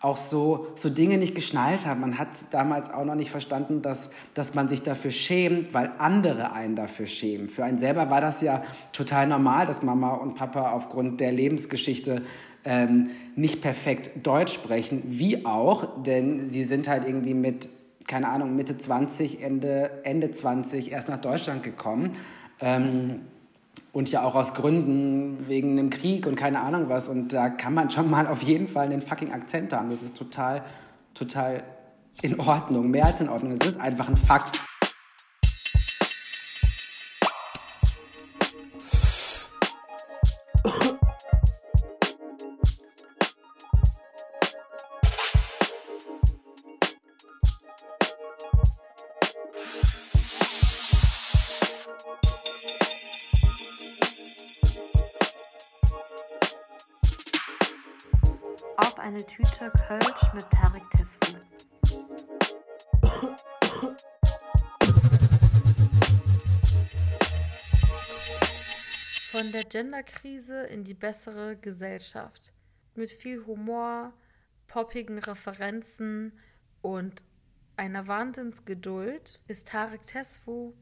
auch 0.00 0.16
so, 0.16 0.68
so 0.76 0.88
Dinge 0.88 1.18
nicht 1.18 1.34
geschnallt 1.34 1.84
hat. 1.84 1.98
Man 1.98 2.18
hat 2.18 2.28
damals 2.50 2.90
auch 2.90 3.04
noch 3.04 3.14
nicht 3.14 3.30
verstanden, 3.30 3.82
dass, 3.82 4.08
dass 4.32 4.54
man 4.54 4.68
sich 4.68 4.82
dafür 4.82 5.10
schämt, 5.10 5.74
weil 5.74 5.92
andere 5.98 6.52
einen 6.52 6.74
dafür 6.74 7.06
schämen. 7.06 7.50
Für 7.50 7.64
einen 7.64 7.78
selber 7.78 8.10
war 8.10 8.22
das 8.22 8.40
ja 8.40 8.62
total 8.92 9.26
normal, 9.26 9.66
dass 9.66 9.82
Mama 9.82 10.14
und 10.14 10.36
Papa 10.36 10.72
aufgrund 10.72 11.20
der 11.20 11.32
Lebensgeschichte 11.32 12.22
ähm, 12.64 13.10
nicht 13.36 13.60
perfekt 13.60 14.26
Deutsch 14.26 14.54
sprechen, 14.54 15.02
wie 15.06 15.44
auch, 15.44 16.02
denn 16.02 16.48
sie 16.48 16.64
sind 16.64 16.88
halt 16.88 17.04
irgendwie 17.06 17.34
mit, 17.34 17.68
keine 18.06 18.28
Ahnung, 18.28 18.56
Mitte 18.56 18.78
20, 18.78 19.42
Ende, 19.42 20.00
Ende 20.04 20.30
20 20.30 20.92
erst 20.92 21.08
nach 21.08 21.20
Deutschland 21.20 21.62
gekommen. 21.62 22.12
Ähm, 22.60 23.20
und 23.92 24.10
ja 24.10 24.22
auch 24.22 24.34
aus 24.34 24.54
Gründen 24.54 25.48
wegen 25.48 25.78
einem 25.78 25.90
Krieg 25.90 26.26
und 26.26 26.36
keine 26.36 26.60
Ahnung 26.60 26.88
was. 26.88 27.08
Und 27.08 27.32
da 27.32 27.48
kann 27.48 27.74
man 27.74 27.90
schon 27.90 28.08
mal 28.10 28.26
auf 28.26 28.42
jeden 28.42 28.68
Fall 28.68 28.86
einen 28.86 29.02
fucking 29.02 29.32
Akzent 29.32 29.72
haben. 29.72 29.90
Das 29.90 30.02
ist 30.02 30.16
total, 30.16 30.62
total 31.14 31.62
in 32.22 32.38
Ordnung, 32.38 32.90
mehr 32.90 33.06
als 33.06 33.20
in 33.20 33.28
Ordnung. 33.28 33.56
Es 33.60 33.68
ist 33.68 33.80
einfach 33.80 34.08
ein 34.08 34.16
Fakt. 34.16 34.62
Genderkrise 69.80 70.64
in 70.64 70.84
die 70.84 70.92
bessere 70.92 71.56
Gesellschaft. 71.56 72.52
Mit 72.96 73.10
viel 73.10 73.46
Humor, 73.46 74.12
poppigen 74.66 75.18
Referenzen 75.18 76.38
und 76.82 77.22
einer 77.78 78.06
Wahnsinnsgeduld 78.06 79.40
ist 79.48 79.68
Tarek 79.68 80.06
Tesfu 80.06 80.74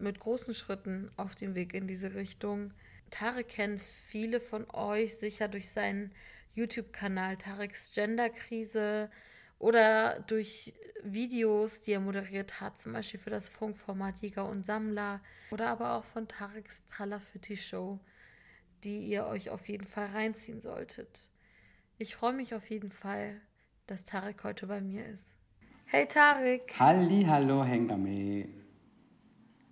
mit 0.00 0.18
großen 0.18 0.54
Schritten 0.54 1.12
auf 1.16 1.36
dem 1.36 1.54
Weg 1.54 1.72
in 1.72 1.86
diese 1.86 2.14
Richtung. 2.14 2.74
Tarek 3.10 3.46
kennen 3.46 3.78
viele 3.78 4.40
von 4.40 4.68
euch 4.72 5.14
sicher 5.14 5.46
durch 5.46 5.70
seinen 5.70 6.10
YouTube-Kanal 6.54 7.36
Tareks 7.36 7.92
Genderkrise 7.94 9.08
oder 9.60 10.20
durch 10.26 10.74
Videos, 11.04 11.82
die 11.82 11.92
er 11.92 12.00
moderiert 12.00 12.60
hat, 12.60 12.76
zum 12.76 12.92
Beispiel 12.92 13.20
für 13.20 13.30
das 13.30 13.48
Funkformat 13.48 14.16
Jäger 14.20 14.48
und 14.48 14.64
Sammler 14.66 15.20
oder 15.52 15.68
aber 15.68 15.94
auch 15.94 16.04
von 16.04 16.26
Tareks 16.26 16.84
Tralafitti 16.86 17.56
Show, 17.56 18.00
die 18.82 19.04
ihr 19.04 19.26
euch 19.26 19.50
auf 19.50 19.68
jeden 19.68 19.86
Fall 19.86 20.06
reinziehen 20.06 20.60
solltet. 20.60 21.28
Ich 21.98 22.16
freue 22.16 22.32
mich 22.32 22.54
auf 22.54 22.68
jeden 22.70 22.90
Fall, 22.90 23.40
dass 23.86 24.06
Tarek 24.06 24.42
heute 24.44 24.66
bei 24.66 24.80
mir 24.80 25.06
ist. 25.06 25.26
Hey 25.84 26.06
Tarek! 26.06 26.74
Halli, 26.78 27.24
hallo 27.28 27.62
Hengame! 27.62 28.48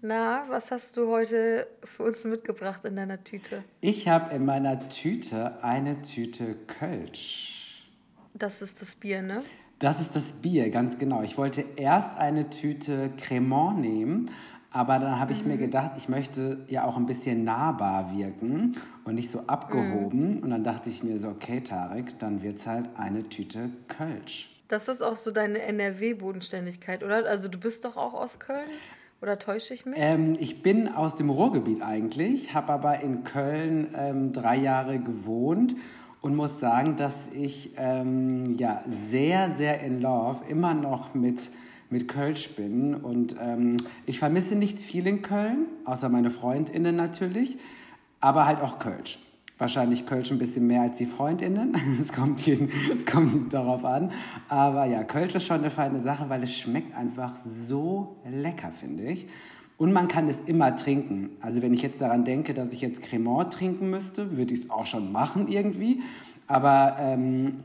Na, 0.01 0.45
was 0.49 0.71
hast 0.71 0.97
du 0.97 1.09
heute 1.09 1.67
für 1.85 2.05
uns 2.05 2.25
mitgebracht 2.25 2.85
in 2.85 2.95
deiner 2.95 3.25
Tüte? 3.25 3.65
Ich 3.81 4.07
habe 4.07 4.35
in 4.35 4.45
meiner 4.45 4.89
Tüte 4.91 5.63
eine 5.65 6.03
Tüte 6.03 6.55
Kölsch. 6.67 7.89
Das 8.35 8.63
ist 8.63 8.81
das 8.83 8.95
Bier, 8.95 9.23
ne? 9.23 9.43
Das 9.79 10.01
ist 10.01 10.17
das 10.17 10.33
Bier, 10.33 10.71
ganz 10.71 10.99
genau. 10.99 11.23
Ich 11.23 11.39
wollte 11.39 11.65
erst 11.77 12.11
eine 12.19 12.51
Tüte 12.51 13.11
Cremant 13.17 13.79
nehmen, 13.79 14.29
aber 14.73 14.99
dann 14.99 15.21
habe 15.21 15.31
ich 15.31 15.43
mhm. 15.45 15.53
mir 15.53 15.57
gedacht, 15.57 15.93
ich 15.97 16.09
möchte 16.09 16.65
ja 16.69 16.85
auch 16.85 16.97
ein 16.97 17.07
bisschen 17.07 17.45
nahbar 17.45 18.13
wirken 18.17 18.73
und 19.05 19.15
nicht 19.15 19.31
so 19.31 19.45
abgehoben. 19.47 20.39
Mhm. 20.39 20.43
Und 20.43 20.51
dann 20.51 20.65
dachte 20.65 20.91
ich 20.91 21.05
mir 21.05 21.19
so, 21.19 21.29
okay, 21.29 21.61
Tarek, 21.61 22.19
dann 22.19 22.43
wird 22.43 22.57
es 22.57 22.67
halt 22.67 22.89
eine 22.97 23.29
Tüte 23.29 23.71
Kölsch. 23.87 24.51
Das 24.67 24.89
ist 24.89 25.01
auch 25.01 25.17
so 25.17 25.31
deine 25.31 25.63
NRW-Bodenständigkeit, 25.63 27.05
oder? 27.05 27.25
Also 27.27 27.49
du 27.49 27.59
bist 27.59 27.85
doch 27.85 27.97
auch 27.97 28.15
aus 28.15 28.41
Köln? 28.41 28.69
Oder 29.21 29.39
täusche 29.39 29.75
ich 29.75 29.85
mich? 29.85 29.97
Ähm, 29.99 30.35
ich 30.39 30.63
bin 30.63 30.89
aus 30.89 31.17
dem 31.17 31.31
Ruhrgebiet 31.31 31.83
eigentlich, 31.83 32.55
habe 32.55 32.73
aber 32.73 33.01
in 33.01 33.25
Köln 33.25 33.89
ähm, 33.97 34.33
drei 34.33 34.57
Jahre 34.57 34.99
gewohnt 34.99 35.75
und 36.29 36.37
muss 36.37 36.61
sagen, 36.61 36.97
dass 36.97 37.17
ich 37.33 37.71
ähm, 37.79 38.59
ja, 38.59 38.83
sehr, 39.09 39.55
sehr 39.55 39.81
in 39.81 40.03
Love 40.03 40.41
immer 40.47 40.75
noch 40.75 41.15
mit, 41.15 41.49
mit 41.89 42.07
Kölsch 42.07 42.51
bin. 42.51 42.95
Und 42.95 43.35
ähm, 43.41 43.79
ich 44.05 44.19
vermisse 44.19 44.55
nicht 44.55 44.79
viel 44.79 45.07
in 45.07 45.23
Köln, 45.23 45.65
außer 45.87 46.11
meine 46.11 46.31
FreundInnen 46.31 46.95
natürlich, 46.95 47.57
aber 48.21 48.45
halt 48.45 48.61
auch 48.61 48.79
Kölsch. 48.79 49.19
Wahrscheinlich 49.57 50.05
Kölsch 50.05 50.31
ein 50.31 50.39
bisschen 50.39 50.67
mehr 50.67 50.83
als 50.83 50.99
die 50.99 51.07
Freundinnen. 51.07 51.75
Es 51.99 52.13
kommt, 52.13 52.47
es 52.47 53.07
kommt 53.07 53.55
darauf 53.55 53.83
an. 53.87 54.13
Aber 54.51 54.85
ja, 54.85 55.05
Kölsch 55.05 55.35
ist 55.35 55.47
schon 55.47 55.61
eine 55.61 55.71
feine 55.71 56.01
Sache, 56.01 56.29
weil 56.29 56.43
es 56.43 56.55
schmeckt 56.55 56.95
einfach 56.95 57.33
so 57.65 58.17
lecker, 58.31 58.71
finde 58.71 59.05
ich. 59.05 59.29
Und 59.79 59.93
man 59.93 60.09
kann 60.09 60.29
es 60.29 60.41
immer 60.41 60.77
trinken. 60.77 61.31
Also 61.41 61.63
wenn 61.63 61.73
ich 61.73 61.83
jetzt 61.83 62.01
daran 62.01 62.25
denke, 62.25 62.53
dass 62.53 62.73
ich 62.73 62.81
jetzt 62.81 63.01
Cremant 63.01 63.53
trinken 63.53 63.91
müsste, 63.91 64.37
würde 64.37 64.53
ich 64.53 64.61
es 64.61 64.71
auch 64.71 64.87
schon 64.87 65.13
machen 65.13 65.49
irgendwie. 65.49 66.03
Aber 66.47 66.97
ähm, 66.99 67.63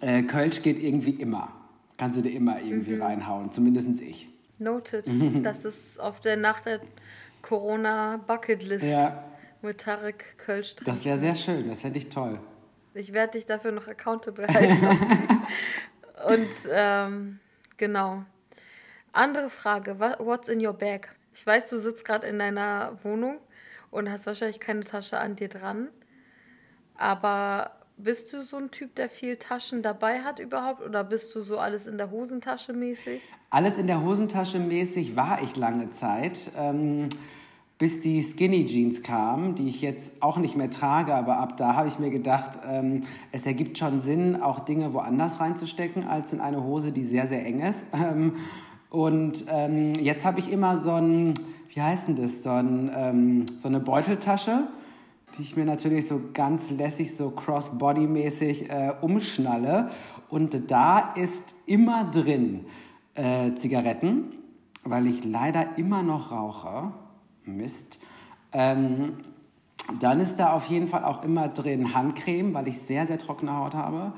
äh, 0.00 0.22
Kölsch 0.22 0.62
geht 0.62 0.82
irgendwie 0.82 1.10
immer. 1.10 1.52
Kannst 1.98 2.18
du 2.18 2.22
dir 2.22 2.32
immer 2.32 2.60
irgendwie 2.60 2.94
mhm. 2.94 3.02
reinhauen, 3.02 3.52
zumindest 3.52 4.00
ich. 4.00 4.28
Noted. 4.58 5.04
Das 5.42 5.64
ist 5.64 6.00
auf 6.00 6.20
der 6.20 6.36
Nach 6.36 6.62
der 6.62 6.80
Corona-Bucketlist. 7.42 8.84
Ja 8.84 9.24
mit 9.62 9.78
Tarek 9.78 10.38
Kölsch 10.38 10.74
trinken. 10.74 10.90
Das 10.90 11.04
wäre 11.04 11.18
sehr 11.18 11.34
schön, 11.34 11.68
das 11.68 11.82
fände 11.82 11.98
ich 11.98 12.08
toll. 12.08 12.38
Ich 12.94 13.12
werde 13.12 13.32
dich 13.32 13.46
dafür 13.46 13.72
noch 13.72 13.88
accountable 13.88 14.46
halten. 14.48 14.86
Und 16.26 16.48
ähm, 16.70 17.38
genau. 17.76 18.24
Andere 19.12 19.50
Frage, 19.50 19.98
what's 19.98 20.48
in 20.48 20.64
your 20.64 20.72
bag? 20.72 21.08
Ich 21.34 21.46
weiß, 21.46 21.68
du 21.68 21.78
sitzt 21.78 22.04
gerade 22.04 22.26
in 22.26 22.38
deiner 22.38 22.98
Wohnung 23.02 23.38
und 23.90 24.10
hast 24.10 24.26
wahrscheinlich 24.26 24.60
keine 24.60 24.84
Tasche 24.84 25.18
an 25.18 25.36
dir 25.36 25.48
dran. 25.48 25.88
Aber 26.96 27.72
bist 27.96 28.32
du 28.32 28.42
so 28.42 28.56
ein 28.56 28.70
Typ, 28.70 28.94
der 28.94 29.08
viel 29.08 29.36
Taschen 29.36 29.82
dabei 29.82 30.20
hat 30.20 30.38
überhaupt? 30.38 30.82
Oder 30.82 31.04
bist 31.04 31.34
du 31.34 31.42
so 31.42 31.58
alles 31.58 31.86
in 31.86 31.98
der 31.98 32.10
Hosentasche 32.10 32.72
mäßig? 32.72 33.22
Alles 33.50 33.76
in 33.76 33.86
der 33.86 34.02
Hosentasche 34.02 34.58
mäßig 34.58 35.16
war 35.16 35.42
ich 35.42 35.56
lange 35.56 35.90
Zeit. 35.90 36.50
Ähm, 36.56 37.08
bis 37.80 38.02
die 38.02 38.20
Skinny 38.20 38.66
Jeans 38.66 39.02
kamen, 39.02 39.54
die 39.54 39.68
ich 39.68 39.80
jetzt 39.80 40.12
auch 40.20 40.36
nicht 40.36 40.54
mehr 40.54 40.70
trage, 40.70 41.14
aber 41.14 41.38
ab 41.38 41.56
da 41.56 41.76
habe 41.76 41.88
ich 41.88 41.98
mir 41.98 42.10
gedacht, 42.10 42.58
ähm, 42.68 43.00
es 43.32 43.46
ergibt 43.46 43.78
schon 43.78 44.02
Sinn, 44.02 44.40
auch 44.40 44.60
Dinge 44.60 44.92
woanders 44.92 45.40
reinzustecken, 45.40 46.06
als 46.06 46.34
in 46.34 46.42
eine 46.42 46.62
Hose, 46.62 46.92
die 46.92 47.04
sehr, 47.04 47.26
sehr 47.26 47.44
eng 47.44 47.60
ist. 47.60 47.86
Ähm, 47.94 48.36
und 48.90 49.44
ähm, 49.48 49.94
jetzt 49.94 50.24
habe 50.24 50.40
ich 50.40 50.50
immer 50.50 50.76
so 50.76 50.90
ein, 50.90 51.34
wie 51.72 51.80
heißt 51.80 52.08
denn 52.08 52.16
das, 52.16 52.42
so, 52.42 52.50
ein, 52.50 52.90
ähm, 52.94 53.46
so 53.60 53.68
eine 53.68 53.78
Beuteltasche, 53.78 54.64
die 55.38 55.42
ich 55.42 55.56
mir 55.56 55.64
natürlich 55.64 56.08
so 56.08 56.20
ganz 56.34 56.70
lässig, 56.70 57.16
so 57.16 57.30
cross-body-mäßig 57.30 58.68
äh, 58.68 58.92
umschnalle. 59.00 59.90
Und 60.28 60.70
da 60.70 61.14
ist 61.14 61.54
immer 61.66 62.04
drin 62.10 62.66
äh, 63.14 63.54
Zigaretten, 63.54 64.32
weil 64.82 65.06
ich 65.06 65.24
leider 65.24 65.78
immer 65.78 66.02
noch 66.02 66.32
rauche. 66.32 66.92
Mist. 67.44 68.00
Ähm, 68.52 69.18
dann 70.00 70.20
ist 70.20 70.36
da 70.36 70.52
auf 70.52 70.66
jeden 70.66 70.88
Fall 70.88 71.04
auch 71.04 71.22
immer 71.22 71.48
drin 71.48 71.94
Handcreme, 71.94 72.54
weil 72.54 72.68
ich 72.68 72.80
sehr, 72.80 73.06
sehr 73.06 73.18
trockene 73.18 73.56
Haut 73.56 73.74
habe. 73.74 74.12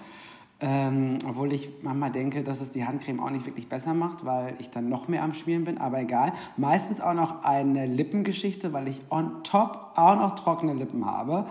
Ähm, 0.65 1.19
obwohl 1.29 1.53
ich 1.53 1.69
manchmal 1.83 2.13
denke, 2.13 2.45
dass 2.45 2.61
es 2.61 2.71
die 2.71 2.87
Handcreme 2.87 3.19
auch 3.19 3.31
nicht 3.31 3.47
wirklich 3.47 3.69
besser 3.69 3.95
macht, 3.95 4.25
weil 4.25 4.55
ich 4.61 4.71
dann 4.71 4.89
noch 4.89 5.09
mehr 5.09 5.25
am 5.25 5.35
Schmieren 5.35 5.65
bin, 5.65 5.79
aber 5.79 6.01
egal. 6.01 6.33
Meistens 6.57 7.01
auch 7.01 7.15
noch 7.15 7.43
eine 7.43 7.87
Lippengeschichte, 7.87 8.73
weil 8.73 8.87
ich 8.87 9.03
on 9.11 9.43
top 9.43 9.91
auch 9.97 10.15
noch 10.15 10.37
trockene 10.37 10.73
Lippen 10.73 11.05
habe. 11.05 11.47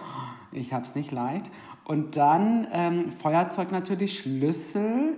Ich 0.54 0.72
habe 0.72 0.86
es 0.86 0.96
nicht 0.96 1.12
leicht. 1.12 1.52
Und 1.84 2.16
dann 2.16 2.68
ähm, 2.72 3.12
Feuerzeug 3.12 3.74
natürlich, 3.74 4.18
Schlüssel, 4.18 5.18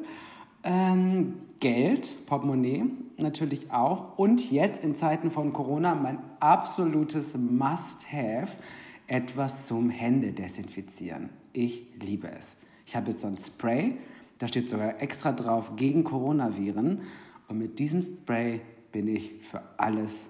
ähm, 0.63 1.35
Geld, 1.59 2.25
Portemonnaie 2.25 2.85
natürlich 3.17 3.71
auch. 3.71 4.17
Und 4.17 4.51
jetzt 4.51 4.83
in 4.83 4.95
Zeiten 4.95 5.29
von 5.29 5.53
Corona 5.53 5.93
mein 5.93 6.17
absolutes 6.39 7.35
Must-Have, 7.37 8.57
etwas 9.05 9.67
zum 9.67 9.91
Hände 9.91 10.31
desinfizieren. 10.31 11.29
Ich 11.51 11.83
liebe 12.01 12.27
es. 12.31 12.55
Ich 12.85 12.95
habe 12.95 13.11
jetzt 13.11 13.21
so 13.21 13.27
ein 13.27 13.37
Spray, 13.37 13.97
da 14.39 14.47
steht 14.47 14.69
sogar 14.69 15.01
extra 15.01 15.31
drauf 15.31 15.75
gegen 15.75 16.03
Coronaviren. 16.03 17.01
Und 17.47 17.57
mit 17.57 17.79
diesem 17.79 18.01
Spray 18.01 18.61
bin 18.91 19.07
ich 19.07 19.33
für 19.41 19.61
alles 19.77 20.21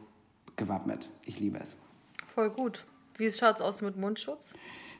gewappnet. 0.56 1.10
Ich 1.26 1.40
liebe 1.40 1.60
es. 1.60 1.78
Voll 2.34 2.50
gut. 2.50 2.86
Wie 3.18 3.32
schaut 3.32 3.58
es 3.58 3.62
aus 3.62 3.82
mit 3.82 3.98
Mundschutz? 3.98 4.54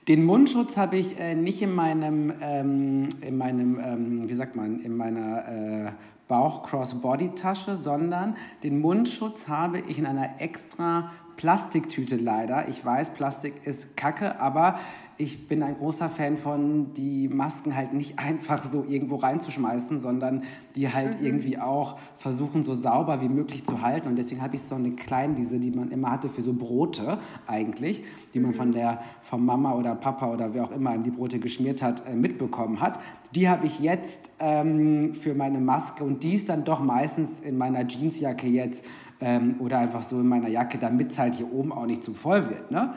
Den 0.08 0.26
Mundschutz 0.26 0.76
habe 0.76 0.98
ich 0.98 1.18
äh, 1.18 1.34
nicht 1.34 1.62
in 1.62 1.74
meinem, 1.74 2.34
ähm, 2.42 3.10
in 3.22 3.38
meinem 3.38 3.80
ähm, 3.80 4.30
wie 4.30 4.36
sagt 4.36 4.56
man, 4.56 4.82
in 4.82 4.98
meiner 4.98 5.48
äh, 5.48 5.92
Bauch-Cross-Body-Tasche, 6.28 7.76
sondern 7.78 8.36
den 8.64 8.82
Mundschutz 8.82 9.48
habe 9.48 9.80
ich 9.80 9.98
in 9.98 10.06
einer 10.06 10.42
extra 10.42 11.12
Plastiktüte 11.38 12.16
leider. 12.16 12.68
Ich 12.70 12.84
weiß, 12.84 13.12
Plastik 13.12 13.66
ist 13.66 13.98
Kacke, 13.98 14.40
aber 14.40 14.80
ich 15.18 15.48
bin 15.48 15.62
ein 15.62 15.78
großer 15.78 16.10
Fan 16.10 16.38
von, 16.38 16.94
die 16.96 17.28
Masken 17.28 17.76
halt 17.76 17.94
nicht 17.94 18.20
einfach 18.20 18.64
so 18.64 18.84
irgendwo 18.88 19.18
reinzuschmeißen, 19.18 20.00
sondern 20.00 20.44
die 20.76 20.92
halt 20.92 21.20
mhm. 21.20 21.26
irgendwie 21.26 21.60
auch 21.60 21.98
versuchen, 22.18 22.64
so 22.64 22.74
sauber 22.74 23.22
wie 23.22 23.30
möglich 23.30 23.64
zu 23.64 23.82
halten. 23.82 24.08
Und 24.08 24.16
deswegen 24.16 24.42
habe 24.42 24.56
ich 24.56 24.64
so 24.64 24.76
eine 24.76 24.92
kleine, 24.92 25.36
diese, 25.36 25.60
die 25.60 25.72
man 25.72 25.92
immer 25.92 26.12
hatte 26.12 26.30
für 26.30 26.42
so 26.42 26.54
Brote 26.54 27.20
eigentlich, 27.48 28.04
die 28.34 28.40
man 28.40 28.54
von 28.54 28.70
mhm. 28.70 28.74
der, 28.74 29.02
von 29.22 29.46
Mama 29.46 29.74
oder 29.74 29.96
Papa 29.96 30.32
oder 30.32 30.54
wer 30.54 30.64
auch 30.66 30.72
immer 30.72 30.98
die 30.98 31.12
Brote 31.12 31.40
geschmiert 31.40 31.82
hat, 31.82 32.08
äh, 32.08 32.16
mitbekommen 32.16 32.82
hat. 32.82 33.00
Die 33.36 33.50
habe 33.50 33.66
ich 33.66 33.80
jetzt 33.80 34.20
ähm, 34.40 35.14
für 35.14 35.34
meine 35.36 35.60
Maske 35.60 36.04
und 36.04 36.24
die 36.24 36.36
ist 36.36 36.50
dann 36.50 36.66
doch 36.66 36.80
meistens 36.80 37.40
in 37.40 37.58
meiner 37.58 37.88
Jeansjacke 37.88 38.48
jetzt 38.48 38.86
ähm, 39.21 39.56
oder 39.60 39.80
einfach 39.80 40.04
so 40.04 40.19
in 40.19 40.27
meiner 40.27 40.50
Jacke, 40.50 40.77
damit 40.77 41.12
es 41.12 41.19
halt 41.19 41.36
hier 41.36 41.51
oben 41.51 41.71
auch 41.71 41.86
nicht 41.86 42.04
zu 42.04 42.13
voll 42.13 42.50
wird. 42.50 42.71
Ne? 42.71 42.94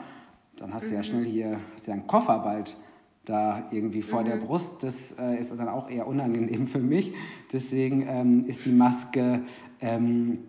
dann 0.57 0.73
hast 0.73 0.89
du 0.89 0.93
ja 0.93 0.99
mhm. 0.99 1.03
schnell 1.03 1.25
hier 1.25 1.59
hast 1.73 1.87
ja 1.87 1.93
einen 1.93 2.07
Koffer 2.07 2.39
bald 2.39 2.75
da 3.25 3.63
irgendwie 3.71 4.01
vor 4.01 4.21
mhm. 4.21 4.25
der 4.25 4.35
Brust. 4.37 4.83
Das 4.83 5.13
äh, 5.19 5.39
ist 5.39 5.51
dann 5.51 5.67
auch 5.67 5.89
eher 5.89 6.07
unangenehm 6.07 6.67
für 6.67 6.79
mich. 6.79 7.13
Deswegen 7.51 8.05
ähm, 8.07 8.45
ist 8.47 8.65
die 8.65 8.71
Maske 8.71 9.41
ähm, 9.81 10.39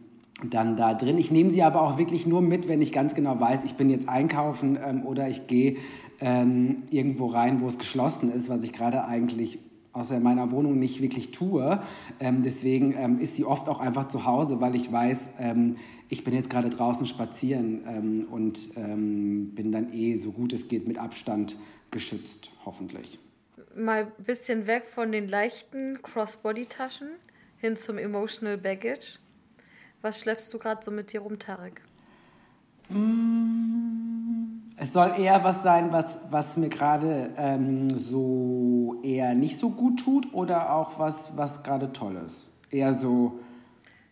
dann 0.45 0.77
da 0.77 0.95
drin. 0.95 1.19
Ich 1.19 1.31
nehme 1.31 1.51
sie 1.51 1.63
aber 1.63 1.83
auch 1.83 1.99
wirklich 1.99 2.27
nur 2.27 2.41
mit, 2.41 2.69
wenn 2.69 2.81
ich 2.81 2.93
ganz 2.93 3.15
genau 3.15 3.41
weiß, 3.41 3.65
ich 3.65 3.75
bin 3.75 3.91
jetzt 3.91 4.09
einkaufen 4.09 4.79
ähm, 4.83 5.05
oder 5.05 5.29
ich 5.29 5.49
gehe 5.49 5.77
ähm, 6.21 6.85
irgendwo 6.91 7.27
rein, 7.27 7.61
wo 7.61 7.67
es 7.67 7.79
geschlossen 7.79 8.33
ist, 8.33 8.49
was 8.49 8.63
ich 8.63 8.73
gerade 8.73 9.05
eigentlich 9.05 9.59
außer 9.99 10.17
in 10.17 10.23
meiner 10.23 10.51
Wohnung 10.51 10.79
nicht 10.79 11.03
wirklich 11.03 11.31
tue. 11.33 11.83
Ähm, 12.21 12.43
deswegen 12.43 12.95
ähm, 12.97 13.21
ist 13.21 13.35
sie 13.35 13.45
oft 13.45 13.69
auch 13.69 13.81
einfach 13.81 14.09
zu 14.09 14.25
Hause, 14.25 14.61
weil 14.61 14.75
ich 14.75 14.91
weiß, 14.91 15.19
ich 16.09 16.25
bin 16.25 16.35
jetzt 16.35 16.51
gerade 16.51 16.71
draußen 16.71 17.07
spazieren 17.07 17.83
ähm, 17.87 18.27
und 18.31 18.71
ähm, 18.77 19.55
bin 19.55 19.73
dann 19.73 19.93
eh 19.93 20.17
so 20.17 20.33
gut 20.33 20.53
es 20.53 20.69
geht 20.69 20.89
mit 20.89 20.99
Abstand 20.99 21.57
geschützt, 21.91 22.51
hoffentlich. 22.65 23.19
Mal 23.77 24.05
ein 24.19 24.25
bisschen 24.25 24.67
weg 24.67 24.89
von 24.89 25.13
den 25.13 25.29
leichten 25.29 26.01
Crossbody-Taschen 26.03 27.09
hin 27.59 27.77
zum 27.77 27.99
Emotional 27.99 28.57
Baggage. 28.57 29.19
Was 30.01 30.21
schleppst 30.21 30.53
du 30.53 30.59
gerade 30.59 30.83
so 30.83 30.91
mit 30.91 31.13
dir 31.13 31.21
rum, 31.21 31.39
Tarek? 31.39 31.83
Mm, 32.89 34.63
es 34.77 34.93
soll 34.93 35.13
eher 35.19 35.43
was 35.45 35.63
sein, 35.63 35.93
was, 35.93 36.19
was 36.31 36.57
mir 36.57 36.69
gerade 36.69 37.33
ähm, 37.37 37.99
so 37.99 39.01
eher 39.03 39.35
nicht 39.35 39.59
so 39.59 39.71
gut 39.71 40.05
tut 40.05 40.33
oder 40.33 40.73
auch 40.73 40.99
was, 40.99 41.37
was 41.37 41.63
gerade 41.63 41.93
toll 41.93 42.17
ist. 42.27 42.49
Eher 42.71 42.95
so. 42.95 43.41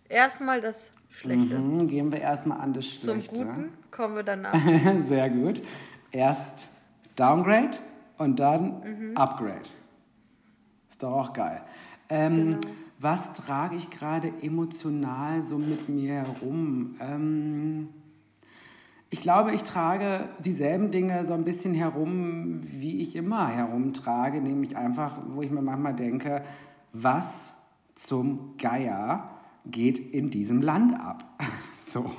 Erstmal 0.09 0.61
das 0.61 0.91
Schlechte. 1.11 1.59
Mhm, 1.59 1.89
gehen 1.89 2.13
wir 2.13 2.21
erstmal 2.21 2.61
an 2.61 2.73
das 2.73 2.87
Schlechte. 2.87 3.35
Zum 3.35 3.47
Guten 3.47 3.73
kommen 3.91 4.17
wir 4.17 4.23
danach. 4.23 4.55
Sehr 5.09 5.31
gut. 5.31 5.63
Erst 6.11 6.69
Downgrade 7.17 7.79
und 8.19 8.39
dann 8.39 8.81
mhm. 8.81 9.17
Upgrade. 9.17 9.61
Ist 10.91 11.03
doch 11.03 11.13
auch 11.13 11.33
geil. 11.33 11.63
Ähm, 12.09 12.61
genau. 12.61 12.75
Was 12.99 13.33
trage 13.35 13.77
ich 13.77 13.91
gerade 13.91 14.33
emotional 14.41 15.43
so 15.43 15.59
mit 15.59 15.89
mir 15.89 16.15
herum? 16.15 16.97
Ähm, 17.01 17.89
ich 19.11 19.21
glaube, 19.21 19.53
ich 19.53 19.63
trage 19.63 20.29
dieselben 20.41 20.91
Dinge 20.91 21.25
so 21.27 21.33
ein 21.33 21.45
bisschen 21.45 21.75
herum, 21.75 22.63
wie 22.65 23.01
ich 23.03 23.15
immer 23.15 23.49
herumtrage, 23.49 24.41
nämlich 24.41 24.77
einfach, 24.77 25.19
wo 25.29 25.43
ich 25.43 25.51
mir 25.51 25.63
manchmal 25.63 25.95
denke, 25.95 26.43
was 26.93 27.55
zum 27.95 28.57
Geier 28.59 29.31
geht 29.65 29.99
in 29.99 30.31
diesem 30.31 30.61
Land 30.61 30.99
ab. 30.99 31.25
so. 31.89 32.11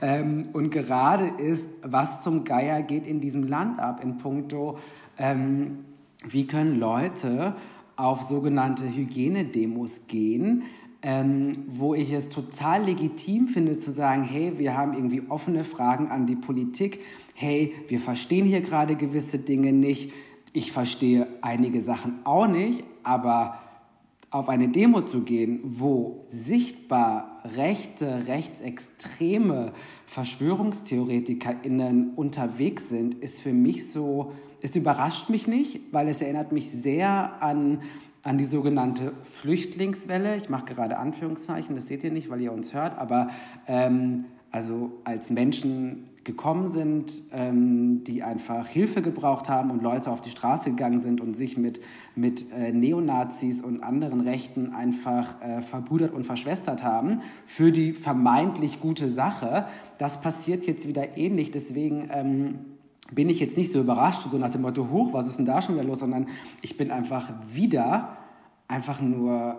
Ähm, 0.00 0.48
und 0.52 0.70
gerade 0.70 1.26
ist, 1.38 1.68
was 1.82 2.22
zum 2.22 2.44
Geier 2.44 2.82
geht 2.82 3.06
in 3.06 3.20
diesem 3.20 3.44
Land 3.44 3.78
ab 3.78 4.02
in 4.02 4.16
puncto, 4.16 4.78
ähm, 5.18 5.84
wie 6.26 6.46
können 6.46 6.78
Leute 6.78 7.56
auf 7.96 8.22
sogenannte 8.22 8.84
Hygienedemos 8.84 10.06
gehen, 10.06 10.64
ähm, 11.02 11.64
wo 11.66 11.94
ich 11.94 12.12
es 12.12 12.28
total 12.28 12.84
legitim 12.84 13.48
finde 13.48 13.76
zu 13.76 13.90
sagen, 13.92 14.22
hey, 14.22 14.58
wir 14.58 14.76
haben 14.76 14.94
irgendwie 14.94 15.22
offene 15.28 15.64
Fragen 15.64 16.08
an 16.08 16.26
die 16.26 16.36
Politik, 16.36 17.00
hey, 17.34 17.72
wir 17.88 17.98
verstehen 17.98 18.46
hier 18.46 18.60
gerade 18.60 18.94
gewisse 18.94 19.38
Dinge 19.38 19.72
nicht, 19.72 20.12
ich 20.52 20.70
verstehe 20.70 21.26
einige 21.40 21.82
Sachen 21.82 22.20
auch 22.24 22.46
nicht, 22.46 22.84
aber 23.02 23.58
auf 24.30 24.48
eine 24.48 24.68
Demo 24.68 25.00
zu 25.02 25.22
gehen, 25.22 25.60
wo 25.62 26.24
sichtbar 26.30 27.42
rechte, 27.56 28.26
rechtsextreme 28.26 29.72
VerschwörungstheoretikerInnen 30.06 32.14
unterwegs 32.14 32.88
sind, 32.88 33.16
ist 33.16 33.42
für 33.42 33.52
mich 33.52 33.90
so, 33.90 34.32
es 34.62 34.76
überrascht 34.76 35.28
mich 35.28 35.46
nicht, 35.48 35.80
weil 35.90 36.08
es 36.08 36.22
erinnert 36.22 36.52
mich 36.52 36.70
sehr 36.70 37.42
an, 37.42 37.82
an 38.22 38.38
die 38.38 38.44
sogenannte 38.44 39.12
Flüchtlingswelle. 39.24 40.36
Ich 40.36 40.48
mache 40.48 40.66
gerade 40.66 40.98
Anführungszeichen, 40.98 41.74
das 41.74 41.88
seht 41.88 42.04
ihr 42.04 42.12
nicht, 42.12 42.30
weil 42.30 42.40
ihr 42.40 42.52
uns 42.52 42.72
hört, 42.72 42.96
aber 42.96 43.30
ähm, 43.66 44.26
also 44.52 44.92
als 45.04 45.30
Menschen 45.30 46.08
gekommen 46.24 46.68
sind, 46.68 47.22
ähm, 47.32 48.04
die 48.04 48.22
einfach 48.22 48.68
Hilfe 48.68 49.02
gebraucht 49.02 49.48
haben 49.48 49.72
und 49.72 49.82
Leute 49.82 50.08
auf 50.10 50.20
die 50.20 50.30
Straße 50.30 50.70
gegangen 50.70 51.00
sind 51.00 51.20
und 51.20 51.34
sich 51.36 51.56
mit, 51.56 51.80
mit 52.14 52.52
äh, 52.52 52.70
Neonazis 52.72 53.60
und 53.60 53.82
anderen 53.82 54.20
Rechten 54.20 54.72
einfach 54.72 55.42
äh, 55.42 55.62
verbrüdert 55.62 56.12
und 56.12 56.22
verschwestert 56.22 56.84
haben 56.84 57.22
für 57.44 57.72
die 57.72 57.92
vermeintlich 57.92 58.80
gute 58.80 59.10
Sache. 59.10 59.66
Das 59.98 60.20
passiert 60.20 60.64
jetzt 60.66 60.86
wieder 60.86 61.16
ähnlich. 61.16 61.50
Deswegen 61.50 62.08
ähm, 62.12 62.58
bin 63.14 63.28
ich 63.28 63.40
jetzt 63.40 63.56
nicht 63.56 63.72
so 63.72 63.80
überrascht, 63.80 64.22
so 64.30 64.38
nach 64.38 64.50
dem 64.50 64.62
Motto, 64.62 64.88
hoch, 64.90 65.12
was 65.12 65.26
ist 65.26 65.38
denn 65.38 65.46
da 65.46 65.62
schon 65.62 65.74
wieder 65.74 65.84
los, 65.84 66.00
sondern 66.00 66.28
ich 66.62 66.76
bin 66.76 66.90
einfach 66.90 67.30
wieder 67.52 68.16
einfach 68.68 69.00
nur, 69.00 69.56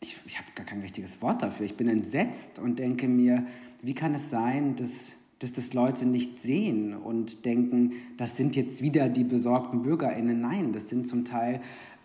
ich, 0.00 0.16
ich 0.26 0.38
habe 0.38 0.48
gar 0.54 0.66
kein 0.66 0.80
richtiges 0.80 1.20
Wort 1.22 1.42
dafür, 1.42 1.66
ich 1.66 1.76
bin 1.76 1.88
entsetzt 1.88 2.58
und 2.58 2.78
denke 2.78 3.08
mir, 3.08 3.44
wie 3.82 3.94
kann 3.94 4.14
es 4.14 4.30
sein, 4.30 4.76
dass 4.76 5.12
dass 5.40 5.54
das 5.54 5.72
Leute 5.72 6.04
nicht 6.04 6.42
sehen 6.42 6.94
und 6.94 7.46
denken, 7.46 7.94
das 8.18 8.36
sind 8.36 8.56
jetzt 8.56 8.82
wieder 8.82 9.08
die 9.08 9.24
besorgten 9.24 9.82
BürgerInnen. 9.82 10.38
Nein, 10.38 10.72
das 10.72 10.90
sind 10.90 11.08
zum 11.08 11.24
Teil 11.24 11.62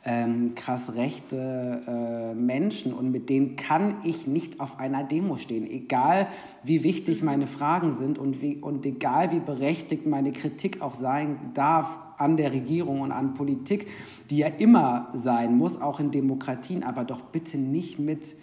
ähm, 0.07 0.53
krass 0.53 0.95
rechte 0.95 1.81
äh, 1.87 2.35
Menschen 2.35 2.93
und 2.93 3.11
mit 3.11 3.27
denen 3.27 3.55
kann 3.55 3.97
ich 4.03 4.27
nicht 4.27 4.59
auf 4.59 4.79
einer 4.79 5.03
Demo 5.03 5.35
stehen, 5.35 5.69
egal 5.69 6.27
wie 6.63 6.83
wichtig 6.83 7.23
meine 7.23 7.47
Fragen 7.47 7.91
sind 7.91 8.19
und, 8.19 8.39
wie, 8.39 8.57
und 8.57 8.85
egal 8.85 9.31
wie 9.31 9.39
berechtigt 9.39 10.05
meine 10.05 10.31
Kritik 10.31 10.81
auch 10.81 10.93
sein 10.93 11.37
darf 11.55 11.97
an 12.17 12.37
der 12.37 12.53
Regierung 12.53 13.01
und 13.01 13.11
an 13.11 13.33
Politik, 13.33 13.87
die 14.29 14.37
ja 14.37 14.47
immer 14.47 15.11
sein 15.15 15.57
muss, 15.57 15.81
auch 15.81 15.99
in 15.99 16.11
Demokratien, 16.11 16.83
aber 16.83 17.03
doch 17.03 17.21
bitte 17.21 17.57
nicht 17.57 17.97
mit, 17.97 18.35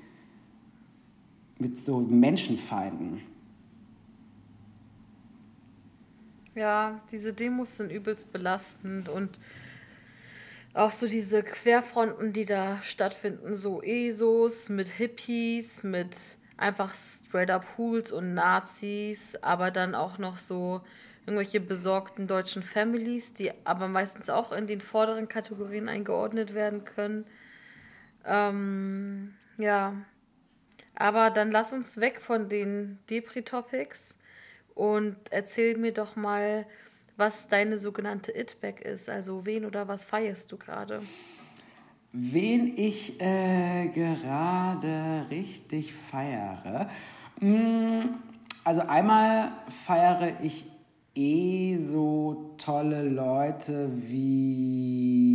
mit 1.61 1.81
so 1.81 2.00
Menschenfeinden. 2.00 3.21
Ja, 6.57 7.00
diese 7.11 7.33
Demos 7.33 7.76
sind 7.76 7.90
übelst 7.90 8.31
belastend 8.33 9.09
und 9.09 9.38
auch 10.75 10.93
so 10.93 11.07
diese 11.07 11.43
Querfronten, 11.43 12.33
die 12.33 12.45
da 12.45 12.81
stattfinden, 12.83 13.55
so 13.55 13.83
ESOs 13.83 14.69
mit 14.69 14.88
Hippies, 14.88 15.83
mit 15.83 16.17
einfach 16.57 16.95
straight 16.95 17.50
up 17.50 17.67
Hools 17.76 18.12
und 18.12 18.35
Nazis, 18.35 19.37
aber 19.43 19.71
dann 19.71 19.95
auch 19.95 20.19
noch 20.19 20.38
so 20.38 20.81
irgendwelche 21.26 21.61
besorgten 21.61 22.26
deutschen 22.26 22.62
Families, 22.62 23.35
die 23.35 23.52
aber 23.64 23.88
meistens 23.88 24.31
auch 24.31 24.52
in 24.52 24.67
den 24.67 24.81
vorderen 24.81 25.29
Kategorien 25.29 25.88
eingeordnet 25.88 26.55
werden 26.55 26.85
können. 26.85 27.26
Ähm, 28.25 29.35
ja, 29.59 29.95
aber 30.95 31.31
dann 31.31 31.50
lass 31.50 31.73
uns 31.73 31.99
weg 31.99 32.21
von 32.21 32.49
den 32.49 32.99
Depri-Topics 33.11 34.17
und 34.75 35.17
erzähl 35.31 35.76
mir 35.76 35.93
doch 35.93 36.17
mal, 36.17 36.67
was 37.16 37.49
deine 37.49 37.76
sogenannte 37.76 38.33
It-Back 38.33 38.81
ist. 38.81 39.09
Also 39.09 39.47
wen 39.47 39.64
oder 39.64 39.88
was 39.88 40.04
feierst 40.04 40.50
du 40.52 40.57
gerade? 40.57 41.02
Wen 42.12 42.76
ich 42.76 43.21
äh, 43.21 43.88
gerade 43.88 45.26
richtig 45.31 45.95
feiere. 45.95 46.90
Mm, 47.40 48.16
also 48.64 48.83
einmal 48.83 49.52
feiere 49.87 50.40
ich 50.42 50.66
eh 51.14 51.78
so 51.78 52.54
tolle 52.59 53.09
Leute 53.09 53.90
wie 54.09 55.33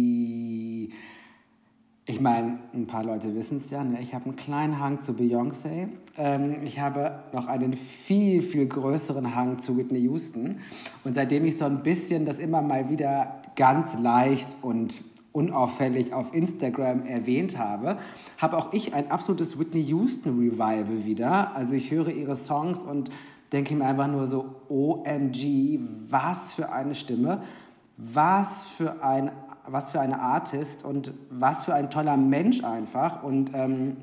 Ich 2.10 2.22
meine, 2.22 2.60
ein 2.74 2.88
paar 2.88 3.03
Leute 3.03 3.36
wissen 3.36 3.57
es 3.57 3.69
ja, 3.69 3.84
ne? 3.84 4.00
ich 4.00 4.13
habe 4.13 4.25
einen 4.25 4.38
kleinen 4.38 4.79
Hang 4.79 5.01
zu 5.01 5.12
Beyoncé. 5.12 5.89
Ähm, 6.17 6.63
ich 6.63 6.79
habe 6.79 7.19
noch 7.33 7.47
einen 7.47 7.74
viel, 7.74 8.41
viel 8.41 8.67
größeren 8.67 9.36
Hang 9.36 9.59
zu 9.59 9.77
Whitney 9.77 10.00
Houston. 10.00 10.59
Und 11.03 11.15
seitdem 11.15 11.45
ich 11.45 11.57
so 11.57 11.65
ein 11.65 11.83
bisschen 11.83 12.25
das 12.25 12.39
immer 12.39 12.62
mal 12.62 12.89
wieder 12.89 13.41
ganz 13.55 13.97
leicht 13.97 14.55
und 14.62 15.03
unauffällig 15.31 16.13
auf 16.13 16.33
Instagram 16.33 17.05
erwähnt 17.05 17.59
habe, 17.59 17.97
habe 18.38 18.57
auch 18.57 18.74
ich 18.74 18.93
ein 18.93 19.12
absolutes 19.12 19.59
Whitney 19.59 19.81
Houston 19.83 20.39
Revival 20.39 21.05
wieder. 21.05 21.55
Also 21.55 21.74
ich 21.74 21.91
höre 21.91 22.09
ihre 22.09 22.36
Songs 22.36 22.79
und 22.79 23.12
denke 23.51 23.75
mir 23.75 23.86
einfach 23.86 24.07
nur 24.07 24.25
so, 24.25 24.55
OMG, 24.69 25.79
was 26.09 26.53
für 26.55 26.71
eine 26.71 26.95
Stimme, 26.95 27.41
was 27.97 28.63
für 28.63 29.03
ein 29.03 29.31
was 29.69 29.91
für 29.91 30.00
eine 30.00 30.21
Artist 30.21 30.86
und 30.86 31.13
was 31.29 31.65
für 31.65 31.74
ein 31.74 31.89
toller 31.89 32.17
Mensch 32.17 32.63
einfach. 32.63 33.24
Und 33.24 33.51
ähm, 33.53 33.97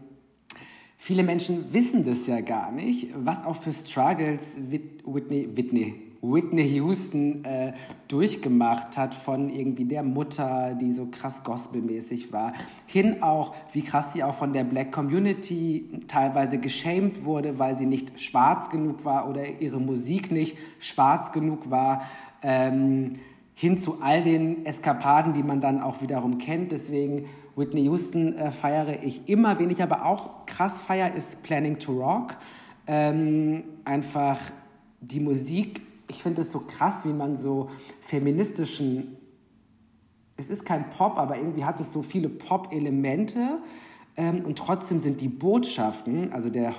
viele 0.96 1.22
Menschen 1.22 1.72
wissen 1.72 2.04
das 2.04 2.26
ja 2.26 2.40
gar 2.40 2.72
nicht, 2.72 3.08
was 3.16 3.44
auch 3.44 3.56
für 3.56 3.72
Struggles 3.72 4.56
Whitney, 4.68 5.48
Whitney, 5.54 5.94
Whitney 6.22 6.66
Houston 6.76 7.44
äh, 7.44 7.72
durchgemacht 8.08 8.96
hat 8.96 9.14
von 9.14 9.50
irgendwie 9.50 9.84
der 9.84 10.02
Mutter, 10.02 10.74
die 10.74 10.92
so 10.92 11.06
krass 11.06 11.42
gospelmäßig 11.44 12.32
war, 12.32 12.54
hin 12.86 13.22
auch, 13.22 13.54
wie 13.72 13.82
krass 13.82 14.12
sie 14.12 14.24
auch 14.24 14.34
von 14.34 14.52
der 14.52 14.64
Black 14.64 14.92
Community 14.92 15.84
teilweise 16.08 16.58
geschämt 16.58 17.24
wurde, 17.24 17.58
weil 17.58 17.76
sie 17.76 17.86
nicht 17.86 18.18
schwarz 18.18 18.70
genug 18.70 19.04
war 19.04 19.28
oder 19.28 19.60
ihre 19.60 19.80
Musik 19.80 20.30
nicht 20.30 20.56
schwarz 20.78 21.32
genug 21.32 21.70
war. 21.70 22.02
Ähm, 22.42 23.14
hin 23.56 23.80
zu 23.80 24.02
all 24.02 24.22
den 24.22 24.66
Eskapaden, 24.66 25.32
die 25.32 25.42
man 25.42 25.60
dann 25.60 25.80
auch 25.80 26.02
wiederum 26.02 26.38
kennt. 26.38 26.72
Deswegen 26.72 27.26
Whitney 27.56 27.82
Houston 27.84 28.36
äh, 28.36 28.50
feiere 28.50 29.02
ich 29.02 29.28
immer. 29.28 29.58
Wen 29.58 29.70
ich 29.70 29.82
aber 29.82 30.04
auch 30.04 30.46
krass 30.46 30.80
feiere, 30.80 31.14
ist 31.14 31.42
Planning 31.42 31.78
to 31.78 31.92
Rock. 31.92 32.36
Ähm, 32.86 33.64
einfach 33.84 34.38
die 35.00 35.20
Musik, 35.20 35.82
ich 36.08 36.22
finde 36.22 36.42
es 36.42 36.52
so 36.52 36.60
krass, 36.60 37.04
wie 37.04 37.12
man 37.12 37.36
so 37.36 37.70
feministischen, 38.00 39.16
es 40.36 40.50
ist 40.50 40.64
kein 40.64 40.90
Pop, 40.90 41.18
aber 41.18 41.36
irgendwie 41.36 41.64
hat 41.64 41.80
es 41.80 41.92
so 41.92 42.02
viele 42.02 42.28
Pop-Elemente 42.28 43.58
ähm, 44.16 44.44
und 44.44 44.58
trotzdem 44.58 45.00
sind 45.00 45.20
die 45.20 45.28
Botschaften, 45.28 46.32
also 46.32 46.50
der 46.50 46.74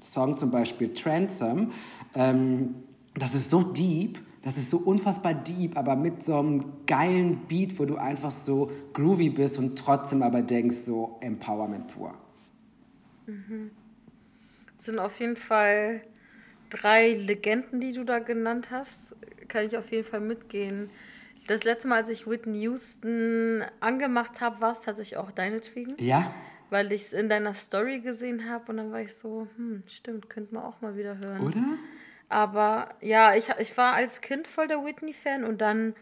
Song 0.00 0.36
zum 0.36 0.50
Beispiel 0.50 0.92
Transom, 0.92 1.72
ähm, 2.14 2.74
das 3.14 3.34
ist 3.34 3.50
so 3.50 3.62
deep, 3.62 4.18
das 4.44 4.58
ist 4.58 4.70
so 4.70 4.76
unfassbar 4.76 5.32
deep, 5.32 5.76
aber 5.76 5.96
mit 5.96 6.26
so 6.26 6.38
einem 6.38 6.64
geilen 6.86 7.46
Beat, 7.48 7.78
wo 7.78 7.86
du 7.86 7.96
einfach 7.96 8.30
so 8.30 8.70
groovy 8.92 9.30
bist 9.30 9.58
und 9.58 9.78
trotzdem 9.78 10.22
aber 10.22 10.42
denkst, 10.42 10.76
so 10.76 11.16
Empowerment 11.22 11.88
pur. 11.88 12.14
Mhm. 13.26 13.70
Das 14.76 14.86
sind 14.86 14.98
auf 14.98 15.18
jeden 15.18 15.36
Fall 15.36 16.02
drei 16.68 17.14
Legenden, 17.14 17.80
die 17.80 17.94
du 17.94 18.04
da 18.04 18.18
genannt 18.18 18.68
hast. 18.70 19.00
Kann 19.48 19.64
ich 19.64 19.78
auf 19.78 19.90
jeden 19.90 20.06
Fall 20.06 20.20
mitgehen. 20.20 20.90
Das 21.46 21.64
letzte 21.64 21.88
Mal, 21.88 22.02
als 22.02 22.10
ich 22.10 22.26
Whitney 22.26 22.62
Houston 22.62 23.62
angemacht 23.80 24.42
habe, 24.42 24.60
war 24.60 24.72
es 24.72 24.82
tatsächlich 24.82 25.16
auch 25.16 25.30
deinetwegen. 25.30 25.94
Ja. 25.98 26.34
Weil 26.68 26.92
ich 26.92 27.02
es 27.02 27.12
in 27.14 27.30
deiner 27.30 27.54
Story 27.54 28.00
gesehen 28.00 28.50
habe 28.50 28.72
und 28.72 28.76
dann 28.76 28.92
war 28.92 29.00
ich 29.00 29.14
so, 29.14 29.46
hm, 29.56 29.84
stimmt, 29.86 30.28
könnte 30.28 30.54
man 30.54 30.64
auch 30.64 30.82
mal 30.82 30.96
wieder 30.96 31.16
hören. 31.16 31.40
Oder? 31.40 31.62
Aber 32.28 32.88
ja, 33.00 33.34
ich, 33.34 33.48
ich 33.58 33.76
war 33.76 33.94
als 33.94 34.20
Kind 34.20 34.46
voll 34.46 34.66
der 34.66 34.84
Whitney-Fan 34.84 35.44
und 35.44 35.60
dann, 35.60 35.94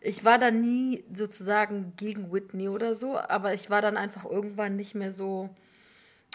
ich 0.00 0.24
war 0.24 0.38
da 0.38 0.50
nie 0.50 1.04
sozusagen 1.12 1.92
gegen 1.96 2.32
Whitney 2.32 2.68
oder 2.68 2.94
so, 2.94 3.18
aber 3.18 3.54
ich 3.54 3.70
war 3.70 3.82
dann 3.82 3.96
einfach 3.96 4.24
irgendwann 4.24 4.76
nicht 4.76 4.94
mehr 4.94 5.12
so 5.12 5.50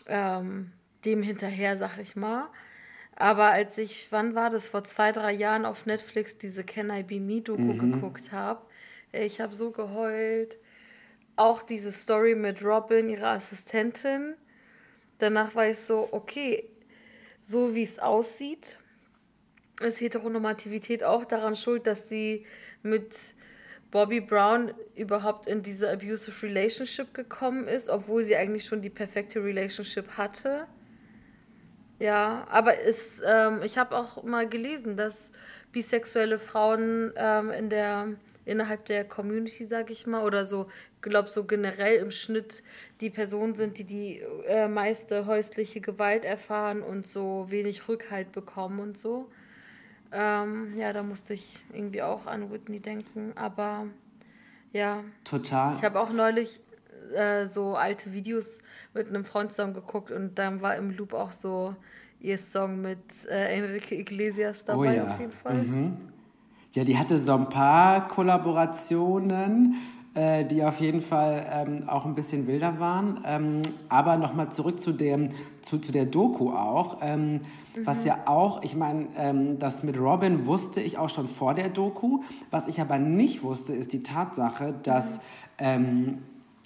ähm, 0.07 0.71
dem 1.05 1.23
hinterher, 1.23 1.77
sag 1.77 1.97
ich 1.97 2.15
mal. 2.15 2.49
Aber 3.15 3.51
als 3.51 3.77
ich, 3.77 4.07
wann 4.11 4.35
war 4.35 4.49
das, 4.49 4.67
vor 4.67 4.83
zwei, 4.83 5.11
drei 5.11 5.33
Jahren 5.33 5.65
auf 5.65 5.85
Netflix 5.85 6.37
diese 6.37 6.63
Can 6.63 6.89
I 6.89 7.03
Be 7.03 7.19
Me 7.19 7.41
Doku 7.41 7.61
mhm. 7.61 7.93
geguckt 7.93 8.31
habe, 8.31 8.61
ich 9.11 9.41
habe 9.41 9.53
so 9.53 9.71
geheult. 9.71 10.57
Auch 11.35 11.61
diese 11.61 11.91
Story 11.91 12.35
mit 12.35 12.63
Robin, 12.63 13.09
ihrer 13.09 13.29
Assistentin. 13.29 14.35
Danach 15.17 15.55
war 15.55 15.67
ich 15.67 15.79
so, 15.79 16.07
okay, 16.11 16.69
so 17.41 17.73
wie 17.75 17.83
es 17.83 17.99
aussieht, 17.99 18.77
ist 19.83 20.01
Heteronormativität 20.01 21.03
auch 21.03 21.25
daran 21.25 21.55
schuld, 21.55 21.87
dass 21.87 22.09
sie 22.09 22.45
mit 22.83 23.15
Bobby 23.91 24.21
Brown 24.21 24.73
überhaupt 24.95 25.47
in 25.47 25.63
diese 25.63 25.91
abusive 25.91 26.45
Relationship 26.45 27.13
gekommen 27.13 27.67
ist, 27.67 27.89
obwohl 27.89 28.23
sie 28.23 28.35
eigentlich 28.35 28.65
schon 28.65 28.81
die 28.81 28.89
perfekte 28.89 29.43
Relationship 29.43 30.17
hatte. 30.17 30.67
Ja, 31.99 32.47
aber 32.49 32.79
es, 32.79 33.21
ähm, 33.25 33.61
ich 33.63 33.77
habe 33.77 33.95
auch 33.95 34.23
mal 34.23 34.47
gelesen, 34.47 34.97
dass 34.97 35.33
bisexuelle 35.71 36.39
Frauen 36.39 37.11
ähm, 37.15 37.51
in 37.51 37.69
der 37.69 38.07
innerhalb 38.45 38.85
der 38.85 39.03
Community, 39.05 39.65
sag 39.65 39.91
ich 39.91 40.07
mal, 40.07 40.23
oder 40.23 40.45
so, 40.45 40.67
glaube 41.01 41.29
so 41.29 41.43
generell 41.43 41.97
im 41.97 42.11
Schnitt 42.11 42.63
die 42.99 43.09
Personen 43.09 43.55
sind, 43.55 43.77
die 43.77 43.83
die 43.83 44.21
äh, 44.47 44.67
meiste 44.67 45.25
häusliche 45.25 45.81
Gewalt 45.81 46.25
erfahren 46.25 46.81
und 46.81 47.05
so 47.05 47.45
wenig 47.49 47.87
Rückhalt 47.87 48.31
bekommen 48.31 48.79
und 48.79 48.97
so. 48.97 49.29
Ähm, 50.11 50.77
ja, 50.77 50.91
da 50.93 51.03
musste 51.03 51.33
ich 51.33 51.63
irgendwie 51.73 52.01
auch 52.01 52.25
an 52.27 52.51
Whitney 52.51 52.79
denken, 52.79 53.31
aber 53.35 53.85
ja. 54.73 55.03
Total. 55.23 55.75
Ich 55.75 55.83
habe 55.83 55.99
auch 55.99 56.11
neulich 56.11 56.59
äh, 57.15 57.45
so 57.45 57.75
alte 57.75 58.13
Videos 58.13 58.59
mit 58.93 59.07
einem 59.07 59.25
Freund 59.25 59.51
zusammen 59.51 59.73
geguckt 59.73 60.11
und 60.11 60.37
dann 60.37 60.61
war 60.61 60.75
im 60.75 60.91
Loop 60.91 61.13
auch 61.13 61.31
so 61.31 61.75
ihr 62.19 62.37
Song 62.37 62.81
mit 62.81 62.99
äh, 63.29 63.57
Enrique 63.57 63.93
Iglesias 63.93 64.63
dabei 64.65 64.79
oh 64.79 65.05
ja. 65.05 65.13
auf 65.13 65.19
jeden 65.19 65.31
Fall. 65.31 65.63
Mhm. 65.63 65.97
Ja, 66.73 66.83
die 66.83 66.97
hatte 66.97 67.17
so 67.17 67.33
ein 67.33 67.49
paar 67.49 68.07
Kollaborationen, 68.07 69.75
äh, 70.13 70.45
die 70.45 70.63
auf 70.63 70.79
jeden 70.79 71.01
Fall 71.01 71.45
ähm, 71.51 71.89
auch 71.89 72.05
ein 72.05 72.15
bisschen 72.15 72.47
wilder 72.47 72.79
waren. 72.79 73.21
Ähm, 73.25 73.61
aber 73.89 74.17
nochmal 74.17 74.51
zurück 74.51 74.79
zu, 74.79 74.93
dem, 74.93 75.29
zu, 75.61 75.79
zu 75.79 75.91
der 75.91 76.05
Doku 76.05 76.51
auch. 76.51 76.99
Ähm, 77.01 77.41
Mhm. 77.75 77.85
Was 77.85 78.05
ja 78.05 78.19
auch, 78.25 78.63
ich 78.63 78.75
meine, 78.75 79.07
ähm, 79.17 79.59
das 79.59 79.83
mit 79.83 79.99
Robin 79.99 80.45
wusste 80.45 80.81
ich 80.81 80.97
auch 80.97 81.09
schon 81.09 81.27
vor 81.27 81.53
der 81.53 81.69
Doku. 81.69 82.21
Was 82.49 82.67
ich 82.67 82.81
aber 82.81 82.97
nicht 82.99 83.43
wusste, 83.43 83.73
ist 83.73 83.93
die 83.93 84.03
Tatsache, 84.03 84.73
dass, 84.83 85.15
mhm. 85.15 85.19
ähm, 85.59 86.17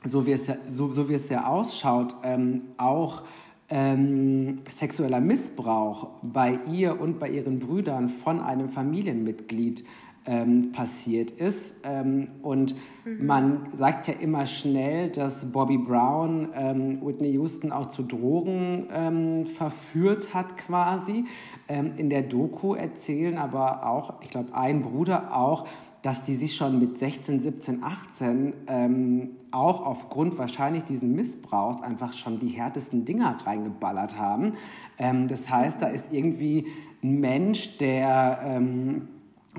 so, 0.03 0.25
wie 0.25 0.31
es 0.31 0.47
ja, 0.47 0.55
so, 0.69 0.91
so 0.91 1.09
wie 1.09 1.15
es 1.15 1.29
ja 1.29 1.47
ausschaut, 1.47 2.15
ähm, 2.23 2.61
auch 2.77 3.23
ähm, 3.69 4.59
sexueller 4.69 5.21
Missbrauch 5.21 6.09
bei 6.21 6.59
ihr 6.71 6.99
und 6.99 7.19
bei 7.19 7.29
ihren 7.29 7.59
Brüdern 7.59 8.09
von 8.09 8.39
einem 8.39 8.69
Familienmitglied 8.69 9.83
ähm, 10.25 10.71
passiert 10.71 11.31
ist. 11.31 11.75
Ähm, 11.83 12.29
und 12.41 12.75
mhm. 13.05 13.25
man 13.25 13.67
sagt 13.75 14.07
ja 14.07 14.15
immer 14.19 14.45
schnell, 14.45 15.09
dass 15.09 15.51
Bobby 15.51 15.77
Brown 15.77 16.49
ähm, 16.55 17.05
Whitney 17.05 17.31
Houston 17.33 17.71
auch 17.71 17.87
zu 17.87 18.03
Drogen 18.03 18.87
ähm, 18.93 19.45
verführt 19.45 20.33
hat 20.33 20.57
quasi. 20.57 21.25
Ähm, 21.67 21.93
in 21.97 22.09
der 22.09 22.23
Doku 22.23 22.73
erzählen 22.73 23.37
aber 23.37 23.87
auch, 23.87 24.21
ich 24.21 24.29
glaube, 24.29 24.55
ein 24.55 24.81
Bruder 24.81 25.35
auch, 25.35 25.67
dass 26.01 26.21
die 26.21 26.35
sich 26.35 26.55
schon 26.55 26.79
mit 26.79 26.99
16, 26.99 27.41
17, 27.41 27.83
18 27.83 28.53
ähm, 28.67 29.29
auch 29.49 29.83
aufgrund 29.83 30.37
wahrscheinlich 30.37 30.83
diesen 30.83 31.15
Missbrauchs 31.15 31.81
einfach 31.81 32.13
schon 32.13 32.37
die 32.37 32.49
härtesten 32.49 33.05
Dinger 33.05 33.37
reingeballert 33.43 34.15
haben. 34.15 34.53
Ähm, 34.99 35.27
das 35.27 35.49
heißt, 35.49 35.81
da 35.81 35.87
ist 35.87 36.09
irgendwie 36.11 36.67
ein 37.01 37.19
Mensch, 37.19 37.77
der 37.77 38.39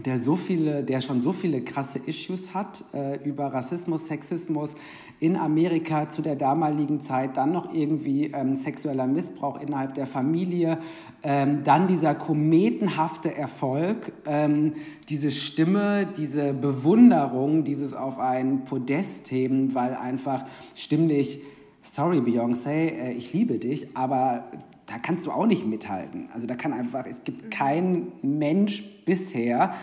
der 0.05 0.19
so 0.19 0.37
viele, 0.37 0.85
der 0.85 1.01
schon 1.01 1.23
so 1.23 1.33
viele 1.33 1.63
krasse 1.63 1.99
Issues 2.05 2.53
hat 2.53 2.85
äh, 2.93 3.19
über 3.25 3.47
Rassismus, 3.47 4.07
Sexismus 4.07 4.75
in 5.21 5.37
Amerika 5.37 6.11
zu 6.11 6.21
der 6.21 6.37
damaligen 6.37 7.01
Zeit, 7.01 7.37
dann 7.37 7.53
noch 7.53 7.73
irgendwie 7.73 8.27
ähm, 8.27 8.57
sexueller 8.57 9.07
Missbrauch 9.07 9.61
innerhalb 9.61 9.95
der 9.95 10.07
Familie, 10.07 10.79
ähm, 11.23 11.63
dann 11.65 11.89
dieser 11.89 12.15
kometenhafte 12.15 13.35
Erfolg, 13.35 14.13
ähm, 14.27 14.75
diese 15.09 15.31
Stimme, 15.31 16.07
diese 16.07 16.53
Bewunderung, 16.53 17.65
dieses 17.65 17.95
auf 17.95 18.19
ein 18.19 18.65
Podest 18.65 19.31
heben, 19.31 19.75
weil 19.75 19.95
einfach 19.95 20.45
stimmlich, 20.75 21.41
sorry 21.83 22.19
Beyoncé, 22.19 22.69
äh, 22.69 23.13
ich 23.13 23.33
liebe 23.33 23.59
dich, 23.59 23.97
aber 23.97 24.45
da 24.87 24.99
kannst 24.99 25.27
du 25.27 25.33
auch 25.33 25.47
nicht 25.47 25.67
mithalten. 25.67 26.29
Also 26.33 26.47
da 26.47 26.55
kann 26.55 26.73
einfach, 26.73 27.05
es 27.07 27.25
gibt 27.25 27.51
keinen 27.51 28.13
Mensch 28.23 28.85
bisher, 29.05 29.75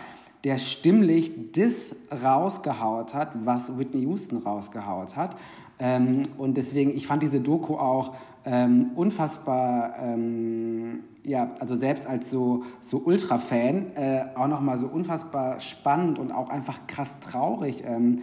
der 0.44 0.58
stimmlich 0.58 1.32
das 1.52 1.94
rausgehaut 2.22 3.14
hat, 3.14 3.32
was 3.44 3.78
Whitney 3.78 4.02
Houston 4.02 4.38
rausgehaut 4.38 5.16
hat. 5.16 5.36
Ähm, 5.78 6.22
und 6.38 6.56
deswegen, 6.56 6.94
ich 6.94 7.06
fand 7.06 7.22
diese 7.22 7.40
Doku 7.40 7.76
auch 7.76 8.14
ähm, 8.44 8.90
unfassbar, 8.94 9.94
ähm, 10.00 11.04
ja, 11.24 11.50
also 11.60 11.76
selbst 11.76 12.06
als 12.06 12.30
so, 12.30 12.64
so 12.80 12.98
Ultra-Fan, 12.98 13.96
äh, 13.96 14.24
auch 14.34 14.48
nochmal 14.48 14.76
so 14.76 14.86
unfassbar 14.86 15.60
spannend 15.60 16.18
und 16.18 16.30
auch 16.30 16.50
einfach 16.50 16.86
krass 16.86 17.18
traurig. 17.20 17.82
Ähm, 17.86 18.22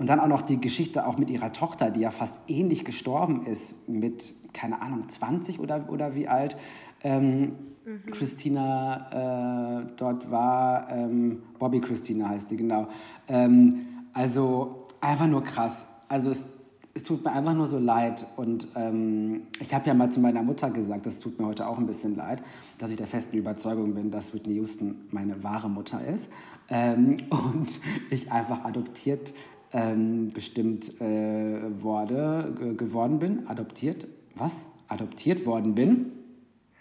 Und 0.00 0.06
dann 0.06 0.18
auch 0.18 0.28
noch 0.28 0.40
die 0.40 0.58
Geschichte 0.58 1.06
auch 1.06 1.18
mit 1.18 1.28
ihrer 1.28 1.52
Tochter, 1.52 1.90
die 1.90 2.00
ja 2.00 2.10
fast 2.10 2.34
ähnlich 2.48 2.86
gestorben 2.86 3.44
ist, 3.44 3.74
mit, 3.86 4.32
keine 4.54 4.80
Ahnung, 4.80 5.10
20 5.10 5.60
oder, 5.60 5.90
oder 5.90 6.14
wie 6.14 6.26
alt. 6.26 6.56
Ähm, 7.02 7.52
mhm. 7.84 8.06
Christina 8.10 9.82
äh, 9.82 9.86
dort 9.98 10.30
war, 10.30 10.90
ähm, 10.90 11.42
Bobby 11.58 11.82
Christina 11.82 12.30
heißt 12.30 12.50
die, 12.50 12.56
genau. 12.56 12.88
Ähm, 13.28 13.88
also 14.14 14.86
einfach 15.02 15.26
nur 15.26 15.44
krass. 15.44 15.84
Also 16.08 16.30
es, 16.30 16.46
es 16.94 17.02
tut 17.02 17.22
mir 17.22 17.32
einfach 17.32 17.52
nur 17.52 17.66
so 17.66 17.78
leid. 17.78 18.26
Und 18.38 18.68
ähm, 18.76 19.42
ich 19.60 19.74
habe 19.74 19.86
ja 19.86 19.92
mal 19.92 20.10
zu 20.10 20.20
meiner 20.20 20.42
Mutter 20.42 20.70
gesagt, 20.70 21.04
das 21.04 21.18
tut 21.18 21.38
mir 21.38 21.44
heute 21.44 21.66
auch 21.66 21.76
ein 21.76 21.84
bisschen 21.84 22.16
leid, 22.16 22.42
dass 22.78 22.90
ich 22.90 22.96
der 22.96 23.06
festen 23.06 23.36
Überzeugung 23.36 23.92
bin, 23.92 24.10
dass 24.10 24.32
Whitney 24.32 24.54
Houston 24.54 24.94
meine 25.10 25.44
wahre 25.44 25.68
Mutter 25.68 26.00
ist. 26.06 26.30
Ähm, 26.70 27.18
und 27.28 27.80
ich 28.08 28.32
einfach 28.32 28.64
adoptiert 28.64 29.34
ähm, 29.72 30.30
bestimmt 30.32 31.00
äh, 31.00 31.82
wurde, 31.82 32.74
geworden 32.76 33.18
bin, 33.18 33.46
adoptiert, 33.46 34.06
was? 34.34 34.66
Adoptiert 34.88 35.46
worden 35.46 35.74
bin. 35.74 36.12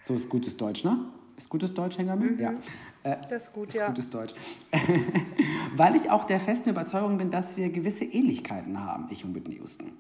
So 0.01 0.15
ist 0.15 0.29
gutes 0.29 0.58
Deutsch, 0.58 0.84
ne? 0.84 0.98
Ist 1.38 1.50
gutes 1.50 1.74
Deutsch, 1.74 1.98
Hengamin? 1.98 2.34
Mhm. 2.34 2.39
Ja. 2.39 2.53
Äh, 3.03 3.17
das 3.29 3.48
ist 3.48 3.53
gut, 3.53 3.69
ist 3.69 3.75
ja. 3.75 3.88
gutes 3.88 4.10
Deutsch. 4.10 4.34
Weil 5.75 5.96
ich 5.96 6.10
auch 6.10 6.25
der 6.25 6.39
festen 6.39 6.69
Überzeugung 6.69 7.17
bin, 7.17 7.31
dass 7.31 7.55
wir 7.55 7.69
gewisse 7.69 8.03
Ähnlichkeiten 8.03 8.84
haben, 8.84 9.08
ich 9.10 9.24
und 9.24 9.36
Whitney 9.36 9.55
Houston. 9.55 9.91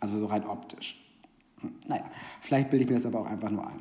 Also 0.00 0.20
so 0.20 0.26
rein 0.26 0.46
optisch. 0.46 1.02
Hm. 1.60 1.72
Naja, 1.88 2.04
vielleicht 2.40 2.70
bilde 2.70 2.84
ich 2.84 2.90
mir 2.90 2.96
das 2.96 3.06
aber 3.06 3.20
auch 3.20 3.26
einfach 3.26 3.50
nur 3.50 3.66
ein. 3.66 3.80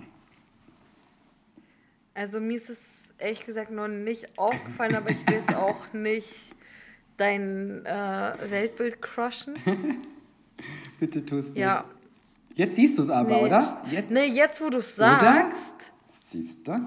Also 2.15 2.39
mir 2.39 2.57
ist 2.57 2.69
es 2.69 2.79
ehrlich 3.17 3.43
gesagt 3.43 3.71
noch 3.71 3.87
nicht 3.87 4.37
aufgefallen, 4.37 4.95
aber 4.95 5.09
ich 5.11 5.27
will 5.27 5.35
jetzt 5.35 5.55
auch 5.55 5.93
nicht 5.93 6.55
dein 7.17 7.85
äh, 7.85 8.33
Weltbild 8.49 9.01
crushen. 9.01 9.55
Bitte 10.99 11.25
tust 11.25 11.49
nicht. 11.53 11.59
Ja. 11.61 11.85
Jetzt 12.55 12.75
siehst 12.75 12.97
du 12.97 13.03
es 13.03 13.09
aber, 13.09 13.29
Nee. 13.37 13.45
oder? 13.45 13.81
Jetzt, 13.89 14.11
Nee, 14.11 14.25
jetzt 14.25 14.61
wo 14.61 14.69
du 14.69 14.77
es 14.77 14.97
Oder? 14.97 15.19
sagst. 15.19 15.91
Siehst 16.29 16.67
du? 16.67 16.79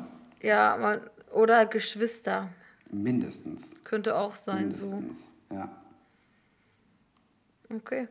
Ja, 0.42 0.76
man, 0.76 1.00
oder 1.33 1.66
Geschwister. 1.66 2.49
Mindestens. 2.90 3.71
Könnte 3.83 4.16
auch 4.16 4.37
sein, 4.37 4.71
so. 4.73 4.95
Mindestens. 4.95 5.25
Ja. 5.50 5.68
Okay. 7.75 8.06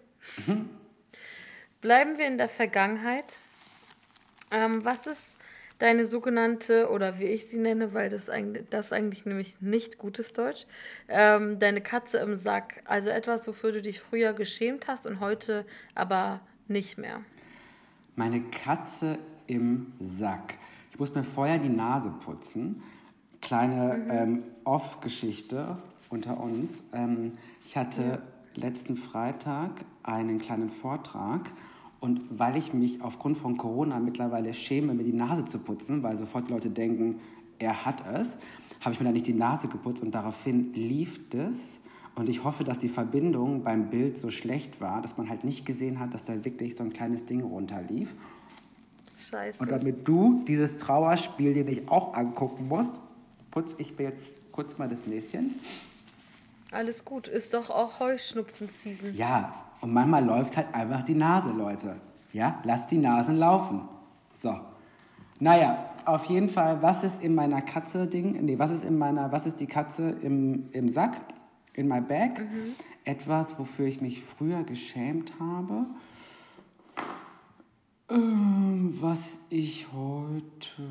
Bleiben 1.81 2.17
wir 2.17 2.27
in 2.27 2.37
der 2.37 2.49
Vergangenheit. 2.49 3.37
Ähm, 4.51 4.83
was 4.83 5.07
ist 5.07 5.34
deine 5.79 6.05
sogenannte, 6.05 6.89
oder 6.89 7.19
wie 7.19 7.25
ich 7.25 7.47
sie 7.47 7.57
nenne, 7.57 7.93
weil 7.93 8.09
das 8.09 8.29
eigentlich, 8.29 8.65
das 8.69 8.93
eigentlich 8.93 9.25
nämlich 9.25 9.61
nicht 9.61 9.97
gutes 9.97 10.33
Deutsch, 10.33 10.65
ähm, 11.07 11.59
deine 11.59 11.81
Katze 11.81 12.17
im 12.19 12.35
Sack? 12.35 12.81
Also 12.85 13.09
etwas, 13.09 13.47
wofür 13.47 13.71
du 13.71 13.81
dich 13.81 13.99
früher 13.99 14.33
geschämt 14.33 14.87
hast 14.87 15.05
und 15.05 15.19
heute 15.19 15.65
aber 15.93 16.39
nicht 16.67 16.97
mehr. 16.97 17.21
Meine 18.15 18.41
Katze 18.41 19.17
im 19.47 19.93
Sack. 19.99 20.57
Ich 20.91 20.99
muss 20.99 21.13
mir 21.13 21.23
vorher 21.23 21.57
die 21.57 21.69
Nase 21.69 22.13
putzen. 22.23 22.81
Kleine 23.41 24.07
ähm, 24.09 24.43
Off-Geschichte 24.63 25.77
unter 26.09 26.39
uns. 26.39 26.81
Ähm, 26.93 27.37
ich 27.65 27.75
hatte 27.75 28.21
letzten 28.55 28.95
Freitag 28.95 29.71
einen 30.03 30.39
kleinen 30.39 30.69
Vortrag 30.69 31.51
und 32.05 32.21
weil 32.29 32.55
ich 32.55 32.71
mich 32.71 33.01
aufgrund 33.01 33.35
von 33.35 33.57
Corona 33.57 33.99
mittlerweile 33.99 34.53
schäme, 34.53 34.93
mir 34.93 35.03
die 35.03 35.11
Nase 35.11 35.43
zu 35.43 35.57
putzen, 35.57 36.03
weil 36.03 36.15
sofort 36.17 36.47
die 36.47 36.53
Leute 36.53 36.69
denken, 36.69 37.19
er 37.57 37.83
hat 37.83 38.03
es, 38.13 38.37
habe 38.81 38.93
ich 38.93 38.99
mir 38.99 39.05
dann 39.05 39.15
nicht 39.15 39.25
die 39.25 39.33
Nase 39.33 39.67
geputzt 39.67 40.03
und 40.03 40.13
daraufhin 40.13 40.71
lief 40.73 41.19
es. 41.33 41.79
Und 42.13 42.29
ich 42.29 42.43
hoffe, 42.43 42.63
dass 42.63 42.77
die 42.77 42.89
Verbindung 42.89 43.63
beim 43.63 43.89
Bild 43.89 44.19
so 44.19 44.29
schlecht 44.29 44.79
war, 44.79 45.01
dass 45.01 45.17
man 45.17 45.29
halt 45.29 45.43
nicht 45.43 45.65
gesehen 45.65 45.99
hat, 45.99 46.13
dass 46.13 46.23
da 46.23 46.45
wirklich 46.45 46.75
so 46.75 46.83
ein 46.83 46.93
kleines 46.93 47.25
Ding 47.25 47.41
runterlief. 47.41 48.13
Scheiße. 49.29 49.59
Und 49.59 49.71
damit 49.71 50.07
du 50.07 50.43
dieses 50.47 50.77
Trauerspiel 50.77 51.55
dir 51.55 51.65
nicht 51.65 51.89
auch 51.89 52.13
angucken 52.13 52.67
musst, 52.67 52.91
putze 53.49 53.75
ich 53.79 53.97
mir 53.97 54.09
jetzt 54.09 54.21
kurz 54.51 54.77
mal 54.77 54.87
das 54.87 55.07
Näschen. 55.07 55.55
Alles 56.69 57.03
gut. 57.03 57.27
Ist 57.27 57.55
doch 57.55 57.71
auch 57.71 57.99
Heuschnupfen-Season. 57.99 59.15
Ja, 59.15 59.64
und 59.81 59.93
manchmal 59.93 60.23
läuft 60.23 60.57
halt 60.57 60.73
einfach 60.73 61.03
die 61.03 61.15
Nase, 61.15 61.51
Leute. 61.51 61.95
Ja, 62.33 62.59
lasst 62.63 62.91
die 62.91 62.97
Nasen 62.97 63.37
laufen. 63.37 63.81
So. 64.41 64.59
Naja, 65.39 65.89
auf 66.05 66.25
jeden 66.25 66.49
Fall, 66.49 66.81
was 66.81 67.03
ist 67.03 67.23
in 67.23 67.35
meiner 67.35 67.61
Katze-Ding? 67.61 68.43
Nee, 68.43 68.59
was 68.59 68.71
ist 68.71 68.85
in 68.85 68.97
meiner, 68.97 69.31
was 69.31 69.45
ist 69.45 69.59
die 69.59 69.67
Katze 69.67 70.09
im, 70.09 70.69
im 70.71 70.89
Sack? 70.89 71.19
In 71.73 71.87
my 71.87 71.99
bag? 72.01 72.41
Etwas, 73.03 73.59
wofür 73.59 73.85
ich 73.85 74.01
mich 74.01 74.23
früher 74.23 74.63
geschämt 74.63 75.33
habe. 75.39 75.85
Ähm, 78.09 78.95
was 79.01 79.39
ich 79.49 79.87
heute. 79.93 80.83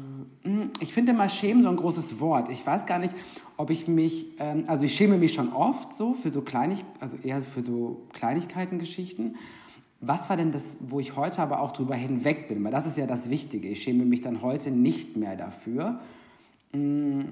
Hm, 0.43 0.71
Ich 0.81 0.93
finde 0.93 1.13
mal 1.13 1.29
schämen 1.31 1.63
so 1.63 1.69
ein 1.69 1.77
großes 1.77 2.19
Wort. 2.21 2.49
Ich 2.51 2.67
weiß 2.67 2.87
gar 2.87 2.99
nicht, 2.99 3.15
ob 3.57 3.71
ich 3.71 3.87
mich. 3.87 4.27
Ähm, 4.41 4.65
also 4.67 4.85
ich 4.85 4.95
schäme 4.95 5.17
mich 5.17 5.33
schon 5.35 5.53
oft 5.53 5.95
so 5.95 6.15
für 6.15 6.31
so 6.31 6.43
Kleinig, 6.43 6.85
also 6.99 7.17
eher 7.23 7.41
für 7.41 7.63
so 7.63 8.03
Kleinigkeiten-Geschichten. 8.15 9.37
Was 10.01 10.29
war 10.29 10.37
denn 10.37 10.51
das, 10.51 10.65
wo 10.81 10.99
ich 10.99 11.15
heute 11.17 11.41
aber 11.41 11.61
auch 11.61 11.73
drüber 11.73 11.95
hinweg 11.95 12.49
bin? 12.49 12.63
Weil 12.65 12.73
das 12.73 12.85
ist 12.87 12.97
ja 12.97 13.07
das 13.07 13.31
Wichtige. 13.31 13.69
Ich 13.69 13.83
schäme 13.83 14.05
mich 14.05 14.21
dann 14.21 14.43
heute 14.43 14.71
nicht 14.73 15.17
mehr 15.17 15.37
dafür. 15.37 16.01
Hm, 16.73 17.27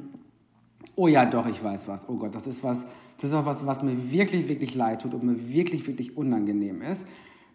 Oh 0.94 1.08
ja, 1.08 1.24
doch, 1.24 1.46
ich 1.46 1.62
weiß 1.62 1.88
was. 1.88 2.06
Oh 2.08 2.16
Gott, 2.16 2.34
das 2.34 2.46
ist 2.46 2.62
was, 2.62 2.78
das 3.16 3.30
ist 3.30 3.34
auch 3.34 3.46
was, 3.46 3.64
was 3.64 3.82
mir 3.82 4.12
wirklich, 4.12 4.46
wirklich 4.48 4.74
leid 4.74 5.00
tut 5.00 5.14
und 5.14 5.22
mir 5.22 5.52
wirklich, 5.52 5.86
wirklich 5.86 6.16
unangenehm 6.18 6.82
ist. 6.82 7.06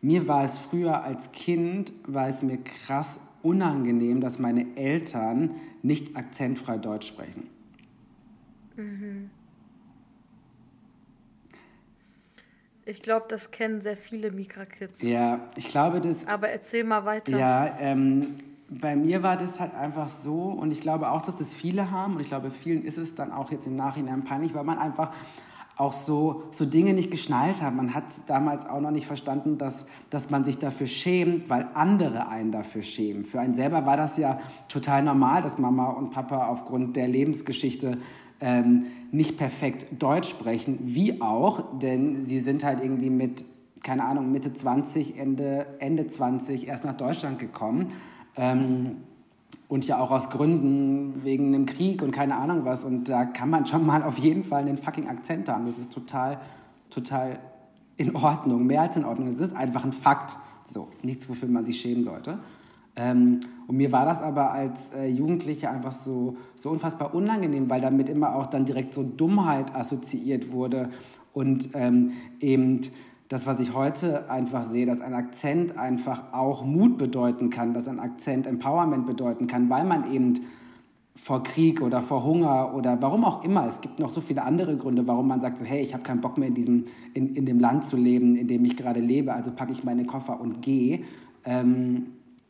Mir 0.01 0.27
war 0.27 0.43
es 0.43 0.57
früher 0.57 1.03
als 1.03 1.31
Kind, 1.31 1.91
war 2.05 2.27
es 2.27 2.41
mir 2.41 2.57
krass 2.57 3.19
unangenehm, 3.41 4.21
dass 4.21 4.39
meine 4.39 4.75
Eltern 4.75 5.51
nicht 5.81 6.15
akzentfrei 6.15 6.77
Deutsch 6.77 7.07
sprechen. 7.07 7.49
Ich 12.85 13.01
glaube, 13.01 13.25
das 13.27 13.51
kennen 13.51 13.81
sehr 13.81 13.97
viele 13.97 14.31
Mika-Kids. 14.31 15.01
Ja, 15.01 15.49
ich 15.55 15.67
glaube, 15.67 15.99
das, 15.99 16.25
Aber 16.27 16.49
erzähl 16.49 16.83
mal 16.83 17.03
weiter. 17.05 17.37
Ja, 17.37 17.77
ähm, 17.79 18.35
bei 18.69 18.95
mir 18.95 19.23
war 19.23 19.37
das 19.37 19.59
halt 19.59 19.73
einfach 19.73 20.09
so 20.09 20.43
und 20.43 20.71
ich 20.71 20.81
glaube 20.81 21.11
auch, 21.11 21.21
dass 21.21 21.35
das 21.35 21.53
viele 21.53 21.89
haben 21.91 22.15
und 22.15 22.21
ich 22.21 22.27
glaube, 22.27 22.51
vielen 22.51 22.83
ist 22.83 22.97
es 22.97 23.15
dann 23.15 23.31
auch 23.31 23.51
jetzt 23.51 23.65
im 23.65 23.75
Nachhinein 23.75 24.23
peinlich, 24.23 24.53
weil 24.53 24.63
man 24.63 24.77
einfach 24.77 25.13
auch 25.77 25.93
so, 25.93 26.43
so 26.51 26.65
Dinge 26.65 26.93
nicht 26.93 27.11
geschnallt 27.11 27.61
hat. 27.61 27.75
Man 27.75 27.93
hat 27.93 28.03
damals 28.25 28.65
auch 28.67 28.81
noch 28.81 28.91
nicht 28.91 29.05
verstanden, 29.05 29.57
dass, 29.57 29.85
dass 30.09 30.29
man 30.29 30.43
sich 30.43 30.57
dafür 30.57 30.87
schämt, 30.87 31.49
weil 31.49 31.67
andere 31.75 32.29
einen 32.29 32.51
dafür 32.51 32.81
schämen. 32.81 33.25
Für 33.25 33.39
einen 33.39 33.55
selber 33.55 33.85
war 33.85 33.95
das 33.95 34.17
ja 34.17 34.39
total 34.69 35.03
normal, 35.03 35.43
dass 35.43 35.59
Mama 35.59 35.91
und 35.91 36.09
Papa 36.09 36.47
aufgrund 36.47 36.95
der 36.95 37.07
Lebensgeschichte 37.07 37.99
ähm, 38.39 38.87
nicht 39.11 39.37
perfekt 39.37 39.87
Deutsch 39.99 40.29
sprechen, 40.29 40.79
wie 40.81 41.21
auch, 41.21 41.79
denn 41.79 42.23
sie 42.23 42.39
sind 42.39 42.63
halt 42.63 42.81
irgendwie 42.81 43.11
mit, 43.11 43.45
keine 43.83 44.03
Ahnung, 44.03 44.31
Mitte 44.31 44.53
20, 44.53 45.17
Ende, 45.17 45.67
Ende 45.79 46.07
20 46.07 46.67
erst 46.67 46.85
nach 46.85 46.97
Deutschland 46.97 47.37
gekommen. 47.37 47.93
Ähm, 48.35 48.97
und 49.67 49.85
ja 49.85 49.99
auch 49.99 50.11
aus 50.11 50.29
Gründen 50.29 51.23
wegen 51.23 51.53
einem 51.53 51.65
Krieg 51.65 52.01
und 52.01 52.11
keine 52.11 52.35
Ahnung 52.35 52.63
was. 52.63 52.85
Und 52.85 53.09
da 53.09 53.25
kann 53.25 53.49
man 53.49 53.65
schon 53.65 53.85
mal 53.85 54.03
auf 54.03 54.17
jeden 54.17 54.43
Fall 54.43 54.61
einen 54.61 54.77
fucking 54.77 55.07
Akzent 55.07 55.49
haben. 55.49 55.65
Das 55.65 55.77
ist 55.77 55.91
total, 55.91 56.39
total 56.89 57.39
in 57.97 58.15
Ordnung, 58.15 58.65
mehr 58.65 58.81
als 58.81 58.95
in 58.95 59.03
Ordnung. 59.03 59.27
Es 59.27 59.39
ist 59.39 59.55
einfach 59.55 59.83
ein 59.83 59.93
Fakt. 59.93 60.37
So, 60.67 60.87
nichts, 61.01 61.27
wofür 61.29 61.49
man 61.49 61.65
sich 61.65 61.79
schämen 61.79 62.03
sollte. 62.03 62.39
Ähm, 62.95 63.39
und 63.67 63.77
mir 63.77 63.91
war 63.91 64.05
das 64.05 64.21
aber 64.21 64.51
als 64.53 64.89
äh, 64.93 65.07
Jugendliche 65.07 65.69
einfach 65.69 65.91
so, 65.91 66.37
so 66.55 66.69
unfassbar 66.69 67.13
unangenehm, 67.13 67.69
weil 67.69 67.81
damit 67.81 68.09
immer 68.09 68.35
auch 68.35 68.47
dann 68.47 68.65
direkt 68.65 68.93
so 68.93 69.03
Dummheit 69.03 69.75
assoziiert 69.75 70.51
wurde 70.51 70.89
und 71.33 71.69
ähm, 71.73 72.13
eben 72.39 72.81
das, 73.29 73.45
was 73.45 73.59
ich 73.59 73.73
heute 73.73 74.29
einfach 74.29 74.63
sehe, 74.63 74.85
dass 74.85 75.01
ein 75.01 75.13
Akzent 75.13 75.77
einfach 75.77 76.33
auch 76.33 76.63
Mut 76.63 76.97
bedeuten 76.97 77.49
kann, 77.49 77.73
dass 77.73 77.87
ein 77.87 77.99
Akzent 77.99 78.47
Empowerment 78.47 79.05
bedeuten 79.05 79.47
kann, 79.47 79.69
weil 79.69 79.83
man 79.83 80.11
eben 80.11 80.33
vor 81.15 81.43
Krieg 81.43 81.81
oder 81.81 82.01
vor 82.01 82.23
Hunger 82.23 82.73
oder 82.75 83.01
warum 83.01 83.25
auch 83.25 83.43
immer, 83.43 83.67
es 83.67 83.81
gibt 83.81 83.99
noch 83.99 84.11
so 84.11 84.21
viele 84.21 84.43
andere 84.43 84.77
Gründe, 84.77 85.07
warum 85.07 85.27
man 85.27 85.41
sagt 85.41 85.59
so, 85.59 85.65
hey, 85.65 85.81
ich 85.81 85.93
habe 85.93 86.03
keinen 86.03 86.21
Bock 86.21 86.37
mehr 86.37 86.47
in, 86.47 86.53
diesem, 86.53 86.85
in, 87.13 87.35
in 87.35 87.45
dem 87.45 87.59
Land 87.59 87.85
zu 87.85 87.97
leben, 87.97 88.35
in 88.35 88.47
dem 88.47 88.63
ich 88.63 88.77
gerade 88.77 88.99
lebe, 88.99 89.33
also 89.33 89.51
packe 89.51 89.71
ich 89.71 89.83
meine 89.83 90.05
Koffer 90.05 90.39
und 90.39 90.61
gehe. 90.61 91.01
Ähm, 91.43 92.07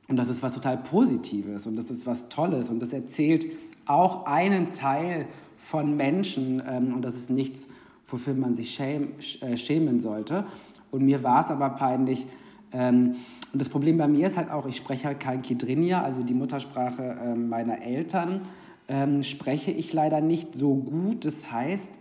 und 0.09 0.17
das 0.17 0.27
ist 0.29 0.43
was 0.43 0.53
total 0.53 0.77
Positives 0.77 1.65
und 1.65 1.75
das 1.75 1.89
ist 1.89 2.05
was 2.05 2.29
Tolles 2.29 2.69
und 2.69 2.81
das 2.81 2.93
erzählt 2.93 3.47
auch 3.85 4.25
einen 4.25 4.73
Teil 4.73 5.27
von 5.57 5.95
Menschen 5.97 6.61
ähm, 6.67 6.93
und 6.93 7.03
das 7.03 7.15
ist 7.15 7.29
nichts, 7.29 7.67
wofür 8.07 8.33
man 8.33 8.55
sich 8.55 8.69
schäm, 8.71 9.13
sch- 9.19 9.41
äh, 9.43 9.57
schämen 9.57 9.99
sollte. 9.99 10.45
Und 10.91 11.03
mir 11.03 11.23
war 11.23 11.43
es 11.43 11.47
aber 11.51 11.69
peinlich. 11.71 12.25
Ähm, 12.71 13.15
und 13.53 13.59
das 13.61 13.69
Problem 13.69 13.97
bei 13.97 14.07
mir 14.07 14.27
ist 14.27 14.37
halt 14.37 14.49
auch, 14.51 14.65
ich 14.65 14.75
spreche 14.77 15.07
halt 15.07 15.19
kein 15.19 15.41
Kidrinia, 15.41 16.01
also 16.03 16.23
die 16.23 16.33
Muttersprache 16.33 17.17
ähm, 17.23 17.49
meiner 17.49 17.81
Eltern, 17.81 18.41
ähm, 18.89 19.23
spreche 19.23 19.71
ich 19.71 19.93
leider 19.93 20.21
nicht 20.21 20.55
so 20.55 20.75
gut. 20.75 21.25
Das 21.25 21.51
heißt, 21.51 21.91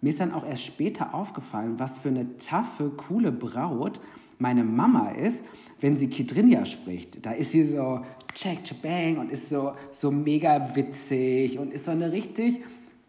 mir 0.00 0.08
ist 0.10 0.20
dann 0.20 0.32
auch 0.32 0.46
erst 0.46 0.62
später 0.64 1.14
aufgefallen, 1.14 1.74
was 1.78 1.98
für 1.98 2.08
eine 2.08 2.36
taffe, 2.38 2.90
coole 2.90 3.32
Braut 3.32 4.00
meine 4.38 4.64
Mama 4.64 5.10
ist, 5.10 5.42
wenn 5.80 5.96
sie 5.96 6.08
Kidrinja 6.08 6.64
spricht. 6.64 7.24
Da 7.24 7.32
ist 7.32 7.52
sie 7.52 7.64
so 7.64 8.00
check, 8.34 8.58
bang 8.82 9.18
und 9.18 9.30
ist 9.30 9.48
so, 9.50 9.72
so 9.92 10.10
mega 10.10 10.74
witzig 10.74 11.58
und 11.58 11.72
ist 11.72 11.84
so 11.84 11.90
eine 11.90 12.10
richtig, 12.12 12.60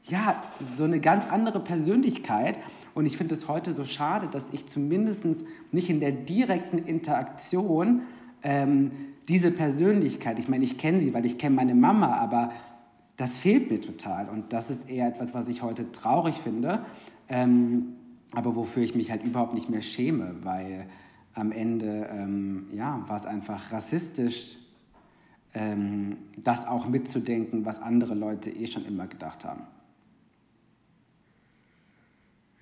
ja, 0.08 0.44
so 0.76 0.84
eine 0.84 1.00
ganz 1.00 1.26
andere 1.28 1.60
Persönlichkeit. 1.60 2.60
Und 2.94 3.06
ich 3.06 3.18
finde 3.18 3.36
es 3.36 3.48
heute 3.48 3.74
so 3.74 3.84
schade, 3.84 4.28
dass 4.28 4.48
ich 4.52 4.68
zumindest 4.68 5.26
nicht 5.72 5.89
in 5.89 6.00
der 6.00 6.12
direkten 6.12 6.78
Interaktion 6.78 8.04
ähm, 8.44 8.91
diese 9.28 9.52
Persönlichkeit, 9.52 10.38
ich 10.38 10.48
meine, 10.48 10.63
ich 10.63 10.78
kenne 10.78 11.02
sie, 11.02 11.13
weil 11.13 11.26
ich 11.26 11.38
kenne 11.38 11.56
meine 11.56 11.74
Mama, 11.74 12.13
aber 12.13 12.52
das 13.18 13.39
fehlt 13.39 13.72
mir 13.72 13.82
total. 13.82 14.30
Und 14.30 14.54
das 14.54 14.70
ist 14.70 14.89
eher 14.89 15.08
etwas, 15.08 15.34
was 15.34 15.48
ich 15.48 15.63
heute 15.63 15.91
traurig 15.91 16.36
finde, 16.36 16.86
ähm, 17.28 17.96
aber 18.34 18.56
wofür 18.56 18.84
ich 18.84 18.94
mich 18.94 19.10
halt 19.10 19.24
überhaupt 19.24 19.54
nicht 19.54 19.70
mehr 19.70 19.82
schäme, 19.82 20.36
weil 20.44 20.86
am 21.34 21.52
Ende 21.52 22.08
ähm, 22.12 22.68
ja, 22.74 23.04
war 23.08 23.18
es 23.18 23.26
einfach 23.26 23.72
rassistisch, 23.72 24.58
ähm, 25.54 26.18
das 26.38 26.68
auch 26.68 26.88
mitzudenken, 26.88 27.65
was 27.65 27.82
andere 27.82 28.13
Leute 28.13 28.52
eh 28.52 28.68
schon 28.68 28.86
immer 28.86 29.08
gedacht 29.08 29.44
haben. 29.44 29.62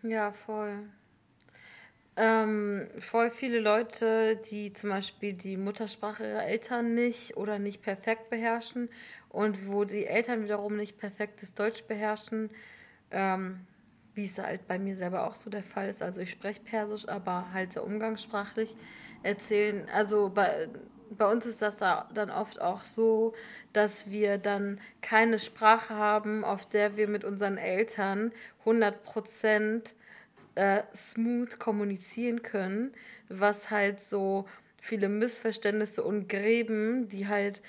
Ja, 0.03 0.31
voll. 0.33 0.87
Ähm, 2.15 2.87
voll 2.99 3.31
viele 3.31 3.59
Leute, 3.59 4.35
die 4.51 4.71
zum 4.73 4.91
Beispiel 4.91 5.33
die 5.33 5.57
Muttersprache 5.57 6.23
ihrer 6.23 6.45
Eltern 6.45 6.93
nicht 6.93 7.37
oder 7.37 7.57
nicht 7.57 7.81
perfekt 7.81 8.29
beherrschen 8.29 8.89
und 9.29 9.67
wo 9.67 9.83
die 9.83 10.05
Eltern 10.05 10.43
wiederum 10.43 10.77
nicht 10.77 10.99
perfektes 10.99 11.55
Deutsch 11.55 11.83
beherrschen, 11.85 12.51
ähm, 13.09 13.61
wie 14.13 14.25
es 14.25 14.37
halt 14.37 14.67
bei 14.67 14.77
mir 14.77 14.95
selber 14.95 15.25
auch 15.27 15.33
so 15.35 15.49
der 15.49 15.63
Fall 15.63 15.89
ist. 15.89 16.03
Also 16.03 16.21
ich 16.21 16.29
spreche 16.29 16.61
Persisch, 16.61 17.07
aber 17.09 17.51
halt 17.51 17.73
sehr 17.73 17.83
umgangssprachlich 17.83 18.75
erzählen. 19.23 19.87
Also 19.91 20.29
bei, 20.29 20.69
bei 21.09 21.31
uns 21.31 21.47
ist 21.47 21.61
das 21.63 21.77
dann 21.77 22.29
oft 22.29 22.61
auch 22.61 22.83
so, 22.83 23.33
dass 23.73 24.09
wir 24.11 24.37
dann 24.37 24.79
keine 25.01 25.39
Sprache 25.39 25.95
haben, 25.95 26.43
auf 26.43 26.67
der 26.67 26.95
wir 26.95 27.07
mit 27.07 27.23
unseren 27.23 27.57
Eltern 27.57 28.31
100 28.65 29.04
Prozent 29.04 29.95
äh, 30.56 30.84
smooth 30.95 31.60
kommunizieren 31.60 32.41
können, 32.41 32.93
was 33.30 33.71
halt 33.71 34.02
so 34.02 34.45
viele 34.82 35.10
Missverständnisse 35.10 36.04
und 36.04 36.30
Gräben, 36.30 37.10
die 37.10 37.28
halt 37.28 37.62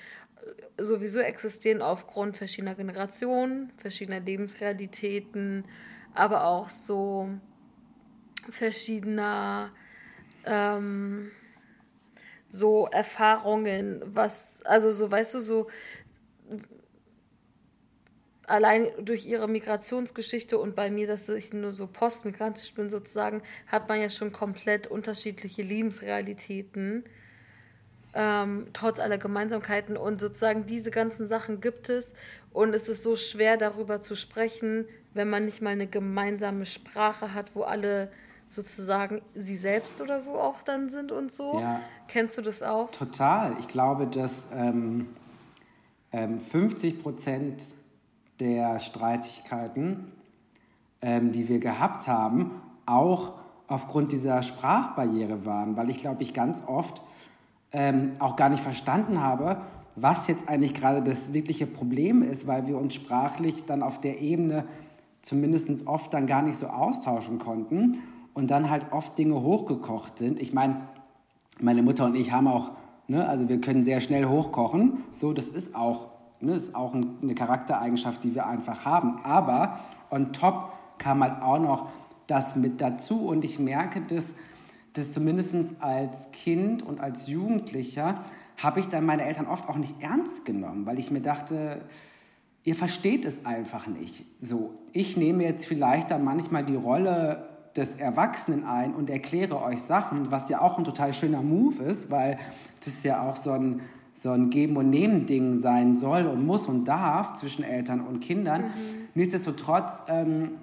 äh, 0.77 0.83
sowieso 0.83 1.19
existieren 1.19 1.81
aufgrund 1.81 2.37
verschiedener 2.37 2.75
Generationen, 2.75 3.71
verschiedener 3.77 4.19
Lebensrealitäten, 4.19 5.65
aber 6.13 6.45
auch 6.45 6.69
so 6.69 7.29
verschiedener 8.49 9.71
ähm, 10.45 11.31
so 12.47 12.87
Erfahrungen, 12.87 14.01
was, 14.05 14.53
also 14.63 14.91
so, 14.91 15.09
weißt 15.11 15.33
du, 15.35 15.39
so 15.39 15.67
allein 18.47 18.87
durch 18.99 19.25
ihre 19.25 19.47
Migrationsgeschichte 19.47 20.57
und 20.57 20.75
bei 20.75 20.89
mir, 20.89 21.07
dass 21.07 21.27
ich 21.29 21.53
nur 21.53 21.71
so 21.71 21.87
postmigrantisch 21.87 22.73
bin 22.73 22.89
sozusagen, 22.89 23.41
hat 23.67 23.89
man 23.89 23.99
ja 23.99 24.09
schon 24.09 24.31
komplett 24.31 24.87
unterschiedliche 24.87 25.61
Lebensrealitäten, 25.61 27.03
ähm, 28.13 28.67
trotz 28.73 28.99
aller 28.99 29.17
Gemeinsamkeiten. 29.17 29.97
Und 29.97 30.19
sozusagen 30.19 30.65
diese 30.65 30.91
ganzen 30.91 31.27
Sachen 31.27 31.61
gibt 31.61 31.89
es. 31.89 32.13
Und 32.53 32.73
es 32.73 32.87
ist 32.87 33.03
so 33.03 33.15
schwer 33.15 33.57
darüber 33.57 33.99
zu 33.99 34.15
sprechen, 34.15 34.87
wenn 35.13 35.29
man 35.29 35.45
nicht 35.45 35.61
mal 35.61 35.71
eine 35.71 35.87
gemeinsame 35.87 36.65
Sprache 36.65 37.33
hat, 37.33 37.55
wo 37.55 37.63
alle 37.63 38.09
sozusagen 38.49 39.21
sie 39.33 39.57
selbst 39.57 39.99
oder 40.01 40.19
so 40.19 40.39
auch 40.39 40.61
dann 40.61 40.89
sind 40.89 41.11
und 41.11 41.31
so. 41.31 41.59
Ja. 41.59 41.81
Kennst 42.07 42.37
du 42.37 42.41
das 42.41 42.63
auch? 42.63 42.91
Total. 42.91 43.53
Ich 43.59 43.67
glaube, 43.67 44.07
dass 44.07 44.47
ähm, 44.53 45.07
ähm, 46.11 46.39
50 46.39 47.01
Prozent 47.01 47.63
der 48.39 48.79
Streitigkeiten, 48.79 50.11
ähm, 51.01 51.31
die 51.31 51.49
wir 51.49 51.59
gehabt 51.59 52.07
haben, 52.07 52.51
auch 52.85 53.33
aufgrund 53.67 54.11
dieser 54.11 54.41
Sprachbarriere 54.43 55.45
waren, 55.45 55.75
weil 55.75 55.89
ich 55.89 55.99
glaube, 55.99 56.23
ich 56.23 56.33
ganz 56.33 56.61
oft 56.67 57.01
ähm, 57.71 58.13
auch 58.19 58.35
gar 58.35 58.49
nicht 58.49 58.61
verstanden 58.61 59.21
habe, 59.21 59.61
was 59.95 60.27
jetzt 60.27 60.47
eigentlich 60.49 60.73
gerade 60.73 61.01
das 61.01 61.33
wirkliche 61.33 61.65
Problem 61.65 62.21
ist, 62.21 62.47
weil 62.47 62.67
wir 62.67 62.77
uns 62.77 62.93
sprachlich 62.93 63.65
dann 63.65 63.81
auf 63.81 64.01
der 64.01 64.21
Ebene 64.21 64.65
zumindest 65.21 65.87
oft 65.87 66.13
dann 66.13 66.27
gar 66.27 66.41
nicht 66.41 66.57
so 66.57 66.67
austauschen 66.67 67.39
konnten 67.39 67.99
und 68.33 68.51
dann 68.51 68.69
halt 68.69 68.91
oft 68.91 69.17
Dinge 69.17 69.41
hochgekocht 69.41 70.19
sind. 70.19 70.39
Ich 70.39 70.53
meine, 70.53 70.81
meine 71.59 71.81
Mutter 71.81 72.05
und 72.05 72.15
ich 72.15 72.31
haben 72.31 72.47
auch, 72.47 72.71
ne, 73.07 73.27
also 73.27 73.49
wir 73.49 73.59
können 73.61 73.83
sehr 73.83 74.01
schnell 74.01 74.25
hochkochen, 74.25 75.03
so, 75.17 75.33
das 75.33 75.47
ist 75.47 75.73
auch 75.73 76.09
Ne, 76.45 76.53
ist 76.53 76.75
auch 76.75 76.93
eine 76.93 77.33
Charaktereigenschaft, 77.33 78.23
die 78.23 78.35
wir 78.35 78.45
einfach 78.45 78.85
haben. 78.85 79.19
Aber 79.23 79.79
on 80.11 80.31
top 80.31 80.73
kam 80.99 81.23
halt 81.23 81.41
auch 81.41 81.59
noch 81.59 81.89
das 82.27 82.55
mit 82.55 82.81
dazu. 82.81 83.27
Und 83.27 83.43
ich 83.43 83.57
merke, 83.57 84.01
dass, 84.01 84.25
dass 84.93 85.11
zumindest 85.11 85.55
als 85.79 86.31
Kind 86.31 86.83
und 86.83 86.99
als 86.99 87.25
Jugendlicher 87.25 88.23
habe 88.57 88.79
ich 88.79 88.87
dann 88.87 89.05
meine 89.05 89.25
Eltern 89.25 89.47
oft 89.47 89.67
auch 89.67 89.77
nicht 89.77 90.01
ernst 90.01 90.45
genommen, 90.45 90.85
weil 90.85 90.99
ich 90.99 91.09
mir 91.09 91.21
dachte, 91.21 91.81
ihr 92.63 92.75
versteht 92.75 93.25
es 93.25 93.43
einfach 93.45 93.87
nicht. 93.87 94.23
So, 94.39 94.75
ich 94.93 95.17
nehme 95.17 95.43
jetzt 95.43 95.65
vielleicht 95.65 96.11
dann 96.11 96.23
manchmal 96.23 96.63
die 96.63 96.75
Rolle 96.75 97.49
des 97.75 97.95
Erwachsenen 97.95 98.65
ein 98.65 98.93
und 98.93 99.09
erkläre 99.09 99.61
euch 99.61 99.81
Sachen, 99.81 100.31
was 100.31 100.47
ja 100.49 100.61
auch 100.61 100.77
ein 100.77 100.83
total 100.83 101.13
schöner 101.13 101.41
Move 101.41 101.83
ist, 101.83 102.09
weil 102.09 102.37
das 102.85 103.03
ja 103.03 103.27
auch 103.27 103.35
so 103.35 103.51
ein 103.51 103.81
so 104.25 104.31
ein 104.31 104.49
Geben- 104.49 104.75
und 104.75 104.89
Nehmen-Ding 104.89 105.61
sein 105.61 105.97
soll 105.97 106.25
und 106.25 106.47
muss 106.47 106.65
und 106.65 106.85
darf 106.85 107.33
zwischen 107.33 107.63
Eltern 107.63 108.01
und 108.01 108.21
Kindern. 108.21 108.61
Mhm. 108.61 108.69
Nichtsdestotrotz 109.13 110.01
ähm, 110.07 110.53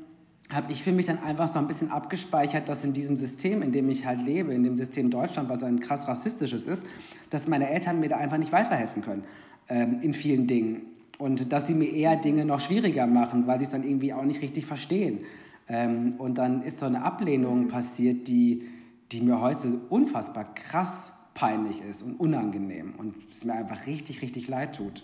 habe 0.50 0.72
ich 0.72 0.82
für 0.82 0.90
mich 0.90 1.06
dann 1.06 1.22
einfach 1.22 1.46
so 1.46 1.60
ein 1.60 1.68
bisschen 1.68 1.92
abgespeichert, 1.92 2.68
dass 2.68 2.84
in 2.84 2.92
diesem 2.92 3.16
System, 3.16 3.62
in 3.62 3.70
dem 3.70 3.88
ich 3.88 4.04
halt 4.04 4.20
lebe, 4.20 4.52
in 4.52 4.64
dem 4.64 4.76
System 4.76 5.10
Deutschland, 5.10 5.48
was 5.48 5.62
ein 5.62 5.78
krass 5.78 6.08
rassistisches 6.08 6.66
ist, 6.66 6.84
dass 7.30 7.46
meine 7.46 7.70
Eltern 7.70 8.00
mir 8.00 8.08
da 8.08 8.16
einfach 8.16 8.36
nicht 8.36 8.50
weiterhelfen 8.50 9.00
können 9.00 9.22
ähm, 9.68 10.00
in 10.02 10.12
vielen 10.12 10.48
Dingen. 10.48 10.82
Und 11.18 11.52
dass 11.52 11.68
sie 11.68 11.74
mir 11.74 11.88
eher 11.88 12.16
Dinge 12.16 12.44
noch 12.44 12.58
schwieriger 12.58 13.06
machen, 13.06 13.46
weil 13.46 13.60
sie 13.60 13.66
es 13.66 13.70
dann 13.70 13.84
irgendwie 13.84 14.12
auch 14.12 14.24
nicht 14.24 14.42
richtig 14.42 14.66
verstehen. 14.66 15.20
Ähm, 15.68 16.14
und 16.18 16.36
dann 16.36 16.64
ist 16.64 16.80
so 16.80 16.86
eine 16.86 17.04
Ablehnung 17.04 17.66
mhm. 17.66 17.68
passiert, 17.68 18.26
die, 18.26 18.64
die 19.12 19.20
mir 19.20 19.40
heute 19.40 19.78
unfassbar 19.88 20.52
krass 20.52 21.12
peinlich 21.34 21.82
ist 21.82 22.02
und 22.02 22.18
unangenehm 22.20 22.94
und 22.96 23.14
es 23.30 23.44
mir 23.44 23.54
einfach 23.54 23.86
richtig, 23.86 24.22
richtig 24.22 24.48
leid 24.48 24.76
tut. 24.76 25.02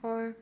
Voll. 0.00 0.34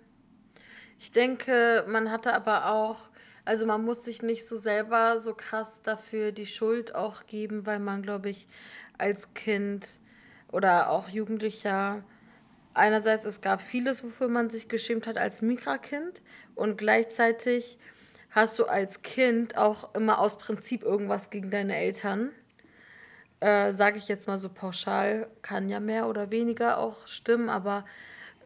Ich 0.98 1.12
denke, 1.12 1.84
man 1.88 2.10
hatte 2.10 2.34
aber 2.34 2.70
auch, 2.70 2.98
also 3.44 3.66
man 3.66 3.84
muss 3.84 4.04
sich 4.04 4.22
nicht 4.22 4.46
so 4.46 4.56
selber 4.56 5.20
so 5.20 5.34
krass 5.34 5.82
dafür 5.82 6.32
die 6.32 6.46
Schuld 6.46 6.94
auch 6.94 7.26
geben, 7.26 7.66
weil 7.66 7.78
man, 7.78 8.02
glaube 8.02 8.30
ich, 8.30 8.46
als 8.96 9.32
Kind 9.34 9.86
oder 10.50 10.90
auch 10.90 11.08
Jugendlicher 11.08 12.02
einerseits, 12.74 13.24
es 13.24 13.40
gab 13.40 13.60
vieles, 13.60 14.02
wofür 14.04 14.28
man 14.28 14.50
sich 14.50 14.68
geschämt 14.68 15.06
hat 15.06 15.18
als 15.18 15.42
Migrakind 15.42 16.22
und 16.54 16.78
gleichzeitig 16.78 17.78
hast 18.30 18.58
du 18.58 18.64
als 18.64 19.02
Kind 19.02 19.56
auch 19.56 19.94
immer 19.94 20.18
aus 20.20 20.38
Prinzip 20.38 20.82
irgendwas 20.82 21.30
gegen 21.30 21.50
deine 21.50 21.76
Eltern 21.76 22.30
äh, 23.40 23.72
sage 23.72 23.98
ich 23.98 24.08
jetzt 24.08 24.26
mal 24.26 24.38
so 24.38 24.48
pauschal, 24.48 25.28
kann 25.42 25.68
ja 25.68 25.80
mehr 25.80 26.08
oder 26.08 26.30
weniger 26.30 26.78
auch 26.78 27.06
stimmen, 27.06 27.48
aber 27.48 27.84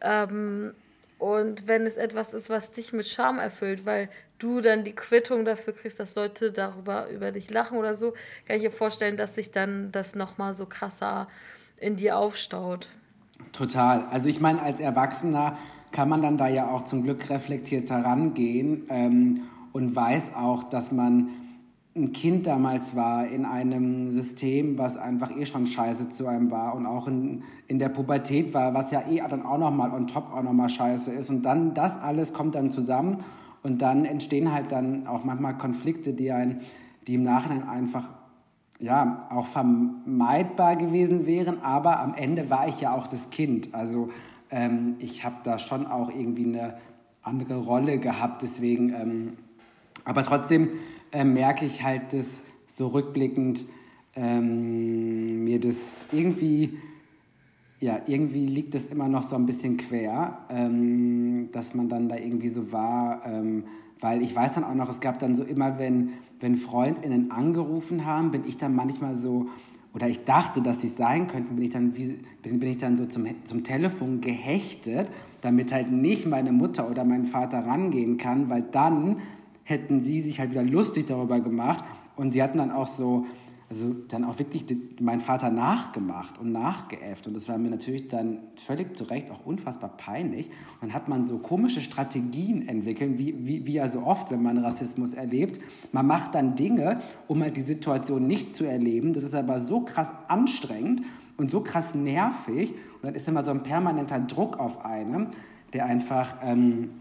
ähm, 0.01 0.73
und 1.19 1.67
wenn 1.67 1.85
es 1.85 1.95
etwas 1.95 2.33
ist, 2.33 2.49
was 2.49 2.71
dich 2.71 2.91
mit 2.91 3.07
Scham 3.07 3.39
erfüllt, 3.39 3.85
weil 3.85 4.09
du 4.39 4.59
dann 4.59 4.83
die 4.83 4.91
Quittung 4.91 5.45
dafür 5.45 5.73
kriegst, 5.73 5.99
dass 5.99 6.15
Leute 6.15 6.51
darüber 6.51 7.07
über 7.09 7.31
dich 7.31 7.49
lachen 7.49 7.77
oder 7.77 7.95
so, 7.95 8.13
kann 8.45 8.57
ich 8.57 8.63
mir 8.63 8.71
vorstellen, 8.71 9.15
dass 9.15 9.35
sich 9.35 9.51
dann 9.51 9.91
das 9.93 10.15
nochmal 10.15 10.53
so 10.53 10.65
krasser 10.65 11.29
in 11.77 11.95
dir 11.95 12.17
aufstaut. 12.17 12.89
Total. 13.53 14.05
Also 14.11 14.27
ich 14.27 14.41
meine, 14.41 14.61
als 14.61 14.79
Erwachsener 14.81 15.57
kann 15.91 16.09
man 16.09 16.21
dann 16.21 16.37
da 16.37 16.47
ja 16.47 16.69
auch 16.69 16.83
zum 16.83 17.03
Glück 17.03 17.29
reflektiert 17.29 17.89
herangehen 17.89 18.85
ähm, 18.89 19.41
und 19.71 19.95
weiß 19.95 20.31
auch, 20.35 20.65
dass 20.65 20.91
man 20.91 21.29
ein 21.95 22.11
Kind 22.11 22.47
damals 22.47 22.95
war 22.95 23.27
in 23.27 23.45
einem 23.45 24.11
System, 24.11 24.79
was 24.79 24.97
einfach 24.97 25.29
eh 25.37 25.45
schon 25.45 25.67
scheiße 25.67 26.09
zu 26.09 26.25
einem 26.25 26.49
war 26.49 26.73
und 26.73 26.87
auch 26.87 27.07
in, 27.07 27.43
in 27.67 27.77
der 27.77 27.89
Pubertät 27.89 28.53
war, 28.53 28.73
was 28.73 28.89
ja 28.89 29.03
eh 29.07 29.21
dann 29.29 29.45
auch 29.45 29.59
nochmal 29.59 29.91
on 29.91 30.07
top 30.07 30.33
auch 30.33 30.41
nochmal 30.41 30.69
scheiße 30.69 31.11
ist. 31.11 31.29
Und 31.29 31.43
dann 31.43 31.75
das 31.75 31.95
alles 31.97 32.33
kommt 32.33 32.55
dann 32.55 32.71
zusammen 32.71 33.23
und 33.61 33.83
dann 33.83 34.05
entstehen 34.05 34.51
halt 34.51 34.71
dann 34.71 35.05
auch 35.05 35.23
manchmal 35.23 35.55
Konflikte, 35.57 36.13
die, 36.13 36.31
ein, 36.31 36.61
die 37.05 37.13
im 37.13 37.23
Nachhinein 37.23 37.69
einfach 37.69 38.09
ja, 38.79 39.27
auch 39.29 39.45
vermeidbar 39.45 40.75
gewesen 40.75 41.27
wären, 41.27 41.61
aber 41.61 41.99
am 41.99 42.15
Ende 42.15 42.49
war 42.49 42.67
ich 42.67 42.81
ja 42.81 42.95
auch 42.95 43.07
das 43.07 43.29
Kind. 43.29 43.69
Also 43.71 44.09
ähm, 44.49 44.95
ich 44.97 45.23
habe 45.23 45.35
da 45.43 45.59
schon 45.59 45.85
auch 45.85 46.09
irgendwie 46.09 46.45
eine 46.45 46.73
andere 47.21 47.57
Rolle 47.57 47.99
gehabt, 47.99 48.41
deswegen... 48.41 48.89
Ähm, 48.89 49.33
Aber 50.05 50.23
trotzdem 50.23 50.69
äh, 51.13 51.23
merke 51.23 51.65
ich 51.65 51.83
halt, 51.83 52.11
dass 52.13 52.41
so 52.67 52.87
rückblickend 52.87 53.65
ähm, 54.15 55.43
mir 55.43 55.59
das 55.59 56.05
irgendwie, 56.11 56.77
ja, 57.79 58.01
irgendwie 58.07 58.47
liegt 58.47 58.73
das 58.73 58.87
immer 58.87 59.07
noch 59.07 59.23
so 59.23 59.35
ein 59.35 59.45
bisschen 59.45 59.77
quer, 59.77 60.39
ähm, 60.49 61.49
dass 61.51 61.73
man 61.73 61.87
dann 61.87 62.09
da 62.09 62.17
irgendwie 62.17 62.49
so 62.49 62.71
war, 62.71 63.25
ähm, 63.25 63.65
weil 63.99 64.21
ich 64.21 64.35
weiß 64.35 64.55
dann 64.55 64.63
auch 64.63 64.73
noch, 64.73 64.89
es 64.89 64.99
gab 64.99 65.19
dann 65.19 65.35
so 65.35 65.43
immer, 65.43 65.79
wenn, 65.79 66.09
wenn 66.39 66.55
FreundInnen 66.55 67.31
angerufen 67.31 68.05
haben, 68.05 68.31
bin 68.31 68.43
ich 68.45 68.57
dann 68.57 68.75
manchmal 68.75 69.15
so, 69.15 69.47
oder 69.93 70.07
ich 70.07 70.23
dachte, 70.23 70.61
dass 70.61 70.81
sie 70.81 70.87
es 70.87 70.97
sein 70.97 71.27
könnten, 71.27 71.55
bin 71.55 71.63
ich 71.63 71.71
dann, 71.71 71.95
wie, 71.95 72.17
bin, 72.41 72.59
bin 72.59 72.69
ich 72.69 72.79
dann 72.79 72.97
so 72.97 73.05
zum, 73.05 73.27
zum 73.45 73.63
Telefon 73.63 74.19
gehechtet, 74.19 75.09
damit 75.41 75.71
halt 75.71 75.91
nicht 75.91 76.25
meine 76.25 76.51
Mutter 76.51 76.89
oder 76.89 77.05
mein 77.05 77.25
Vater 77.25 77.59
rangehen 77.65 78.17
kann, 78.17 78.49
weil 78.49 78.63
dann 78.63 79.17
hätten 79.63 80.01
sie 80.01 80.21
sich 80.21 80.39
halt 80.39 80.51
wieder 80.51 80.63
lustig 80.63 81.07
darüber 81.07 81.39
gemacht 81.39 81.83
und 82.15 82.33
sie 82.33 82.43
hatten 82.43 82.57
dann 82.57 82.71
auch 82.71 82.87
so, 82.87 83.25
also 83.69 83.95
dann 84.07 84.23
auch 84.23 84.37
wirklich 84.37 84.65
meinen 84.99 85.21
Vater 85.21 85.49
nachgemacht 85.49 86.37
und 86.37 86.51
nachgeäfft. 86.51 87.25
Und 87.27 87.33
das 87.33 87.47
war 87.49 87.57
mir 87.57 87.69
natürlich 87.69 88.07
dann 88.07 88.39
völlig 88.55 88.95
zu 88.95 89.05
Recht 89.05 89.31
auch 89.31 89.45
unfassbar 89.45 89.89
peinlich. 89.97 90.47
Und 90.79 90.89
dann 90.89 90.93
hat 90.93 91.07
man 91.07 91.23
so 91.23 91.39
komische 91.39 91.81
Strategien 91.81 92.67
entwickelt, 92.67 93.17
wie, 93.17 93.35
wie, 93.47 93.65
wie 93.65 93.73
ja 93.73 93.89
so 93.89 94.03
oft, 94.03 94.29
wenn 94.31 94.43
man 94.43 94.57
Rassismus 94.59 95.13
erlebt. 95.13 95.59
Man 95.91 96.05
macht 96.05 96.35
dann 96.35 96.55
Dinge, 96.55 97.01
um 97.27 97.41
halt 97.41 97.57
die 97.57 97.61
Situation 97.61 98.27
nicht 98.27 98.53
zu 98.53 98.65
erleben. 98.65 99.13
Das 99.13 99.23
ist 99.23 99.33
aber 99.33 99.59
so 99.59 99.81
krass 99.81 100.09
anstrengend 100.27 101.01
und 101.37 101.49
so 101.49 101.61
krass 101.61 101.95
nervig. 101.95 102.71
Und 102.71 103.03
dann 103.03 103.15
ist 103.15 103.27
immer 103.27 103.43
so 103.43 103.51
ein 103.51 103.63
permanenter 103.63 104.19
Druck 104.19 104.59
auf 104.59 104.85
einem, 104.85 105.29
der 105.73 105.85
einfach 105.85 106.35
ähm, 106.43 106.91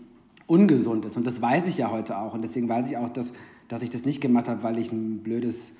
ungesund 0.52 1.06
ist. 1.06 1.16
Und 1.16 1.26
das 1.26 1.40
weiß 1.40 1.66
ich 1.66 1.78
ja 1.78 1.90
heute 1.90 2.18
auch. 2.18 2.34
Und 2.34 2.42
deswegen 2.42 2.68
weiß 2.68 2.90
ich 2.90 2.98
auch, 2.98 3.08
dass, 3.08 3.32
dass 3.68 3.80
ich 3.82 3.88
das 3.88 4.04
nicht 4.04 4.20
gemacht 4.20 4.48
habe, 4.48 4.62
weil 4.62 4.78
ich 4.78 4.92
ein 4.92 5.22
blödes 5.22 5.72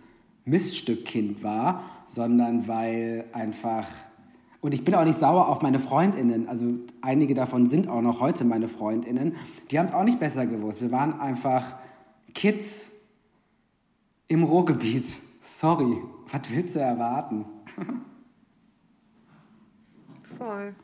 Missstückkind 0.47 1.43
war, 1.43 1.85
sondern 2.07 2.67
weil 2.67 3.27
einfach 3.33 3.87
und 4.63 4.73
ich 4.75 4.85
bin 4.85 4.95
auch 4.95 5.05
nicht 5.05 5.19
sauer 5.19 5.49
auf 5.49 5.61
meine 5.61 5.81
Freundinnen. 5.81 6.49
Also 6.49 6.67
einige 7.01 7.35
davon 7.35 7.69
sind 7.69 7.89
auch 7.89 8.01
noch 8.01 8.21
heute 8.21 8.45
meine 8.45 8.69
Freundinnen. 8.69 9.35
Die 9.73 9.79
haben 9.79 9.87
es 9.87 9.93
auch 9.93 10.05
nicht 10.05 10.21
besser 10.21 10.47
gewusst. 10.47 10.81
Wir 10.81 10.93
waren 10.93 11.19
einfach 11.19 11.75
Kids 12.33 12.89
im 14.29 14.45
Ruhrgebiet. 14.45 15.21
Sorry, 15.43 15.99
was 16.31 16.43
willst 16.49 16.77
du 16.77 16.79
erwarten? 16.79 17.45
Voll. 20.39 20.77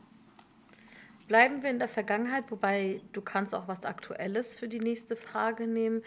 Bleiben 1.28 1.62
wir 1.62 1.68
in 1.68 1.78
der 1.78 1.88
Vergangenheit, 1.88 2.50
wobei 2.50 3.02
du 3.12 3.20
kannst 3.20 3.54
auch 3.54 3.68
was 3.68 3.84
Aktuelles 3.84 4.54
für 4.54 4.66
die 4.66 4.80
nächste 4.80 5.14
Frage 5.14 5.66
nehmen. 5.66 6.02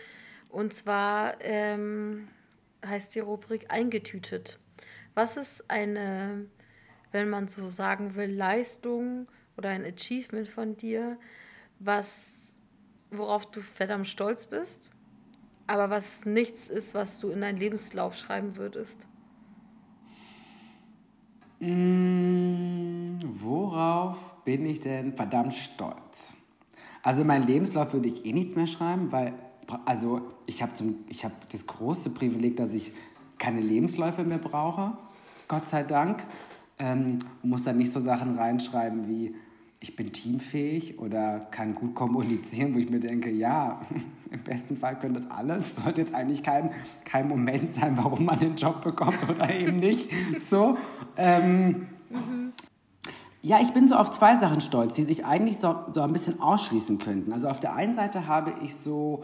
Und 0.50 0.74
zwar 0.74 1.40
ähm, 1.42 2.28
heißt 2.84 3.14
die 3.14 3.20
Rubrik 3.20 3.68
eingetütet. 3.70 4.60
Was 5.14 5.38
ist 5.38 5.70
eine, 5.70 6.48
wenn 7.12 7.30
man 7.30 7.48
so 7.48 7.70
sagen 7.70 8.16
will, 8.16 8.32
Leistung 8.32 9.28
oder 9.58 9.70
ein 9.70 9.86
Achievement 9.86 10.48
von 10.48 10.76
dir, 10.76 11.20
was, 11.78 12.58
worauf 13.12 13.50
du 13.52 13.62
verdammt 13.62 14.08
stolz 14.08 14.48
bist, 14.48 14.90
aber 15.68 15.92
was 15.92 16.26
nichts 16.26 16.68
ist, 16.68 16.96
was 16.96 17.20
du 17.20 17.30
in 17.30 17.42
deinen 17.42 17.58
Lebenslauf 17.58 18.16
schreiben 18.18 18.58
würdest? 18.58 19.06
Mmh, 21.60 23.22
worauf 23.40 24.31
bin 24.46 24.66
ich 24.66 24.80
denn 24.80 25.14
verdammt 25.14 25.54
stolz? 25.54 26.34
Also 27.04 27.24
meinen 27.24 27.48
Lebenslauf 27.48 27.94
würde 27.94 28.08
ich 28.08 28.26
eh 28.26 28.34
nichts 28.34 28.56
mehr 28.56 28.68
schreiben, 28.68 29.12
weil 29.12 29.34
also 29.86 30.22
ich 30.46 30.62
habe 30.62 30.74
hab 31.24 31.50
das 31.50 31.66
große 31.66 32.10
Privileg, 32.10 32.58
dass 32.58 32.74
ich 32.74 32.92
keine 33.38 33.62
Lebensläufe 33.62 34.24
mehr 34.24 34.38
brauche, 34.38 34.94
Gott 35.48 35.70
sei 35.70 35.84
Dank. 35.84 36.26
Ähm, 36.78 37.20
muss 37.44 37.64
dann 37.64 37.78
nicht 37.78 37.92
so 37.92 38.00
Sachen 38.00 38.38
reinschreiben 38.38 39.08
wie, 39.08 39.36
ich 39.80 39.96
bin 39.96 40.12
teamfähig 40.12 41.00
oder 41.00 41.40
kann 41.52 41.76
gut 41.76 41.96
kommunizieren, 41.96 42.74
wo 42.76 42.80
ich 42.80 42.90
mir 42.90 43.00
denke, 43.00 43.32
ja, 43.32 43.82
im 44.32 44.44
besten 44.44 44.78
Fall 44.78 44.98
können 45.00 45.16
das 45.16 45.30
alles. 45.30 45.76
Sollte 45.76 46.02
jetzt 46.02 46.14
eigentlich 46.14 46.44
kein, 46.44 46.72
kein 47.04 47.28
Moment 47.28 47.74
sein, 47.74 47.98
warum 47.98 48.26
man 48.26 48.40
den 48.40 48.56
Job 48.56 48.82
bekommt 48.82 49.28
oder 49.28 49.54
eben 49.54 49.78
nicht. 49.78 50.10
So. 50.40 50.78
Ähm, 51.18 51.88
mhm. 52.10 52.41
Ja, 53.44 53.60
ich 53.60 53.74
bin 53.74 53.88
so 53.88 53.96
auf 53.96 54.12
zwei 54.12 54.36
Sachen 54.36 54.62
stolz, 54.62 54.94
die 54.94 55.04
sich 55.04 55.26
eigentlich 55.26 55.58
so, 55.58 55.76
so 55.92 56.02
ein 56.02 56.14
bisschen 56.14 56.40
ausschließen 56.40 57.00
könnten. 57.00 57.34
Also 57.34 57.48
auf 57.48 57.60
der 57.60 57.74
einen 57.74 57.96
Seite 57.96 58.28
habe 58.28 58.54
ich 58.64 58.76
so 58.76 59.24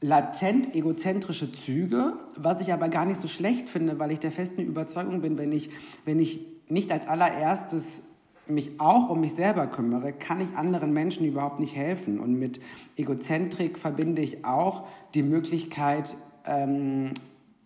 latent 0.00 0.74
egozentrische 0.74 1.52
Züge, 1.52 2.14
was 2.36 2.60
ich 2.60 2.72
aber 2.72 2.88
gar 2.88 3.04
nicht 3.04 3.20
so 3.20 3.28
schlecht 3.28 3.68
finde, 3.68 3.98
weil 3.98 4.10
ich 4.10 4.20
der 4.20 4.32
festen 4.32 4.62
Überzeugung 4.62 5.20
bin, 5.20 5.36
wenn 5.36 5.52
ich, 5.52 5.70
wenn 6.06 6.18
ich 6.18 6.40
nicht 6.68 6.90
als 6.90 7.06
allererstes 7.06 8.02
mich 8.46 8.80
auch 8.80 9.10
um 9.10 9.20
mich 9.20 9.34
selber 9.34 9.66
kümmere, 9.66 10.12
kann 10.12 10.40
ich 10.40 10.56
anderen 10.56 10.92
Menschen 10.92 11.26
überhaupt 11.26 11.60
nicht 11.60 11.76
helfen. 11.76 12.20
Und 12.20 12.38
mit 12.38 12.60
Egozentrik 12.96 13.78
verbinde 13.78 14.22
ich 14.22 14.44
auch 14.44 14.84
die 15.14 15.22
Möglichkeit, 15.22 16.16
ähm, 16.46 17.12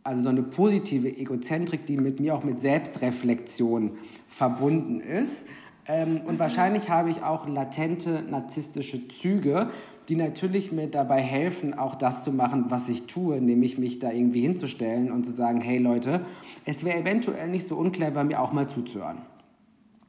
also 0.02 0.22
so 0.22 0.28
eine 0.28 0.42
positive 0.42 1.08
Egozentrik, 1.08 1.86
die 1.86 1.96
mit 1.96 2.20
mir 2.20 2.34
auch 2.34 2.44
mit 2.44 2.60
Selbstreflexion 2.60 3.92
verbunden 4.28 5.00
ist. 5.00 5.46
Ähm, 5.88 6.22
und 6.26 6.38
wahrscheinlich 6.38 6.90
habe 6.90 7.10
ich 7.10 7.22
auch 7.22 7.46
latente 7.48 8.22
narzisstische 8.22 9.08
Züge, 9.08 9.68
die 10.08 10.16
natürlich 10.16 10.72
mir 10.72 10.88
dabei 10.88 11.20
helfen, 11.20 11.74
auch 11.76 11.94
das 11.94 12.22
zu 12.22 12.32
machen, 12.32 12.66
was 12.68 12.88
ich 12.88 13.06
tue, 13.06 13.40
nämlich 13.40 13.76
mich 13.78 13.98
da 13.98 14.10
irgendwie 14.10 14.40
hinzustellen 14.40 15.10
und 15.10 15.24
zu 15.24 15.32
sagen, 15.32 15.60
hey 15.60 15.78
Leute, 15.78 16.20
es 16.64 16.84
wäre 16.84 16.98
eventuell 16.98 17.48
nicht 17.48 17.66
so 17.66 17.76
unclever, 17.76 18.22
mir 18.24 18.40
auch 18.40 18.52
mal 18.52 18.68
zuzuhören. 18.68 19.18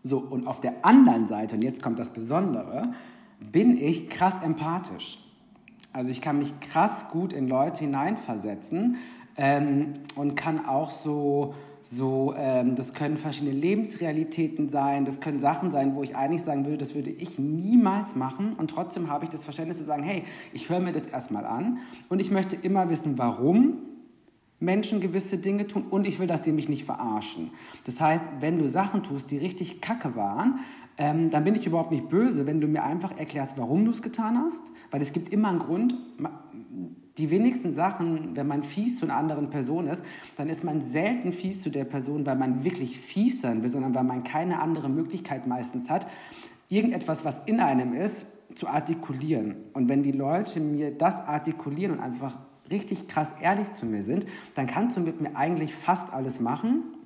So, 0.03 0.19
und 0.19 0.47
auf 0.47 0.61
der 0.61 0.85
anderen 0.85 1.27
Seite, 1.27 1.55
und 1.55 1.63
jetzt 1.63 1.81
kommt 1.81 1.99
das 1.99 2.11
Besondere, 2.11 2.93
bin 3.51 3.77
ich 3.77 4.09
krass 4.09 4.35
empathisch. 4.43 5.19
Also 5.93 6.11
ich 6.11 6.21
kann 6.21 6.37
mich 6.37 6.59
krass 6.59 7.09
gut 7.11 7.33
in 7.33 7.47
Leute 7.47 7.83
hineinversetzen 7.83 8.97
ähm, 9.35 9.93
und 10.15 10.35
kann 10.35 10.65
auch 10.65 10.91
so 10.91 11.55
so, 11.91 12.33
ähm, 12.37 12.75
das 12.75 12.93
können 12.93 13.17
verschiedene 13.17 13.53
Lebensrealitäten 13.53 14.69
sein, 14.69 15.05
das 15.05 15.21
können 15.21 15.39
Sachen 15.39 15.71
sein, 15.71 15.95
wo 15.95 16.03
ich 16.03 16.15
eigentlich 16.15 16.43
sagen 16.43 16.65
würde, 16.65 16.77
das 16.77 16.95
würde 16.95 17.11
ich 17.11 17.39
niemals 17.39 18.15
machen. 18.15 18.51
Und 18.57 18.69
trotzdem 18.69 19.09
habe 19.09 19.25
ich 19.25 19.29
das 19.29 19.43
Verständnis 19.43 19.77
zu 19.77 19.83
sagen, 19.83 20.03
hey, 20.03 20.23
ich 20.53 20.69
höre 20.69 20.79
mir 20.79 20.91
das 20.91 21.07
erstmal 21.07 21.45
an 21.45 21.79
und 22.09 22.19
ich 22.19 22.31
möchte 22.31 22.55
immer 22.55 22.89
wissen, 22.89 23.17
warum 23.17 23.79
Menschen 24.59 24.99
gewisse 24.99 25.37
Dinge 25.37 25.67
tun 25.67 25.85
und 25.89 26.07
ich 26.07 26.19
will, 26.19 26.27
dass 26.27 26.43
sie 26.43 26.51
mich 26.51 26.67
nicht 26.67 26.83
verarschen. 26.83 27.51
Das 27.85 28.01
heißt, 28.01 28.23
wenn 28.39 28.57
du 28.57 28.67
Sachen 28.67 29.03
tust, 29.03 29.29
die 29.29 29.37
richtig 29.37 29.81
kacke 29.81 30.15
waren, 30.15 30.59
ähm, 30.97 31.29
dann 31.29 31.43
bin 31.43 31.53
ich 31.55 31.67
überhaupt 31.67 31.91
nicht 31.91 32.09
böse, 32.09 32.47
wenn 32.47 32.59
du 32.59 32.67
mir 32.67 32.83
einfach 32.83 33.15
erklärst, 33.17 33.57
warum 33.57 33.85
du 33.85 33.91
es 33.91 34.01
getan 34.01 34.37
hast, 34.37 34.63
weil 34.89 35.01
es 35.01 35.13
gibt 35.13 35.31
immer 35.31 35.49
einen 35.49 35.59
Grund 35.59 35.95
die 37.17 37.31
wenigsten 37.31 37.73
Sachen, 37.73 38.35
wenn 38.35 38.47
man 38.47 38.63
fies 38.63 38.97
zu 38.97 39.05
einer 39.05 39.15
anderen 39.15 39.49
Person 39.49 39.87
ist, 39.87 40.01
dann 40.35 40.49
ist 40.49 40.63
man 40.63 40.83
selten 40.83 41.31
fies 41.31 41.61
zu 41.61 41.69
der 41.69 41.85
Person, 41.85 42.25
weil 42.25 42.35
man 42.35 42.63
wirklich 42.63 42.99
fies 42.99 43.41
sein 43.41 43.63
will, 43.63 43.69
sondern 43.69 43.95
weil 43.95 44.03
man 44.03 44.23
keine 44.23 44.59
andere 44.59 44.89
Möglichkeit 44.89 45.47
meistens 45.47 45.89
hat, 45.89 46.07
irgendetwas, 46.69 47.25
was 47.25 47.41
in 47.45 47.59
einem 47.59 47.93
ist, 47.93 48.27
zu 48.55 48.67
artikulieren. 48.67 49.55
Und 49.73 49.89
wenn 49.89 50.03
die 50.03 50.11
Leute 50.11 50.59
mir 50.59 50.91
das 50.91 51.19
artikulieren 51.19 51.97
und 51.97 52.03
einfach 52.03 52.37
richtig 52.69 53.07
krass 53.07 53.33
ehrlich 53.41 53.71
zu 53.71 53.85
mir 53.85 54.03
sind, 54.03 54.25
dann 54.55 54.67
kannst 54.67 54.97
du 54.97 55.01
mit 55.01 55.21
mir 55.21 55.35
eigentlich 55.35 55.73
fast 55.73 56.11
alles 56.11 56.39
machen 56.39 56.96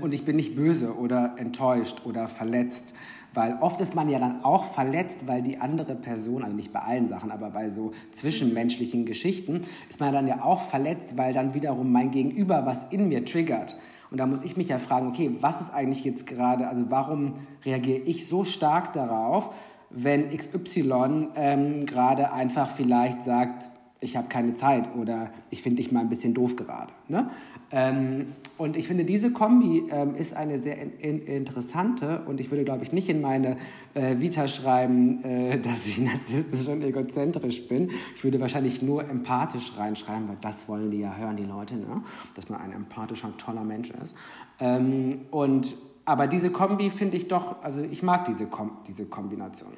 und 0.00 0.14
ich 0.14 0.24
bin 0.24 0.36
nicht 0.36 0.54
böse 0.54 0.96
oder 0.96 1.34
enttäuscht 1.36 2.06
oder 2.06 2.28
verletzt. 2.28 2.94
Weil 3.34 3.58
oft 3.60 3.80
ist 3.80 3.94
man 3.94 4.08
ja 4.08 4.18
dann 4.18 4.42
auch 4.42 4.64
verletzt, 4.64 5.26
weil 5.26 5.42
die 5.42 5.58
andere 5.58 5.94
Person, 5.94 6.42
also 6.42 6.56
nicht 6.56 6.72
bei 6.72 6.80
allen 6.80 7.08
Sachen, 7.08 7.30
aber 7.30 7.50
bei 7.50 7.68
so 7.68 7.92
zwischenmenschlichen 8.10 9.04
Geschichten, 9.04 9.62
ist 9.88 10.00
man 10.00 10.12
dann 10.12 10.26
ja 10.26 10.42
auch 10.42 10.62
verletzt, 10.62 11.18
weil 11.18 11.34
dann 11.34 11.54
wiederum 11.54 11.92
mein 11.92 12.10
Gegenüber 12.10 12.64
was 12.64 12.80
in 12.90 13.08
mir 13.08 13.24
triggert. 13.24 13.76
Und 14.10 14.18
da 14.18 14.26
muss 14.26 14.42
ich 14.42 14.56
mich 14.56 14.68
ja 14.68 14.78
fragen, 14.78 15.08
okay, 15.08 15.30
was 15.40 15.60
ist 15.60 15.72
eigentlich 15.72 16.04
jetzt 16.04 16.26
gerade, 16.26 16.68
also 16.68 16.84
warum 16.88 17.34
reagiere 17.64 17.98
ich 17.98 18.26
so 18.26 18.44
stark 18.44 18.94
darauf, 18.94 19.54
wenn 19.90 20.34
XY 20.34 21.28
ähm, 21.34 21.86
gerade 21.86 22.32
einfach 22.32 22.70
vielleicht 22.70 23.22
sagt, 23.22 23.70
ich 24.00 24.16
habe 24.16 24.28
keine 24.28 24.54
Zeit 24.54 24.94
oder 24.94 25.30
ich 25.50 25.62
finde 25.62 25.82
dich 25.82 25.90
mal 25.90 26.00
ein 26.00 26.08
bisschen 26.08 26.32
doof 26.32 26.54
gerade. 26.54 26.92
Ne? 27.08 27.30
Ähm, 27.72 28.26
und 28.56 28.76
ich 28.76 28.86
finde, 28.86 29.04
diese 29.04 29.32
Kombi 29.32 29.84
ähm, 29.90 30.14
ist 30.14 30.34
eine 30.34 30.58
sehr 30.58 30.80
in, 30.80 30.92
in, 30.98 31.22
interessante 31.26 32.22
und 32.26 32.38
ich 32.38 32.50
würde, 32.50 32.64
glaube 32.64 32.84
ich, 32.84 32.92
nicht 32.92 33.08
in 33.08 33.20
meine 33.20 33.56
äh, 33.94 34.20
Vita 34.20 34.46
schreiben, 34.46 35.24
äh, 35.24 35.58
dass 35.62 35.88
ich 35.88 35.98
narzisstisch 35.98 36.68
und 36.68 36.82
egozentrisch 36.84 37.66
bin. 37.66 37.90
Ich 38.14 38.22
würde 38.22 38.40
wahrscheinlich 38.40 38.82
nur 38.82 39.08
empathisch 39.08 39.72
reinschreiben, 39.76 40.28
weil 40.28 40.38
das 40.40 40.68
wollen 40.68 40.90
die 40.92 41.00
ja 41.00 41.16
hören, 41.16 41.36
die 41.36 41.44
Leute, 41.44 41.74
ne? 41.74 42.02
dass 42.34 42.48
man 42.48 42.60
ein 42.60 42.72
empathischer, 42.72 43.36
toller 43.36 43.64
Mensch 43.64 43.90
ist. 43.90 44.14
Ähm, 44.60 45.22
und, 45.32 45.74
aber 46.04 46.28
diese 46.28 46.50
Kombi 46.50 46.90
finde 46.90 47.16
ich 47.16 47.26
doch, 47.26 47.62
also 47.64 47.82
ich 47.82 48.04
mag 48.04 48.26
diese, 48.26 48.46
Kom 48.46 48.78
diese 48.86 49.06
Kombination. 49.06 49.72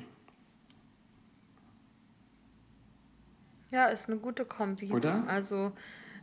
Ja, 3.71 3.87
ist 3.87 4.09
eine 4.09 4.19
gute 4.19 4.45
Kombi. 4.45 4.93
Oder? 4.93 5.25
Also 5.27 5.73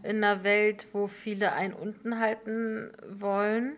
in 0.03 0.23
einer 0.23 0.43
Welt, 0.43 0.87
wo 0.93 1.07
viele 1.07 1.53
einen 1.53 1.73
unten 1.73 2.19
halten 2.19 2.91
wollen, 3.09 3.75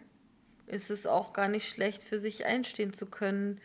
ist 0.67 0.89
es 0.89 1.07
auch 1.07 1.33
gar 1.33 1.47
nicht 1.47 1.69
schlecht, 1.69 2.03
für 2.03 2.19
sich 2.19 2.45
einstehen 2.45 2.93
zu 2.93 3.05
können. 3.05 3.59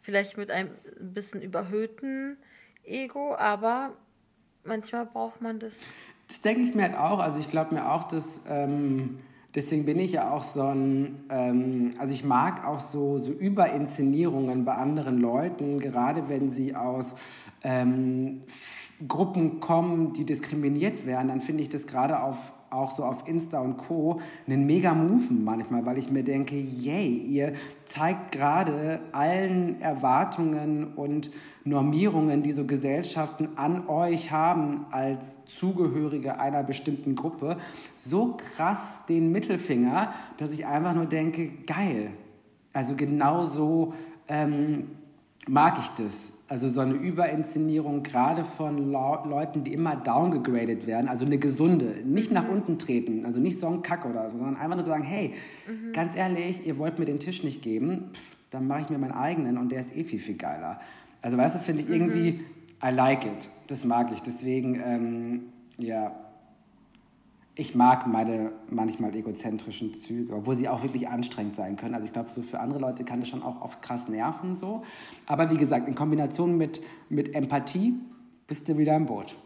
Vielleicht 0.00 0.36
mit 0.36 0.50
einem 0.50 0.70
bisschen 1.00 1.42
überhöhten 1.42 2.36
Ego, 2.84 3.34
aber 3.36 3.96
manchmal 4.64 5.06
braucht 5.06 5.40
man 5.40 5.58
das. 5.60 5.78
Das 6.28 6.40
denke 6.40 6.62
ich 6.62 6.74
mir 6.74 6.82
halt 6.82 6.96
auch. 6.96 7.20
Also 7.20 7.38
ich 7.38 7.48
glaube 7.48 7.74
mir 7.74 7.90
auch, 7.90 8.04
dass 8.04 8.40
ähm, 8.48 9.20
deswegen 9.54 9.84
bin 9.84 9.98
ich 9.98 10.12
ja 10.12 10.30
auch 10.30 10.42
so 10.42 10.62
ein, 10.62 11.24
ähm, 11.30 11.90
also 11.98 12.12
ich 12.12 12.24
mag 12.24 12.66
auch 12.66 12.80
so, 12.80 13.18
so 13.18 13.30
Überinszenierungen 13.30 14.64
bei 14.64 14.74
anderen 14.74 15.18
Leuten, 15.18 15.78
gerade 15.78 16.28
wenn 16.28 16.50
sie 16.50 16.74
aus 16.74 17.14
ähm, 17.62 18.40
Gruppen 19.08 19.60
kommen, 19.60 20.12
die 20.12 20.24
diskriminiert 20.24 21.06
werden, 21.06 21.28
dann 21.28 21.40
finde 21.40 21.62
ich 21.62 21.68
das 21.68 21.86
gerade 21.86 22.22
auf 22.22 22.52
auch 22.72 22.90
so 22.90 23.04
auf 23.04 23.28
Insta 23.28 23.60
und 23.60 23.76
Co. 23.76 24.20
einen 24.46 24.66
mega 24.66 24.94
Move 24.94 25.32
manchmal, 25.32 25.84
weil 25.84 25.98
ich 25.98 26.10
mir 26.10 26.24
denke, 26.24 26.56
yay, 26.56 27.06
ihr 27.06 27.52
zeigt 27.84 28.32
gerade 28.32 29.00
allen 29.12 29.80
Erwartungen 29.80 30.94
und 30.94 31.30
Normierungen, 31.64 32.42
die 32.42 32.52
so 32.52 32.64
Gesellschaften 32.64 33.50
an 33.56 33.88
euch 33.88 34.30
haben 34.30 34.86
als 34.90 35.20
Zugehörige 35.58 36.40
einer 36.40 36.62
bestimmten 36.62 37.14
Gruppe, 37.14 37.58
so 37.94 38.36
krass 38.36 39.00
den 39.08 39.30
Mittelfinger, 39.30 40.12
dass 40.38 40.50
ich 40.50 40.66
einfach 40.66 40.94
nur 40.94 41.06
denke, 41.06 41.50
geil. 41.66 42.12
Also 42.72 42.94
genau 42.96 43.46
so 43.46 43.92
ähm, 44.28 44.92
mag 45.46 45.78
ich 45.78 45.88
das. 46.02 46.32
Also 46.52 46.68
so 46.68 46.82
eine 46.82 46.92
Überinszenierung 46.92 48.02
gerade 48.02 48.44
von 48.44 48.92
Leuten, 48.92 49.64
die 49.64 49.72
immer 49.72 49.96
downgegradet 49.96 50.86
werden, 50.86 51.08
also 51.08 51.24
eine 51.24 51.38
gesunde, 51.38 51.94
nicht 52.04 52.30
nach 52.30 52.46
mhm. 52.46 52.56
unten 52.56 52.78
treten, 52.78 53.24
also 53.24 53.40
nicht 53.40 53.58
so 53.58 53.68
ein 53.68 53.80
Kack 53.80 54.04
oder 54.04 54.30
so, 54.30 54.36
sondern 54.36 54.56
einfach 54.56 54.76
nur 54.76 54.84
sagen, 54.84 55.02
hey, 55.02 55.32
mhm. 55.66 55.94
ganz 55.94 56.14
ehrlich, 56.14 56.66
ihr 56.66 56.76
wollt 56.76 56.98
mir 56.98 57.06
den 57.06 57.20
Tisch 57.20 57.42
nicht 57.42 57.62
geben, 57.62 58.10
pff, 58.12 58.36
dann 58.50 58.66
mache 58.66 58.82
ich 58.82 58.90
mir 58.90 58.98
meinen 58.98 59.12
eigenen 59.12 59.56
und 59.56 59.72
der 59.72 59.80
ist 59.80 59.96
eh 59.96 60.04
viel, 60.04 60.18
viel 60.18 60.36
geiler. 60.36 60.78
Also 61.22 61.38
weißt 61.38 61.54
du, 61.54 61.58
das 61.58 61.64
finde 61.64 61.84
ich 61.84 61.88
irgendwie, 61.88 62.32
mhm. 62.32 62.40
I 62.84 62.90
like 62.90 63.24
it, 63.24 63.48
das 63.68 63.86
mag 63.86 64.12
ich, 64.12 64.20
deswegen, 64.20 64.78
ähm, 64.84 65.40
ja, 65.78 66.14
ich 67.54 67.74
mag 67.74 68.06
meine 68.06 68.52
manchmal 68.70 69.14
egozentrischen 69.14 69.94
Züge, 69.94 70.34
obwohl 70.34 70.54
sie 70.54 70.68
auch 70.68 70.82
wirklich 70.82 71.08
anstrengend 71.08 71.56
sein 71.56 71.76
können. 71.76 71.94
Also 71.94 72.06
ich 72.06 72.12
glaube, 72.12 72.30
so 72.30 72.42
für 72.42 72.60
andere 72.60 72.80
Leute 72.80 73.04
kann 73.04 73.20
das 73.20 73.28
schon 73.28 73.42
auch 73.42 73.60
oft 73.60 73.82
krass 73.82 74.08
nerven 74.08 74.56
so. 74.56 74.84
Aber 75.26 75.50
wie 75.50 75.58
gesagt, 75.58 75.86
in 75.86 75.94
Kombination 75.94 76.56
mit, 76.56 76.80
mit 77.10 77.34
Empathie 77.34 77.94
bist 78.46 78.68
du 78.68 78.78
wieder 78.78 78.96
im 78.96 79.06
Boot. 79.06 79.36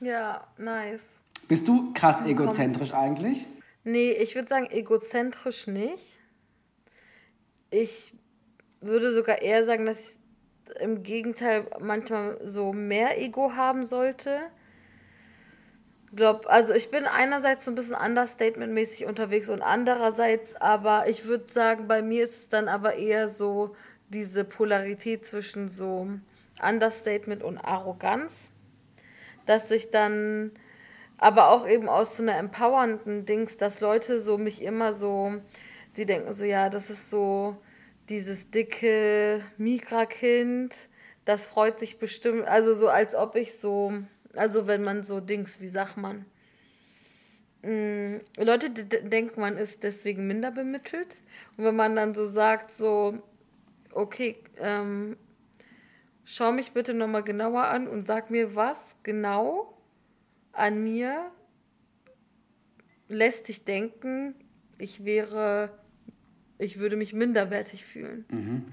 Ja, 0.00 0.46
nice. 0.58 1.20
Bist 1.46 1.68
du 1.68 1.92
krass 1.92 2.22
egozentrisch 2.26 2.92
eigentlich? 2.92 3.46
Nee, 3.84 4.10
ich 4.10 4.34
würde 4.34 4.48
sagen 4.48 4.66
egozentrisch 4.70 5.66
nicht. 5.68 6.18
Ich 7.70 8.14
würde 8.80 9.12
sogar 9.14 9.42
eher 9.42 9.64
sagen, 9.64 9.86
dass 9.86 9.98
ich 9.98 10.80
im 10.80 11.02
Gegenteil 11.02 11.66
manchmal 11.80 12.40
so 12.44 12.72
mehr 12.72 13.20
Ego 13.20 13.52
haben 13.52 13.84
sollte 13.84 14.40
glaube, 16.16 16.48
also 16.50 16.72
ich 16.72 16.90
bin 16.90 17.04
einerseits 17.04 17.64
so 17.64 17.70
ein 17.70 17.74
bisschen 17.74 17.94
understatement-mäßig 17.94 19.06
unterwegs 19.06 19.48
und 19.48 19.62
andererseits, 19.62 20.56
aber 20.56 21.08
ich 21.08 21.24
würde 21.24 21.50
sagen, 21.52 21.86
bei 21.88 22.02
mir 22.02 22.24
ist 22.24 22.34
es 22.34 22.48
dann 22.48 22.68
aber 22.68 22.94
eher 22.96 23.28
so 23.28 23.74
diese 24.08 24.44
Polarität 24.44 25.26
zwischen 25.26 25.68
so 25.68 26.08
Understatement 26.62 27.42
und 27.42 27.58
Arroganz, 27.58 28.50
dass 29.46 29.70
ich 29.70 29.90
dann 29.90 30.52
aber 31.18 31.48
auch 31.48 31.66
eben 31.66 31.88
aus 31.88 32.16
so 32.16 32.22
einer 32.22 32.36
empowernden 32.36 33.24
Dings, 33.24 33.56
dass 33.56 33.80
Leute 33.80 34.20
so 34.20 34.38
mich 34.38 34.62
immer 34.62 34.92
so, 34.92 35.34
die 35.96 36.06
denken 36.06 36.32
so, 36.32 36.44
ja, 36.44 36.70
das 36.70 36.90
ist 36.90 37.10
so 37.10 37.56
dieses 38.08 38.50
dicke 38.50 39.42
Migra-Kind, 39.56 40.74
das 41.24 41.46
freut 41.46 41.78
sich 41.78 41.98
bestimmt, 41.98 42.46
also 42.46 42.74
so 42.74 42.88
als 42.88 43.14
ob 43.14 43.36
ich 43.36 43.58
so 43.58 43.94
also 44.36 44.66
wenn 44.66 44.82
man 44.82 45.02
so 45.02 45.20
Dings, 45.20 45.60
wie 45.60 45.68
sagt 45.68 45.96
man? 45.96 46.24
Mm, 47.62 48.16
Leute 48.38 48.70
denken, 48.70 49.40
man 49.40 49.56
ist 49.56 49.82
deswegen 49.82 50.26
minder 50.26 50.50
bemittelt. 50.50 51.16
Und 51.56 51.64
wenn 51.64 51.76
man 51.76 51.96
dann 51.96 52.14
so 52.14 52.26
sagt, 52.26 52.72
so, 52.72 53.22
okay, 53.92 54.36
ähm, 54.58 55.16
schau 56.24 56.52
mich 56.52 56.72
bitte 56.72 56.94
nochmal 56.94 57.22
genauer 57.22 57.64
an 57.64 57.88
und 57.88 58.06
sag 58.06 58.30
mir, 58.30 58.54
was 58.54 58.94
genau 59.02 59.76
an 60.52 60.82
mir 60.82 61.30
lässt 63.08 63.48
dich 63.48 63.64
denken, 63.64 64.34
ich 64.78 65.04
wäre, 65.04 65.70
ich 66.58 66.78
würde 66.78 66.96
mich 66.96 67.12
minderwertig 67.12 67.84
fühlen. 67.84 68.24
Mhm. 68.30 68.64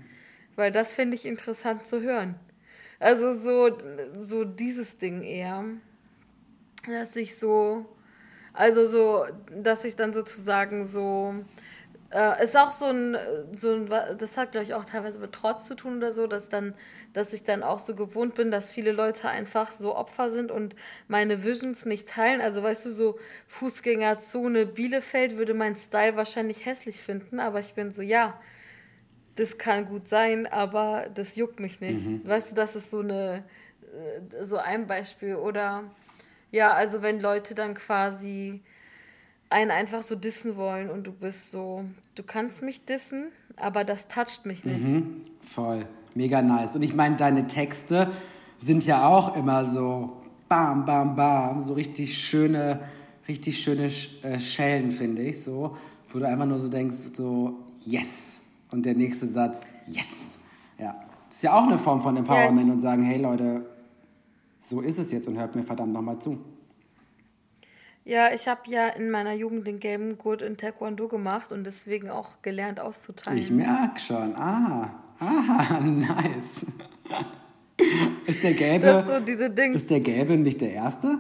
Weil 0.55 0.71
das 0.71 0.93
finde 0.93 1.15
ich 1.15 1.25
interessant 1.25 1.85
zu 1.85 2.01
hören. 2.01 2.35
Also 3.01 3.33
so, 3.33 3.77
so 4.19 4.43
dieses 4.43 4.95
Ding 4.99 5.23
eher. 5.23 5.63
Dass 6.85 7.15
ich 7.15 7.35
so, 7.35 7.87
also 8.53 8.85
so, 8.85 9.25
dass 9.49 9.83
ich 9.85 9.95
dann 9.95 10.13
sozusagen 10.13 10.85
so, 10.85 11.33
äh, 12.11 12.43
ist 12.43 12.55
auch 12.55 12.71
so 12.71 12.85
ein, 12.85 13.17
so 13.53 13.73
ein, 13.73 13.87
das 13.87 14.37
hat 14.37 14.51
glaube 14.51 14.65
ich 14.65 14.75
auch 14.75 14.85
teilweise 14.85 15.17
mit 15.17 15.31
Trotz 15.31 15.65
zu 15.65 15.73
tun 15.73 15.97
oder 15.97 16.11
so, 16.11 16.27
dass 16.27 16.49
dann, 16.49 16.75
dass 17.13 17.33
ich 17.33 17.43
dann 17.43 17.63
auch 17.63 17.79
so 17.79 17.95
gewohnt 17.95 18.35
bin, 18.35 18.51
dass 18.51 18.71
viele 18.71 18.91
Leute 18.91 19.27
einfach 19.27 19.71
so 19.71 19.95
Opfer 19.95 20.29
sind 20.29 20.51
und 20.51 20.75
meine 21.07 21.43
Visions 21.43 21.87
nicht 21.87 22.07
teilen. 22.07 22.39
Also 22.39 22.61
weißt 22.61 22.85
du, 22.85 22.91
so 22.91 23.17
Fußgängerzone 23.47 24.67
Bielefeld 24.67 25.37
würde 25.37 25.55
mein 25.55 25.75
Style 25.75 26.17
wahrscheinlich 26.17 26.67
hässlich 26.67 27.01
finden, 27.01 27.39
aber 27.39 27.61
ich 27.61 27.73
bin 27.73 27.91
so, 27.91 28.03
ja, 28.03 28.39
das 29.41 29.57
kann 29.57 29.87
gut 29.87 30.07
sein, 30.07 30.45
aber 30.45 31.07
das 31.13 31.35
juckt 31.35 31.59
mich 31.59 31.81
nicht. 31.81 32.05
Mhm. 32.05 32.21
Weißt 32.23 32.51
du, 32.51 32.55
das 32.55 32.75
ist 32.75 32.91
so 32.91 32.99
eine 32.99 33.43
äh, 33.91 34.45
so 34.45 34.57
ein 34.57 34.85
Beispiel 34.85 35.35
oder 35.35 35.83
ja, 36.51 36.73
also 36.73 37.01
wenn 37.01 37.19
Leute 37.19 37.55
dann 37.55 37.73
quasi 37.73 38.61
einen 39.49 39.71
einfach 39.71 40.03
so 40.03 40.15
dissen 40.15 40.57
wollen 40.57 40.89
und 40.89 41.07
du 41.07 41.11
bist 41.11 41.51
so, 41.51 41.85
du 42.15 42.23
kannst 42.23 42.61
mich 42.61 42.85
dissen, 42.85 43.31
aber 43.55 43.83
das 43.83 44.07
toucht 44.07 44.45
mich 44.45 44.63
nicht. 44.63 44.83
Mhm, 44.83 45.21
voll, 45.41 45.85
mega 46.13 46.41
nice. 46.41 46.75
Und 46.75 46.83
ich 46.83 46.93
meine, 46.93 47.15
deine 47.15 47.47
Texte 47.47 48.11
sind 48.59 48.85
ja 48.85 49.07
auch 49.07 49.35
immer 49.35 49.65
so 49.65 50.21
bam, 50.47 50.85
bam, 50.85 51.15
bam, 51.15 51.61
so 51.63 51.73
richtig 51.73 52.17
schöne, 52.17 52.79
richtig 53.27 53.59
schöne 53.59 53.85
äh, 54.21 54.39
Schellen, 54.39 54.91
finde 54.91 55.23
ich, 55.23 55.43
so, 55.43 55.75
wo 56.09 56.19
du 56.19 56.27
einfach 56.27 56.45
nur 56.45 56.59
so 56.59 56.69
denkst, 56.69 56.97
so, 57.13 57.55
yes, 57.83 58.30
und 58.71 58.85
der 58.85 58.95
nächste 58.95 59.27
Satz, 59.27 59.61
yes. 59.87 60.39
Ja, 60.79 60.95
das 61.27 61.37
ist 61.37 61.43
ja 61.43 61.53
auch 61.53 61.67
eine 61.67 61.77
Form 61.77 62.01
von 62.01 62.17
Empowerment 62.17 62.67
yes. 62.67 62.75
und 62.75 62.81
sagen, 62.81 63.03
hey 63.03 63.21
Leute, 63.21 63.65
so 64.67 64.81
ist 64.81 64.97
es 64.97 65.11
jetzt 65.11 65.27
und 65.27 65.37
hört 65.37 65.55
mir 65.55 65.63
verdammt 65.63 65.93
nochmal 65.93 66.19
zu. 66.19 66.39
Ja, 68.03 68.33
ich 68.33 68.47
habe 68.47 68.61
ja 68.65 68.87
in 68.87 69.11
meiner 69.11 69.33
Jugend 69.33 69.67
den 69.67 69.79
gelben 69.79 70.17
Gurt 70.17 70.41
in 70.41 70.57
Taekwondo 70.57 71.07
gemacht 71.07 71.51
und 71.51 71.65
deswegen 71.65 72.09
auch 72.09 72.41
gelernt 72.41 72.79
auszuteilen. 72.79 73.37
Ich 73.37 73.51
merke 73.51 73.99
schon. 73.99 74.35
Ah, 74.35 74.89
ah, 75.19 75.79
nice. 75.83 76.65
ist 78.25 78.41
der 78.41 78.53
gelbe? 78.53 79.03
So. 79.05 79.71
Ist 79.75 79.89
der 79.89 79.99
gelbe 79.99 80.37
nicht 80.37 80.61
der 80.61 80.73
erste? 80.73 81.19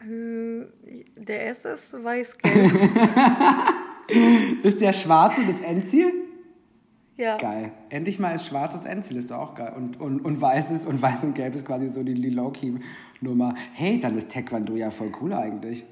Hm, 0.00 0.66
der 1.16 1.40
erste 1.44 1.68
ist 1.68 1.92
weiß-gelb. 1.92 2.72
ist 4.62 4.80
der 4.80 4.92
schwarze 4.92 5.44
das 5.46 5.60
Endziel? 5.60 6.12
Ja. 7.16 7.36
Geil. 7.36 7.70
Endlich 7.90 8.18
mal 8.18 8.34
ist 8.34 8.46
schwarzes 8.46 8.84
Endziel, 8.84 9.18
ist 9.18 9.30
doch 9.30 9.38
auch 9.38 9.54
geil. 9.54 9.72
Und, 9.76 10.00
und, 10.00 10.24
und 10.24 10.40
weiß 10.40 10.70
ist, 10.72 10.84
und 10.84 11.00
weiß 11.00 11.24
und 11.24 11.34
gelb 11.34 11.54
ist 11.54 11.64
quasi 11.64 11.88
so 11.88 12.02
die, 12.02 12.14
Low-Key-Nummer. 12.14 13.54
Hey, 13.72 14.00
dann 14.00 14.16
ist 14.16 14.32
Taekwondo 14.32 14.74
ja 14.74 14.90
voll 14.90 15.12
cool 15.20 15.32
eigentlich. 15.32 15.84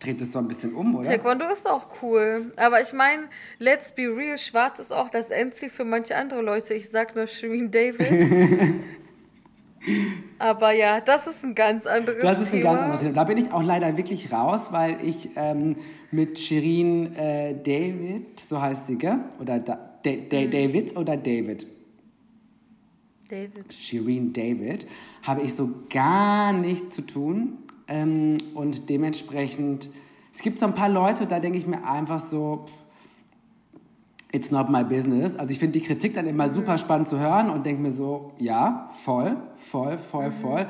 Dreht 0.00 0.20
es 0.20 0.32
so 0.32 0.38
ein 0.38 0.48
bisschen 0.48 0.74
um, 0.74 0.96
oder? 0.96 1.08
Taekwondo 1.08 1.46
ist 1.50 1.66
auch 1.66 1.86
cool. 2.02 2.52
Aber 2.56 2.82
ich 2.82 2.92
meine, 2.92 3.24
let's 3.58 3.92
be 3.92 4.02
real, 4.14 4.36
schwarz 4.36 4.78
ist 4.78 4.92
auch 4.92 5.08
das 5.08 5.30
Endziel 5.30 5.70
für 5.70 5.84
manche 5.84 6.14
andere 6.14 6.42
Leute. 6.42 6.74
Ich 6.74 6.90
sag 6.90 7.16
nur 7.16 7.26
Shireen 7.26 7.70
David. 7.70 8.74
Aber 10.38 10.72
ja, 10.72 11.00
das 11.00 11.26
ist 11.26 11.42
ein 11.42 11.54
ganz 11.54 11.86
anderes 11.86 12.20
Thema. 12.20 12.34
Das 12.34 12.42
ist 12.42 12.52
ein 12.52 12.58
Thema. 12.58 12.72
ganz 12.72 12.82
anderes 12.82 13.00
Thema. 13.00 13.12
Da 13.14 13.24
bin 13.24 13.38
ich 13.38 13.52
auch 13.52 13.62
leider 13.62 13.96
wirklich 13.96 14.30
raus, 14.30 14.68
weil 14.72 14.98
ich 15.02 15.30
ähm, 15.36 15.76
mit 16.10 16.38
Shirin 16.38 17.14
äh, 17.14 17.54
David, 17.54 18.40
so 18.40 18.60
heißt 18.60 18.86
sie, 18.88 18.96
gell? 18.96 19.20
Oder 19.40 19.60
da, 19.60 19.78
da, 20.02 20.10
da, 20.28 20.40
mhm. 20.40 20.50
David 20.50 20.96
oder 20.96 21.16
David? 21.16 21.66
David. 23.28 23.72
Shirin 23.72 24.32
David, 24.32 24.86
habe 25.22 25.42
ich 25.42 25.54
so 25.54 25.70
gar 25.88 26.52
nichts 26.52 26.96
zu 26.96 27.02
tun. 27.02 27.58
Ähm, 27.86 28.38
und 28.54 28.88
dementsprechend, 28.88 29.88
es 30.34 30.42
gibt 30.42 30.58
so 30.58 30.66
ein 30.66 30.74
paar 30.74 30.88
Leute, 30.88 31.26
da 31.26 31.38
denke 31.38 31.58
ich 31.58 31.66
mir 31.66 31.84
einfach 31.84 32.20
so, 32.20 32.66
it's 34.32 34.50
not 34.50 34.68
my 34.68 34.84
business. 34.84 35.36
Also 35.36 35.52
ich 35.52 35.58
finde 35.58 35.78
die 35.78 35.86
Kritik 35.86 36.14
dann 36.14 36.26
immer 36.26 36.48
mhm. 36.48 36.54
super 36.54 36.78
spannend 36.78 37.08
zu 37.08 37.18
hören 37.18 37.50
und 37.50 37.66
denke 37.66 37.82
mir 37.82 37.92
so, 37.92 38.32
ja, 38.38 38.88
voll, 38.90 39.36
voll, 39.56 39.98
voll, 39.98 40.30
mhm. 40.30 40.68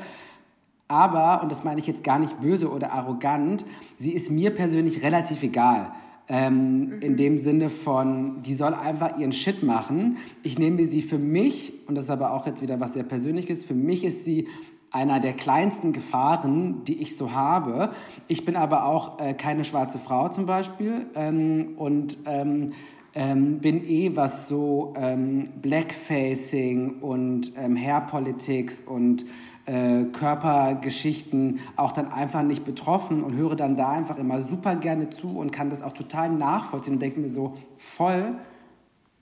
Aber, 0.90 1.40
und 1.42 1.52
das 1.52 1.62
meine 1.62 1.78
ich 1.78 1.86
jetzt 1.86 2.02
gar 2.02 2.18
nicht 2.18 2.40
böse 2.40 2.68
oder 2.68 2.92
arrogant, 2.92 3.64
sie 3.96 4.10
ist 4.10 4.28
mir 4.28 4.50
persönlich 4.50 5.04
relativ 5.04 5.42
egal. 5.44 5.92
Ähm, 6.28 6.86
mhm. 6.86 7.02
In 7.02 7.16
dem 7.16 7.38
Sinne 7.38 7.70
von, 7.70 8.42
die 8.42 8.54
soll 8.54 8.74
einfach 8.74 9.16
ihren 9.16 9.32
Shit 9.32 9.62
machen. 9.62 10.16
Ich 10.42 10.58
nehme 10.58 10.84
sie 10.84 11.00
für 11.00 11.18
mich, 11.18 11.72
und 11.86 11.94
das 11.94 12.04
ist 12.04 12.10
aber 12.10 12.32
auch 12.32 12.44
jetzt 12.44 12.60
wieder 12.60 12.80
was 12.80 12.94
sehr 12.94 13.04
Persönliches, 13.04 13.64
für 13.64 13.74
mich 13.74 14.04
ist 14.04 14.24
sie 14.24 14.48
einer 14.90 15.20
der 15.20 15.34
kleinsten 15.34 15.92
Gefahren, 15.92 16.82
die 16.82 17.00
ich 17.00 17.16
so 17.16 17.30
habe. 17.30 17.92
Ich 18.26 18.44
bin 18.44 18.56
aber 18.56 18.86
auch 18.86 19.20
äh, 19.20 19.34
keine 19.34 19.62
schwarze 19.62 20.00
Frau 20.00 20.28
zum 20.28 20.46
Beispiel 20.46 21.06
ähm, 21.14 21.74
und 21.76 22.18
ähm, 22.26 22.72
ähm, 23.14 23.60
bin 23.60 23.84
eh 23.84 24.16
was 24.16 24.48
so 24.48 24.92
ähm, 24.96 25.50
Blackfacing 25.62 27.00
und 27.00 27.52
ähm, 27.56 27.76
Hair 27.76 28.02
Politics 28.02 28.80
und 28.80 29.24
äh, 29.70 30.06
Körpergeschichten 30.06 31.60
auch 31.76 31.92
dann 31.92 32.10
einfach 32.10 32.42
nicht 32.42 32.64
betroffen 32.64 33.22
und 33.22 33.36
höre 33.36 33.54
dann 33.54 33.76
da 33.76 33.90
einfach 33.90 34.18
immer 34.18 34.42
super 34.42 34.74
gerne 34.74 35.10
zu 35.10 35.38
und 35.38 35.52
kann 35.52 35.70
das 35.70 35.80
auch 35.80 35.92
total 35.92 36.28
nachvollziehen 36.30 36.94
und 36.94 37.00
denke 37.00 37.20
mir 37.20 37.28
so 37.28 37.56
voll. 37.76 38.34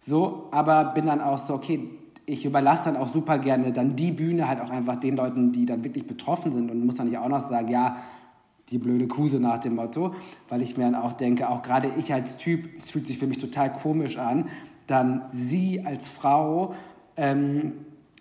So, 0.00 0.48
aber 0.50 0.86
bin 0.86 1.04
dann 1.04 1.20
auch 1.20 1.36
so, 1.36 1.52
okay, 1.52 1.90
ich 2.24 2.46
überlasse 2.46 2.84
dann 2.84 2.96
auch 2.96 3.08
super 3.08 3.38
gerne 3.38 3.72
dann 3.72 3.94
die 3.94 4.10
Bühne 4.10 4.48
halt 4.48 4.62
auch 4.62 4.70
einfach 4.70 4.96
den 4.96 5.16
Leuten, 5.16 5.52
die 5.52 5.66
dann 5.66 5.84
wirklich 5.84 6.06
betroffen 6.06 6.52
sind 6.52 6.70
und 6.70 6.86
muss 6.86 6.94
dann 6.94 7.08
nicht 7.08 7.18
auch 7.18 7.28
noch 7.28 7.46
sagen, 7.46 7.68
ja, 7.68 7.96
die 8.70 8.78
blöde 8.78 9.06
Kuse 9.06 9.40
nach 9.40 9.58
dem 9.58 9.74
Motto, 9.74 10.14
weil 10.48 10.62
ich 10.62 10.78
mir 10.78 10.84
dann 10.84 10.94
auch 10.94 11.12
denke, 11.12 11.50
auch 11.50 11.60
gerade 11.60 11.90
ich 11.98 12.12
als 12.14 12.38
Typ, 12.38 12.70
es 12.78 12.90
fühlt 12.90 13.06
sich 13.06 13.18
für 13.18 13.26
mich 13.26 13.38
total 13.38 13.70
komisch 13.70 14.16
an, 14.16 14.48
dann 14.86 15.22
sie 15.34 15.84
als 15.84 16.08
Frau, 16.08 16.72
ähm, 17.16 17.72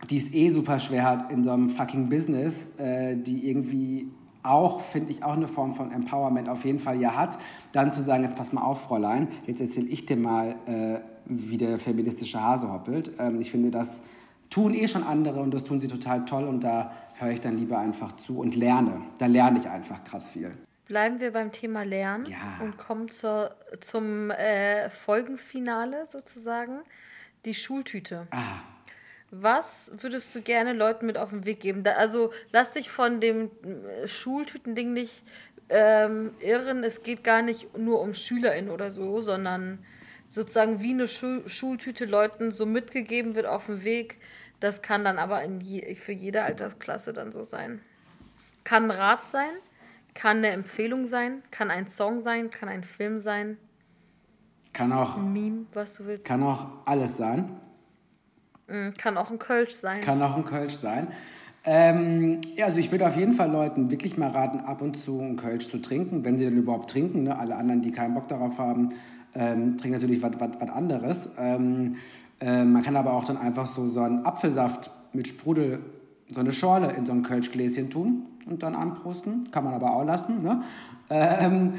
die 0.10 0.18
es 0.18 0.34
eh 0.34 0.50
super 0.50 0.80
schwer 0.80 1.04
hat 1.04 1.32
in 1.32 1.44
so 1.44 1.52
einem 1.52 1.70
fucking 1.70 2.10
Business, 2.10 2.70
äh, 2.78 3.16
die 3.16 3.50
irgendwie 3.50 4.08
auch, 4.44 4.82
finde 4.82 5.12
ich, 5.12 5.24
auch 5.24 5.34
eine 5.34 5.48
Form 5.48 5.74
von 5.74 5.92
Empowerment 5.92 6.50
auf 6.50 6.64
jeden 6.64 6.80
Fall 6.80 7.00
ja 7.00 7.16
hat, 7.16 7.38
dann 7.74 7.92
zu 7.92 8.02
sagen, 8.02 8.24
jetzt 8.24 8.38
pass 8.38 8.54
mal 8.54 8.62
auf, 8.62 8.84
Fräulein, 8.84 9.28
jetzt 9.46 9.60
erzähle 9.60 9.88
ich 9.88 10.06
dir 10.06 10.16
mal, 10.16 10.56
äh, 10.66 11.00
wie 11.26 11.58
der 11.58 11.80
feministische 11.80 12.42
Hase 12.42 12.72
hoppelt. 12.72 13.12
Ähm, 13.20 13.42
ich 13.42 13.52
finde, 13.52 13.72
das 13.72 14.02
tun 14.50 14.74
eh 14.74 14.88
schon 14.88 15.04
andere 15.04 15.42
und 15.42 15.54
das 15.54 15.64
tun 15.64 15.82
sie 15.82 15.88
total 15.88 16.24
toll 16.26 16.46
und 16.46 16.64
da 16.64 16.92
höre 17.16 17.32
ich 17.32 17.42
dann 17.42 17.58
lieber 17.58 17.78
einfach 17.80 18.14
zu 18.14 18.40
und 18.40 18.56
lerne. 18.56 19.02
Da 19.18 19.26
lerne 19.26 19.60
ich 19.60 19.68
einfach 19.68 20.04
krass 20.04 20.30
viel. 20.30 20.52
Bleiben 20.86 21.20
wir 21.20 21.34
beim 21.34 21.52
Thema 21.52 21.84
Lernen 21.84 22.28
ja. 22.28 22.64
und 22.64 22.78
kommen 22.78 23.10
zur, 23.10 23.52
zum 23.82 24.32
äh, 24.32 24.90
Folgenfinale 24.90 26.08
sozusagen, 26.10 26.80
die 27.44 27.54
Schultüte. 27.54 28.28
Ah. 28.32 28.60
Was 29.30 29.92
würdest 29.98 30.34
du 30.36 30.42
gerne 30.42 30.74
Leuten 30.74 31.06
mit 31.06 31.18
auf 31.18 31.32
den 31.32 31.46
Weg 31.46 31.60
geben? 31.60 31.84
Da, 31.84 31.94
also 31.94 32.32
lass 32.52 32.72
dich 32.72 32.90
von 32.90 33.20
dem 33.20 33.52
äh, 33.64 34.08
Schultütending 34.08 34.94
nicht 34.94 35.24
ähm, 35.70 36.32
irren. 36.40 36.84
Es 36.84 37.04
geht 37.04 37.24
gar 37.24 37.42
nicht 37.42 37.78
nur 37.78 38.00
um 38.00 38.14
SchülerInnen 38.14 38.72
oder 38.72 38.90
so, 38.92 39.22
sondern 39.22 39.80
sozusagen 40.30 40.82
wie 40.82 40.92
eine 40.92 41.08
Schul 41.08 41.48
Schultüte 41.48 42.06
Leuten 42.06 42.52
so 42.52 42.66
mitgegeben 42.66 43.36
wird 43.36 43.48
auf 43.48 43.66
dem 43.66 43.84
Weg. 43.84 44.18
Das 44.60 44.82
kann 44.82 45.04
dann 45.04 45.20
aber 45.20 45.44
je, 45.46 45.96
für 45.96 46.14
jede 46.14 46.44
Altersklasse 46.44 47.14
dann 47.14 47.32
so 47.32 47.44
sein. 47.44 47.82
Kann 48.64 48.86
ein 48.86 48.92
Rat 48.92 49.30
sein, 49.30 49.52
kann 50.14 50.38
eine 50.38 50.50
Empfehlung 50.50 51.06
sein, 51.06 51.44
kann 51.52 51.70
ein 51.70 51.88
Song 51.88 52.20
sein, 52.20 52.50
kann 52.50 52.70
ein 52.70 52.84
Film 52.84 53.20
sein. 53.20 53.58
Kann 54.74 54.92
auch. 54.94 55.18
Ein 55.18 55.34
Meme, 55.34 55.66
was 55.74 55.96
du 55.96 56.06
willst. 56.06 56.26
Kann 56.26 56.44
auch 56.44 56.68
alles 56.86 57.18
sein. 57.18 57.60
Mm, 58.68 58.90
kann 58.98 59.18
auch 59.18 59.32
ein 59.32 59.40
Kölsch 59.40 59.76
sein. 59.76 60.02
Kann 60.02 60.22
auch 60.22 60.36
ein 60.36 60.46
Kölsch 60.46 60.76
sein. 60.76 61.08
Ähm, 61.64 62.42
ja, 62.56 62.66
also 62.66 62.78
ich 62.78 62.92
würde 62.92 63.06
auf 63.08 63.18
jeden 63.18 63.34
Fall 63.34 63.52
Leuten 63.52 63.92
wirklich 63.92 64.18
mal 64.18 64.30
raten, 64.30 64.60
ab 64.62 64.82
und 64.82 64.98
zu 64.98 65.20
einen 65.20 65.36
Kölsch 65.36 65.70
zu 65.70 65.80
trinken, 65.80 66.24
wenn 66.24 66.38
sie 66.38 66.46
denn 66.46 66.58
überhaupt 66.58 66.90
trinken. 66.90 67.24
Ne? 67.24 67.38
Alle 67.38 67.56
anderen, 67.56 67.82
die 67.82 67.92
keinen 67.92 68.14
Bock 68.14 68.28
darauf 68.28 68.58
haben, 68.58 68.90
ähm, 69.36 69.78
trinken 69.78 70.00
natürlich 70.00 70.22
was 70.22 70.72
anderes. 70.72 71.30
Ähm, 71.38 71.98
äh, 72.40 72.64
man 72.64 72.84
kann 72.84 72.96
aber 72.96 73.14
auch 73.14 73.26
dann 73.26 73.38
einfach 73.38 73.66
so, 73.66 73.90
so 73.90 74.02
einen 74.02 74.26
Apfelsaft 74.26 74.92
mit 75.12 75.28
Sprudel, 75.28 75.80
so 76.30 76.40
eine 76.40 76.52
Schorle 76.52 76.92
in 76.92 77.06
so 77.06 77.12
ein 77.12 77.24
Kölschgläschen 77.24 77.90
tun 77.90 78.26
und 78.46 78.64
dann 78.64 78.76
anprosten. 78.76 79.50
Kann 79.52 79.64
man 79.64 79.74
aber 79.74 79.94
auch 79.94 80.06
lassen. 80.06 80.44
Ne? 80.44 80.62
Ähm, 81.10 81.74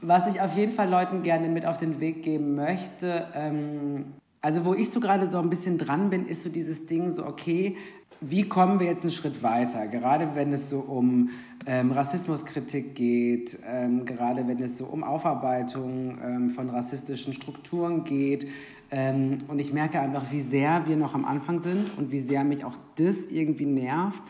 was 0.00 0.26
ich 0.26 0.40
auf 0.40 0.56
jeden 0.56 0.72
Fall 0.72 0.90
Leuten 0.90 1.22
gerne 1.22 1.48
mit 1.48 1.64
auf 1.64 1.76
den 1.76 2.00
Weg 2.00 2.24
geben 2.24 2.56
möchte, 2.56 3.26
ähm, 3.34 4.14
also 4.42 4.64
wo 4.64 4.74
ich 4.74 4.90
so 4.90 5.00
gerade 5.00 5.30
so 5.30 5.38
ein 5.38 5.48
bisschen 5.48 5.78
dran 5.78 6.10
bin, 6.10 6.26
ist 6.26 6.42
so 6.42 6.48
dieses 6.48 6.86
Ding, 6.86 7.14
so 7.14 7.24
okay, 7.24 7.76
wie 8.20 8.48
kommen 8.48 8.78
wir 8.78 8.86
jetzt 8.86 9.02
einen 9.02 9.10
Schritt 9.10 9.42
weiter? 9.42 9.88
Gerade 9.88 10.34
wenn 10.34 10.52
es 10.52 10.70
so 10.70 10.78
um 10.80 11.30
ähm, 11.66 11.90
Rassismuskritik 11.90 12.94
geht, 12.94 13.58
ähm, 13.66 14.04
gerade 14.04 14.46
wenn 14.46 14.62
es 14.62 14.78
so 14.78 14.84
um 14.84 15.02
Aufarbeitung 15.02 16.18
ähm, 16.22 16.50
von 16.50 16.70
rassistischen 16.70 17.32
Strukturen 17.32 18.04
geht. 18.04 18.46
Ähm, 18.90 19.38
und 19.48 19.58
ich 19.58 19.72
merke 19.72 20.00
einfach, 20.00 20.30
wie 20.30 20.40
sehr 20.40 20.86
wir 20.86 20.96
noch 20.96 21.14
am 21.14 21.24
Anfang 21.24 21.60
sind 21.60 21.96
und 21.98 22.12
wie 22.12 22.20
sehr 22.20 22.44
mich 22.44 22.64
auch 22.64 22.76
das 22.96 23.16
irgendwie 23.30 23.66
nervt, 23.66 24.22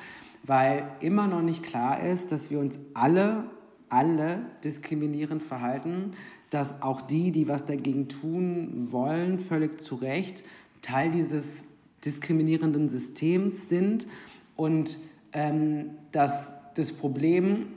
weil 0.44 0.84
immer 1.00 1.26
noch 1.26 1.42
nicht 1.42 1.62
klar 1.62 2.02
ist, 2.02 2.32
dass 2.32 2.50
wir 2.50 2.60
uns 2.60 2.78
alle, 2.94 3.44
alle 3.90 4.40
diskriminierend 4.64 5.42
verhalten, 5.42 6.12
dass 6.52 6.82
auch 6.82 7.00
die, 7.00 7.32
die 7.32 7.48
was 7.48 7.64
dagegen 7.64 8.08
tun 8.08 8.88
wollen, 8.92 9.38
völlig 9.38 9.80
zu 9.80 9.94
Recht 9.94 10.44
Teil 10.82 11.10
dieses 11.10 11.44
diskriminierenden 12.04 12.90
Systems 12.90 13.70
sind 13.70 14.06
und 14.54 14.98
ähm, 15.32 15.92
dass 16.10 16.52
das 16.74 16.92
Problem 16.92 17.68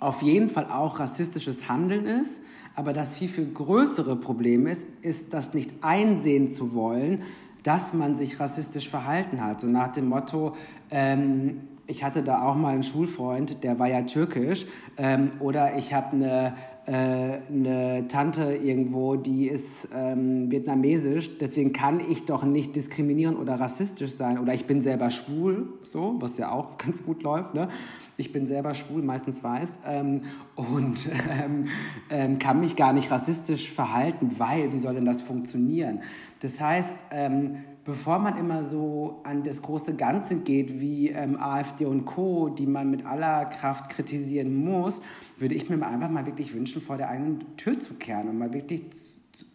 auf 0.00 0.20
jeden 0.20 0.50
Fall 0.50 0.66
auch 0.70 0.98
rassistisches 0.98 1.68
Handeln 1.68 2.04
ist, 2.04 2.40
aber 2.74 2.92
das 2.92 3.14
viel, 3.14 3.28
viel 3.28 3.50
größere 3.50 4.16
Problem 4.16 4.66
ist, 4.66 4.86
ist 5.00 5.32
das 5.32 5.54
nicht 5.54 5.70
einsehen 5.80 6.50
zu 6.50 6.74
wollen, 6.74 7.22
dass 7.62 7.94
man 7.94 8.16
sich 8.16 8.38
rassistisch 8.38 8.90
verhalten 8.90 9.42
hat. 9.42 9.62
So 9.62 9.66
nach 9.66 9.92
dem 9.92 10.08
Motto, 10.10 10.56
ähm, 10.90 11.68
ich 11.86 12.04
hatte 12.04 12.22
da 12.22 12.42
auch 12.42 12.56
mal 12.56 12.74
einen 12.74 12.82
Schulfreund, 12.82 13.64
der 13.64 13.78
war 13.78 13.88
ja 13.88 14.02
türkisch, 14.02 14.66
ähm, 14.98 15.32
oder 15.40 15.78
ich 15.78 15.94
habe 15.94 16.16
eine 16.16 16.54
eine 16.86 18.06
Tante 18.08 18.54
irgendwo, 18.54 19.16
die 19.16 19.46
ist 19.46 19.88
ähm, 19.94 20.50
vietnamesisch, 20.50 21.38
deswegen 21.38 21.72
kann 21.72 22.00
ich 22.00 22.24
doch 22.24 22.44
nicht 22.44 22.76
diskriminierend 22.76 23.38
oder 23.38 23.58
rassistisch 23.58 24.12
sein. 24.12 24.38
Oder 24.38 24.54
ich 24.54 24.66
bin 24.66 24.82
selber 24.82 25.10
schwul, 25.10 25.68
so, 25.82 26.16
was 26.20 26.36
ja 26.36 26.52
auch 26.52 26.76
ganz 26.78 27.04
gut 27.04 27.22
läuft. 27.22 27.54
Ne? 27.54 27.68
Ich 28.16 28.32
bin 28.32 28.46
selber 28.46 28.74
schwul, 28.74 29.02
meistens 29.02 29.42
weiß, 29.42 29.78
ähm, 29.86 30.22
und 30.56 31.08
ähm, 31.42 31.66
ähm, 32.10 32.38
kann 32.38 32.60
mich 32.60 32.76
gar 32.76 32.92
nicht 32.92 33.10
rassistisch 33.10 33.70
verhalten, 33.70 34.32
weil, 34.38 34.72
wie 34.72 34.78
soll 34.78 34.94
denn 34.94 35.06
das 35.06 35.22
funktionieren? 35.22 36.00
Das 36.40 36.60
heißt, 36.60 36.96
ähm, 37.10 37.56
bevor 37.84 38.18
man 38.18 38.38
immer 38.38 38.64
so 38.64 39.20
an 39.24 39.42
das 39.42 39.60
große 39.62 39.94
Ganze 39.94 40.36
geht, 40.36 40.80
wie 40.80 41.10
ähm, 41.10 41.36
AfD 41.40 41.84
und 41.84 42.04
Co., 42.04 42.48
die 42.48 42.66
man 42.66 42.90
mit 42.90 43.04
aller 43.04 43.44
Kraft 43.46 43.90
kritisieren 43.90 44.54
muss, 44.64 45.02
würde 45.38 45.54
ich 45.54 45.68
mir 45.68 45.84
einfach 45.86 46.10
mal 46.10 46.26
wirklich 46.26 46.54
wünschen, 46.54 46.80
vor 46.80 46.96
der 46.96 47.10
eigenen 47.10 47.56
Tür 47.56 47.78
zu 47.78 47.94
kehren 47.94 48.28
und 48.28 48.38
mal 48.38 48.52
wirklich 48.52 48.82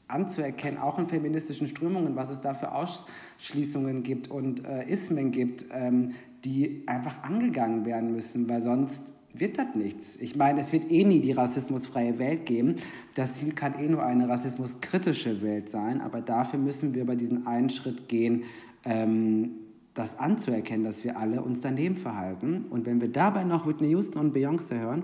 anzuerkennen, 0.07 0.79
auch 0.79 0.99
in 0.99 1.07
feministischen 1.07 1.67
Strömungen, 1.67 2.15
was 2.15 2.29
es 2.29 2.41
da 2.41 2.53
für 2.53 2.71
Ausschließungen 2.71 4.03
gibt 4.03 4.29
und 4.29 4.65
äh, 4.65 4.87
Ismen 4.87 5.31
gibt, 5.31 5.65
ähm, 5.71 6.13
die 6.45 6.83
einfach 6.87 7.23
angegangen 7.23 7.85
werden 7.85 8.11
müssen, 8.11 8.49
weil 8.49 8.61
sonst 8.61 9.13
wird 9.33 9.57
das 9.57 9.75
nichts. 9.75 10.15
Ich 10.17 10.35
meine, 10.35 10.59
es 10.59 10.71
wird 10.71 10.89
eh 10.91 11.03
nie 11.03 11.19
die 11.19 11.31
rassismusfreie 11.31 12.17
Welt 12.19 12.45
geben. 12.45 12.75
Das 13.15 13.35
Ziel 13.35 13.53
kann 13.53 13.77
eh 13.79 13.87
nur 13.87 14.03
eine 14.03 14.27
rassismuskritische 14.27 15.41
Welt 15.41 15.69
sein, 15.69 16.01
aber 16.01 16.21
dafür 16.21 16.59
müssen 16.59 16.93
wir 16.93 17.03
über 17.03 17.15
diesen 17.15 17.45
einen 17.47 17.69
Schritt 17.69 18.07
gehen, 18.07 18.43
ähm, 18.85 19.51
das 19.93 20.17
anzuerkennen, 20.17 20.83
dass 20.83 21.03
wir 21.03 21.17
alle 21.17 21.41
uns 21.41 21.61
daneben 21.61 21.95
verhalten. 21.95 22.65
Und 22.69 22.85
wenn 22.85 23.01
wir 23.01 23.09
dabei 23.09 23.43
noch 23.43 23.67
Whitney 23.67 23.89
Houston 23.89 24.19
und 24.19 24.35
Beyoncé 24.35 24.79
hören 24.79 25.03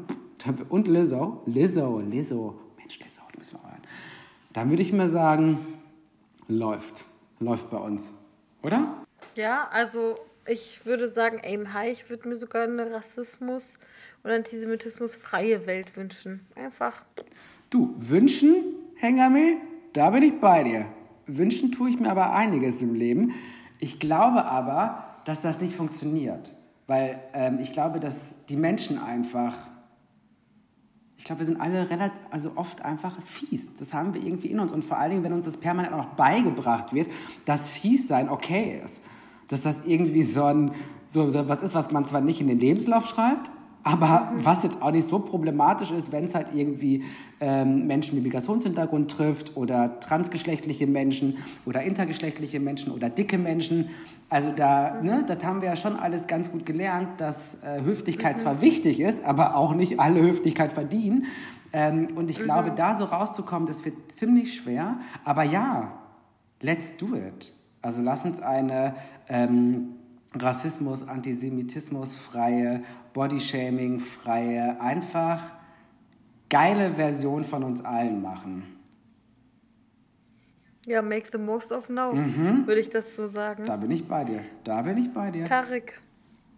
und 0.70 0.88
Lizzo, 0.88 1.42
Lizzo, 1.46 2.00
Lizzo, 2.00 2.60
Mensch, 2.78 3.00
Lizzo, 3.00 3.22
du 3.32 3.40
müssen 3.40 3.58
wir 3.62 3.70
hören, 3.70 3.82
dann 4.54 4.70
würde 4.70 4.82
ich 4.82 4.94
mal 4.94 5.10
sagen, 5.10 5.58
läuft, 6.48 7.06
läuft 7.40 7.70
bei 7.70 7.78
uns, 7.78 8.14
oder? 8.64 9.06
Ja, 9.36 9.68
also 9.72 10.18
ich 10.48 10.86
würde 10.86 11.08
sagen, 11.08 11.42
aim 11.44 11.74
high. 11.74 11.92
Ich 11.92 12.10
würde 12.10 12.30
mir 12.30 12.38
sogar 12.38 12.64
eine 12.64 12.92
Rassismus- 12.92 13.78
und 14.26 14.32
Antisemitismus-freie 14.32 15.68
Welt 15.68 15.96
wünschen. 15.96 16.46
Einfach. 16.56 17.06
Du, 17.70 17.94
wünschen, 17.98 18.56
Hengame, 18.96 19.58
da 19.94 20.10
bin 20.10 20.24
ich 20.24 20.40
bei 20.40 20.64
dir. 20.64 20.86
Wünschen 21.28 21.72
tue 21.72 21.92
ich 21.92 22.00
mir 22.00 22.10
aber 22.10 22.34
einiges 22.34 22.82
im 22.82 22.96
Leben. 22.96 23.34
Ich 23.80 24.00
glaube 24.00 24.46
aber, 24.46 25.06
dass 25.26 25.42
das 25.42 25.62
nicht 25.62 25.76
funktioniert. 25.76 26.54
Weil 26.88 27.20
ähm, 27.34 27.60
ich 27.62 27.72
glaube, 27.72 28.00
dass 28.00 28.18
die 28.50 28.58
Menschen 28.58 28.98
einfach. 28.98 29.54
Ich 31.18 31.24
glaube, 31.24 31.40
wir 31.40 31.46
sind 31.46 31.62
alle 31.62 31.90
relativ, 31.90 32.20
also 32.30 32.52
oft 32.56 32.84
einfach 32.84 33.22
fies. 33.24 33.74
Das 33.80 33.94
haben 33.94 34.14
wir 34.14 34.24
irgendwie 34.24 34.48
in 34.48 34.60
uns. 34.60 34.72
Und 34.72 34.84
vor 34.84 34.98
allen 34.98 35.12
Dingen, 35.12 35.24
wenn 35.24 35.34
uns 35.34 35.46
das 35.46 35.58
permanent 35.58 35.94
auch 35.94 36.00
noch 36.00 36.16
beigebracht 36.16 36.94
wird, 36.94 37.10
dass 37.46 37.70
fies 37.70 38.08
sein 38.08 38.30
okay 38.30 38.82
ist. 38.84 39.02
Dass 39.48 39.62
das 39.62 39.84
irgendwie 39.86 40.24
so 40.24 40.46
ein, 40.46 40.72
so, 41.10 41.30
so 41.30 41.48
was 41.48 41.62
ist, 41.62 41.76
was 41.76 41.92
man 41.92 42.06
zwar 42.06 42.22
nicht 42.22 42.42
in 42.42 42.48
den 42.48 42.60
Lebenslauf 42.60 43.06
schreibt, 43.06 43.52
Aber 43.88 44.32
was 44.38 44.64
jetzt 44.64 44.82
auch 44.82 44.90
nicht 44.90 45.08
so 45.08 45.20
problematisch 45.20 45.92
ist, 45.92 46.12
wenn 46.12 46.26
es 46.26 46.34
halt 46.34 46.48
irgendwie 46.56 47.04
ähm, 47.40 47.86
Menschen 47.86 48.16
mit 48.16 48.24
Migrationshintergrund 48.24 49.12
trifft 49.12 49.56
oder 49.56 50.00
transgeschlechtliche 50.00 50.88
Menschen 50.88 51.38
oder 51.68 51.84
intergeschlechtliche 51.84 52.60
Menschen 52.60 52.92
oder 52.92 53.10
dicke 53.10 53.38
Menschen. 53.38 53.90
Also 54.28 54.52
da, 54.52 54.96
mhm. 55.00 55.06
ne, 55.06 55.26
das 55.28 55.46
haben 55.46 55.62
wir 55.62 55.70
ja 55.70 55.76
schon 55.76 55.98
alles 55.98 56.26
ganz 56.26 56.52
gut 56.52 56.66
gelernt, 56.66 57.22
dass 57.22 57.60
äh, 57.64 57.84
Höflichkeit 57.84 58.38
mhm. 58.38 58.42
zwar 58.42 58.62
wichtig 58.62 59.00
ist, 59.00 59.24
aber 59.24 59.56
auch 59.56 59.76
nicht 59.76 60.00
alle 60.00 60.20
Höflichkeit 60.20 60.74
verdienen. 60.74 61.26
Ähm, 61.72 62.08
und 62.16 62.32
ich 62.32 62.40
mhm. 62.40 62.46
glaube, 62.46 62.72
da 62.72 62.98
so 62.98 63.06
rauszukommen, 63.06 63.68
das 63.68 63.86
wird 63.86 64.12
ziemlich 64.12 64.56
schwer. 64.56 64.98
Aber 65.26 65.44
ja, 65.44 65.92
let's 66.60 66.98
do 66.98 67.14
it. 67.14 67.54
Also 67.84 68.02
lass 68.02 68.26
uns 68.26 68.40
eine 68.40 68.96
ähm, 69.30 69.90
Rassismus, 70.40 71.08
Antisemitismus 71.08 72.16
freie, 72.16 72.84
Bodyshaming 73.14 74.00
freie, 74.00 74.80
einfach 74.82 75.52
geile 76.50 76.94
Version 76.94 77.44
von 77.44 77.64
uns 77.64 77.84
allen 77.84 78.22
machen. 78.22 78.64
Ja, 80.86 81.02
make 81.02 81.30
the 81.32 81.38
most 81.38 81.72
of 81.72 81.90
now, 81.90 82.14
mhm. 82.14 82.68
würde 82.68 82.80
ich 82.80 82.90
dazu 82.90 83.28
sagen. 83.28 83.66
Da 83.66 83.76
bin 83.76 83.90
ich 83.90 84.08
bei 84.08 84.24
dir. 84.24 84.42
Da 84.64 84.84
bin 84.84 84.98
ich 84.98 85.12
bei 85.12 85.32
dir. 85.32 85.46
Tarik, 85.46 86.00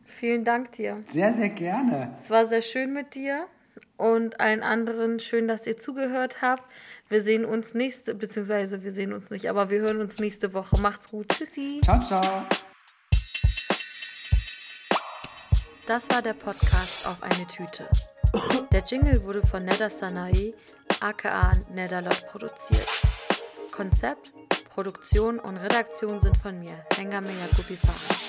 vielen 0.06 0.44
Dank 0.44 0.74
dir. 0.74 0.98
Sehr, 1.12 1.32
sehr 1.32 1.50
gerne. 1.50 2.14
Es 2.22 2.30
war 2.30 2.46
sehr 2.46 2.62
schön 2.62 2.94
mit 2.94 3.16
dir 3.16 3.46
und 3.96 4.40
allen 4.42 4.64
anderen 4.64 5.20
schön, 5.20 5.48
dass 5.48 5.66
ihr 5.66 5.78
zugehört 5.78 6.42
habt. 6.42 6.64
Wir 7.08 7.22
sehen 7.22 7.46
uns 7.46 7.74
nächste, 7.74 8.16
beziehungsweise 8.16 8.84
wir 8.84 8.92
sehen 8.92 9.14
uns 9.14 9.30
nicht, 9.30 9.50
aber 9.50 9.70
wir 9.70 9.80
hören 9.80 10.02
uns 10.02 10.20
nächste 10.20 10.54
Woche. 10.54 10.80
Macht's 10.82 11.10
gut. 11.10 11.30
Tschüssi. 11.30 11.80
Ciao, 11.84 12.02
ciao. 12.02 12.46
Das 15.88 16.10
war 16.10 16.22
der 16.22 16.34
Podcast 16.34 17.08
auf 17.08 17.24
eine 17.24 17.48
Tüte. 17.48 17.88
Der 18.74 18.84
Jingle 18.84 19.24
wurde 19.24 19.42
von 19.48 19.64
Neda 19.64 19.90
Sanai, 19.90 20.54
aka 21.00 21.54
Nedalot, 21.74 22.28
produziert. 22.28 22.86
Konzept, 23.72 24.34
Produktion 24.70 25.40
und 25.40 25.56
Redaktion 25.56 26.20
sind 26.20 26.36
von 26.36 26.60
mir, 26.60 26.86
Hengame 26.98 27.30
Jakobi 27.30 27.78
Farah. 27.78 28.28